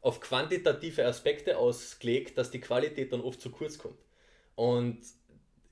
auf 0.02 0.20
quantitative 0.20 1.06
Aspekte 1.06 1.58
ausgelegt, 1.58 2.38
dass 2.38 2.52
die 2.52 2.60
Qualität 2.60 3.14
dann 3.14 3.22
oft 3.22 3.40
zu 3.40 3.50
kurz 3.50 3.78
kommt. 3.78 4.00
Und 4.56 5.00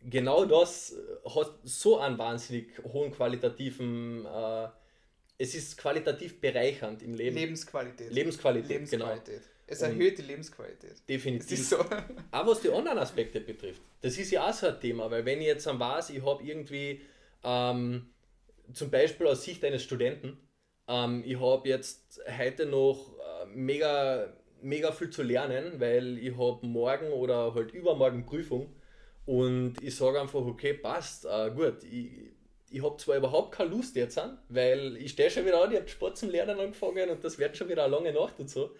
genau 0.01 0.45
das 0.45 0.95
hat 1.25 1.51
so 1.63 1.99
einen 1.99 2.17
wahnsinnig 2.17 2.79
hohen 2.83 3.11
qualitativen, 3.11 4.25
äh, 4.25 4.69
es 5.37 5.53
ist 5.53 5.77
qualitativ 5.77 6.39
bereichernd 6.39 7.03
im 7.03 7.13
Leben. 7.13 7.35
Lebensqualität. 7.35 8.11
Lebensqualität, 8.11 8.69
Lebensqualität. 8.69 9.41
genau. 9.41 9.56
Es 9.69 9.81
erhöht 9.81 10.17
die 10.17 10.21
Lebensqualität. 10.21 11.07
Definitiv. 11.07 11.67
So. 11.67 11.77
Auch 12.31 12.47
was 12.47 12.61
die 12.61 12.71
anderen 12.71 12.97
Aspekte 12.99 13.41
betrifft. 13.41 13.81
Das 14.01 14.17
ist 14.17 14.31
ja 14.31 14.49
auch 14.49 14.53
so 14.53 14.67
ein 14.67 14.79
Thema, 14.79 15.11
weil 15.11 15.25
wenn 15.25 15.41
ich 15.41 15.47
jetzt 15.47 15.67
am 15.67 15.79
was, 15.79 16.09
ich 16.09 16.25
habe 16.25 16.41
irgendwie 16.41 17.01
ähm, 17.43 18.09
zum 18.73 18.89
Beispiel 18.89 19.27
aus 19.27 19.43
Sicht 19.43 19.63
eines 19.65 19.83
Studenten, 19.83 20.37
ähm, 20.87 21.21
ich 21.25 21.39
habe 21.39 21.67
jetzt 21.67 22.21
heute 22.37 22.65
noch 22.65 23.17
äh, 23.19 23.45
mega, 23.47 24.33
mega 24.61 24.93
viel 24.93 25.09
zu 25.09 25.21
lernen, 25.21 25.79
weil 25.79 26.17
ich 26.17 26.37
habe 26.37 26.65
morgen 26.65 27.11
oder 27.11 27.53
halt 27.53 27.73
übermorgen 27.73 28.25
Prüfung 28.25 28.73
und 29.25 29.75
ich 29.81 29.95
sage 29.95 30.21
einfach, 30.21 30.39
okay, 30.39 30.73
passt, 30.75 31.25
äh, 31.25 31.51
gut, 31.53 31.83
ich, 31.83 32.31
ich 32.69 32.81
habe 32.81 32.95
zwar 32.95 33.17
überhaupt 33.17 33.53
keine 33.53 33.71
Lust 33.71 33.97
jetzt 33.97 34.17
an, 34.17 34.37
weil 34.47 34.95
ich 34.95 35.11
stehe 35.11 35.29
schon 35.29 35.45
wieder 35.45 35.61
an, 35.61 35.71
ich 35.71 35.77
habe 35.77 35.89
Sport 35.89 36.17
zum 36.17 36.29
Lernen 36.29 36.57
angefangen 36.57 37.09
und 37.09 37.21
das 37.21 37.37
wird 37.37 37.57
schon 37.57 37.67
wieder 37.67 37.83
eine 37.83 37.93
lange 37.93 38.13
Nacht 38.13 38.39
und 38.39 38.49
so. 38.49 38.71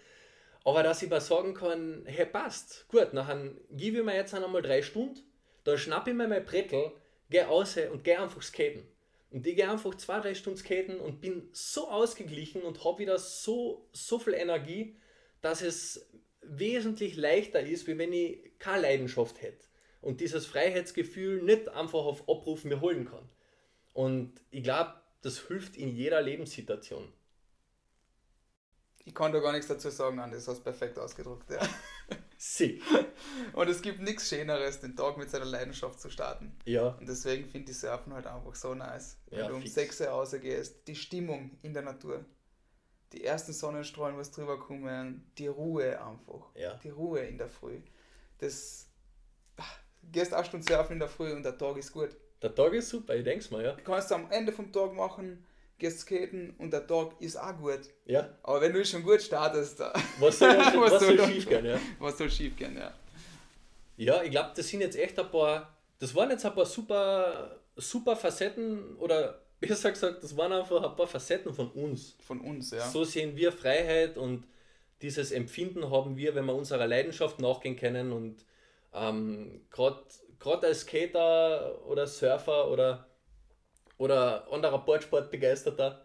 Aber 0.68 0.82
dass 0.82 1.02
ich 1.02 1.08
mal 1.08 1.22
sagen 1.22 1.54
kann, 1.54 2.02
hey, 2.04 2.26
passt, 2.26 2.86
gut, 2.88 3.14
nachher 3.14 3.52
gebe 3.70 4.00
ich 4.00 4.04
mir 4.04 4.14
jetzt 4.14 4.34
einmal 4.34 4.60
drei 4.60 4.82
Stunden, 4.82 5.18
dann 5.64 5.78
schnappe 5.78 6.10
ich 6.10 6.16
mir 6.16 6.28
mein 6.28 6.44
Brettel, 6.44 6.92
gehe 7.30 7.46
raus 7.46 7.78
und 7.90 8.04
gehe 8.04 8.20
einfach 8.20 8.42
skaten. 8.42 8.86
Und 9.30 9.46
ich 9.46 9.56
gehe 9.56 9.70
einfach 9.70 9.94
zwei, 9.94 10.20
drei 10.20 10.34
Stunden 10.34 10.58
skaten 10.58 11.00
und 11.00 11.22
bin 11.22 11.48
so 11.52 11.88
ausgeglichen 11.88 12.60
und 12.60 12.84
habe 12.84 12.98
wieder 12.98 13.18
so, 13.18 13.88
so 13.92 14.18
viel 14.18 14.34
Energie, 14.34 14.98
dass 15.40 15.62
es 15.62 16.10
wesentlich 16.42 17.16
leichter 17.16 17.60
ist, 17.60 17.86
wie 17.86 17.96
wenn 17.96 18.12
ich 18.12 18.58
keine 18.58 18.82
Leidenschaft 18.82 19.40
hätte 19.40 19.66
und 20.02 20.20
dieses 20.20 20.44
Freiheitsgefühl 20.44 21.44
nicht 21.44 21.70
einfach 21.70 22.04
auf 22.04 22.28
Abruf 22.28 22.64
mir 22.64 22.82
holen 22.82 23.06
kann. 23.06 23.26
Und 23.94 24.34
ich 24.50 24.64
glaube, 24.64 24.92
das 25.22 25.46
hilft 25.48 25.78
in 25.78 25.88
jeder 25.88 26.20
Lebenssituation. 26.20 27.10
Ich 29.08 29.14
kann 29.14 29.32
da 29.32 29.40
gar 29.40 29.52
nichts 29.52 29.68
dazu 29.68 29.88
sagen, 29.88 30.18
Andi, 30.18 30.36
das 30.36 30.46
hast 30.48 30.58
du 30.58 30.64
perfekt 30.64 30.98
ausgedrückt. 30.98 31.50
Ja. 31.50 31.66
Sie. 32.36 32.82
Und 33.54 33.66
es 33.70 33.80
gibt 33.80 34.00
nichts 34.00 34.28
Schöneres, 34.28 34.80
den 34.80 34.94
Tag 34.94 35.16
mit 35.16 35.30
seiner 35.30 35.46
Leidenschaft 35.46 35.98
zu 35.98 36.10
starten. 36.10 36.54
Ja. 36.66 36.88
Und 36.88 37.08
deswegen 37.08 37.48
finde 37.48 37.72
ich 37.72 37.78
Surfen 37.78 38.12
halt 38.12 38.26
einfach 38.26 38.54
so 38.54 38.74
nice. 38.74 39.16
Wenn 39.30 39.38
ja, 39.38 39.48
du 39.48 39.54
um 39.54 39.62
fix. 39.62 39.74
6 39.74 40.00
Uhr 40.02 40.06
rausgehst, 40.08 40.86
die 40.86 40.94
Stimmung 40.94 41.56
in 41.62 41.72
der 41.72 41.84
Natur, 41.84 42.22
die 43.14 43.24
ersten 43.24 43.54
Sonnenstrahlen, 43.54 44.18
was 44.18 44.30
drüber 44.30 44.58
kommen, 44.58 45.32
die 45.38 45.46
Ruhe 45.46 45.98
einfach. 45.98 46.54
Ja. 46.54 46.74
Die 46.84 46.90
Ruhe 46.90 47.20
in 47.20 47.38
der 47.38 47.48
Früh. 47.48 47.80
Das 48.40 48.90
gehst 50.02 50.34
acht 50.34 50.48
Stunden 50.48 50.66
surfen 50.66 50.92
in 50.92 50.98
der 50.98 51.08
Früh 51.08 51.32
und 51.32 51.44
der 51.44 51.56
Tag 51.56 51.78
ist 51.78 51.92
gut. 51.92 52.10
Der 52.42 52.54
Tag 52.54 52.74
ist 52.74 52.90
super, 52.90 53.16
ich 53.16 53.24
denke 53.24 53.50
mal, 53.54 53.64
ja. 53.64 53.72
Du 53.72 53.82
kannst 53.84 54.12
am 54.12 54.30
Ende 54.30 54.52
vom 54.52 54.70
Tag 54.70 54.92
machen, 54.92 55.46
gehst 55.78 56.00
skaten 56.00 56.54
und 56.58 56.72
der 56.72 56.86
Tag 56.86 57.12
ist 57.20 57.36
auch 57.36 57.56
gut. 57.56 57.80
Ja. 58.04 58.28
Aber 58.42 58.60
wenn 58.60 58.72
du 58.72 58.84
schon 58.84 59.02
gut 59.02 59.22
startest, 59.22 59.80
was 60.18 60.38
soll, 60.38 60.48
was, 60.58 60.74
was 60.74 61.02
soll, 61.02 61.16
soll 61.16 61.28
schief 61.28 61.48
gehen, 61.48 61.64
ja. 61.64 61.80
Was 61.98 62.18
soll 62.18 62.30
schief 62.30 62.56
gehen, 62.56 62.76
ja. 62.76 62.92
Ja, 63.96 64.22
ich 64.22 64.30
glaube, 64.30 64.50
das 64.54 64.68
sind 64.68 64.80
jetzt 64.80 64.96
echt 64.96 65.18
ein 65.18 65.30
paar, 65.30 65.76
das 65.98 66.14
waren 66.14 66.30
jetzt 66.30 66.46
ein 66.46 66.54
paar 66.54 66.66
super, 66.66 67.60
super 67.76 68.16
Facetten 68.16 68.96
oder 68.96 69.42
besser 69.60 69.90
gesagt, 69.90 70.22
das 70.22 70.36
waren 70.36 70.52
einfach 70.52 70.82
ein 70.82 70.96
paar 70.96 71.06
Facetten 71.06 71.52
von 71.52 71.70
uns. 71.72 72.16
Von 72.20 72.40
uns, 72.40 72.70
ja. 72.70 72.88
So 72.88 73.04
sehen 73.04 73.36
wir 73.36 73.52
Freiheit 73.52 74.16
und 74.16 74.46
dieses 75.02 75.32
Empfinden 75.32 75.90
haben 75.90 76.16
wir, 76.16 76.34
wenn 76.34 76.44
wir 76.44 76.54
unserer 76.54 76.86
Leidenschaft 76.86 77.40
nachgehen 77.40 77.76
können 77.76 78.12
und 78.12 78.44
ähm, 78.94 79.60
Gerade 79.70 80.66
als 80.66 80.80
Skater 80.80 81.84
oder 81.86 82.06
Surfer 82.06 82.70
oder, 82.70 83.07
oder 83.98 84.50
anderer 84.50 84.78
Boardsportbegeisterter 84.78 86.02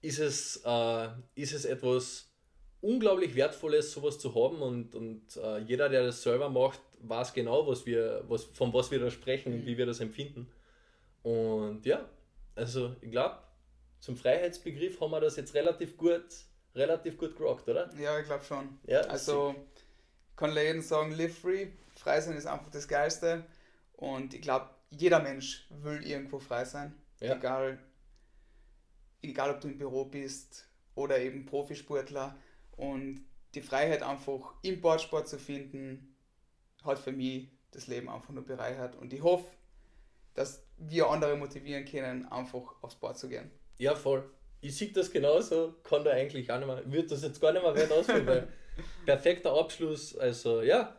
ist 0.00 0.18
es, 0.18 0.62
äh, 0.64 1.08
ist 1.34 1.52
es 1.52 1.64
etwas 1.64 2.30
unglaublich 2.80 3.34
Wertvolles, 3.34 3.92
sowas 3.92 4.18
zu 4.18 4.34
haben 4.34 4.60
und, 4.60 4.94
und 4.94 5.36
äh, 5.36 5.58
jeder, 5.58 5.88
der 5.88 6.04
das 6.04 6.22
selber 6.22 6.48
macht, 6.50 6.80
weiß 7.00 7.32
genau, 7.32 7.66
was 7.66 7.86
wir, 7.86 8.24
was, 8.28 8.44
von 8.44 8.72
was 8.72 8.90
wir 8.90 9.00
da 9.00 9.10
sprechen 9.10 9.52
und 9.54 9.66
wie 9.66 9.78
wir 9.78 9.86
das 9.86 10.00
empfinden. 10.00 10.50
Und 11.22 11.84
ja, 11.86 12.08
also 12.54 12.94
ich 13.00 13.10
glaube, 13.10 13.38
zum 14.00 14.16
Freiheitsbegriff 14.16 15.00
haben 15.00 15.12
wir 15.12 15.20
das 15.20 15.36
jetzt 15.36 15.54
relativ 15.54 15.96
gut, 15.96 16.26
relativ 16.74 17.16
gut 17.16 17.36
gerockt, 17.36 17.66
oder? 17.68 17.90
Ja, 17.98 18.18
ich 18.18 18.26
glaube 18.26 18.44
schon. 18.44 18.78
Ja, 18.86 19.00
also 19.02 19.54
kann 20.36 20.54
jedem 20.54 20.82
sagen, 20.82 21.12
live 21.12 21.38
free, 21.38 21.68
frei 21.96 22.20
sein 22.20 22.36
ist 22.36 22.46
einfach 22.46 22.70
das 22.70 22.86
Geilste. 22.86 23.44
Und 23.96 24.34
ich 24.34 24.42
glaube, 24.42 24.68
jeder 24.90 25.20
Mensch 25.20 25.66
will 25.70 26.06
irgendwo 26.06 26.38
frei 26.38 26.64
sein. 26.64 26.94
Ja. 27.20 27.36
Egal, 27.36 27.78
egal, 29.22 29.50
ob 29.50 29.60
du 29.60 29.68
im 29.68 29.78
Büro 29.78 30.04
bist 30.04 30.68
oder 30.94 31.18
eben 31.18 31.46
Profisportler. 31.46 32.36
Und 32.76 33.24
die 33.54 33.62
Freiheit 33.62 34.02
einfach 34.02 34.54
im 34.62 34.80
Boardsport 34.80 35.28
zu 35.28 35.38
finden, 35.38 36.16
hat 36.82 36.98
für 36.98 37.12
mich 37.12 37.48
das 37.70 37.86
Leben 37.86 38.08
einfach 38.08 38.30
nur 38.30 38.44
bereichert. 38.44 38.96
Und 38.96 39.12
ich 39.12 39.22
hoffe, 39.22 39.46
dass 40.34 40.66
wir 40.76 41.08
andere 41.08 41.36
motivieren 41.36 41.84
können, 41.84 42.26
einfach 42.26 42.74
aufs 42.82 42.96
Board 42.96 43.18
zu 43.18 43.28
gehen. 43.28 43.50
Ja, 43.78 43.94
voll. 43.94 44.28
Ich 44.60 44.76
sehe 44.76 44.92
das 44.92 45.10
genauso, 45.10 45.74
kann 45.82 46.04
da 46.04 46.10
eigentlich 46.10 46.50
auch 46.50 46.58
nicht 46.58 46.66
mehr, 46.66 46.92
würde 46.92 47.08
das 47.08 47.22
jetzt 47.22 47.40
gar 47.40 47.52
nicht 47.52 47.62
mehr 47.62 47.74
wert 47.74 47.92
ausführen, 47.92 48.26
weil 48.26 48.48
perfekter 49.06 49.52
Abschluss, 49.56 50.16
also 50.16 50.62
ja, 50.62 50.96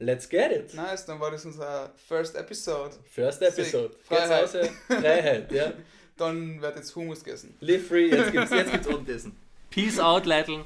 Let's 0.00 0.28
get 0.28 0.52
it. 0.52 0.74
Nice, 0.74 1.04
dann 1.06 1.18
war 1.18 1.30
das 1.30 1.44
unser 1.44 1.92
First 2.06 2.36
Episode. 2.36 2.94
First 3.10 3.42
Episode. 3.42 3.94
Freiheit. 4.04 4.42
Hause, 4.42 4.70
Freiheit, 4.86 5.50
ja. 5.52 5.72
dann 6.16 6.60
wird 6.60 6.76
jetzt 6.76 6.94
Hummus 6.94 7.24
gegessen. 7.24 7.56
Live 7.60 7.88
free, 7.88 8.08
jetzt 8.10 8.32
gibt's, 8.32 8.50
jetzt 8.50 8.70
gibt's 8.72 8.88
Abendessen. 8.92 9.36
Peace 9.70 9.98
out, 9.98 10.26
Leiteln. 10.26 10.64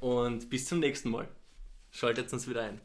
Und 0.00 0.48
bis 0.48 0.66
zum 0.66 0.80
nächsten 0.80 1.10
Mal. 1.10 1.28
Schaltet 1.90 2.32
uns 2.32 2.48
wieder 2.48 2.62
ein. 2.62 2.80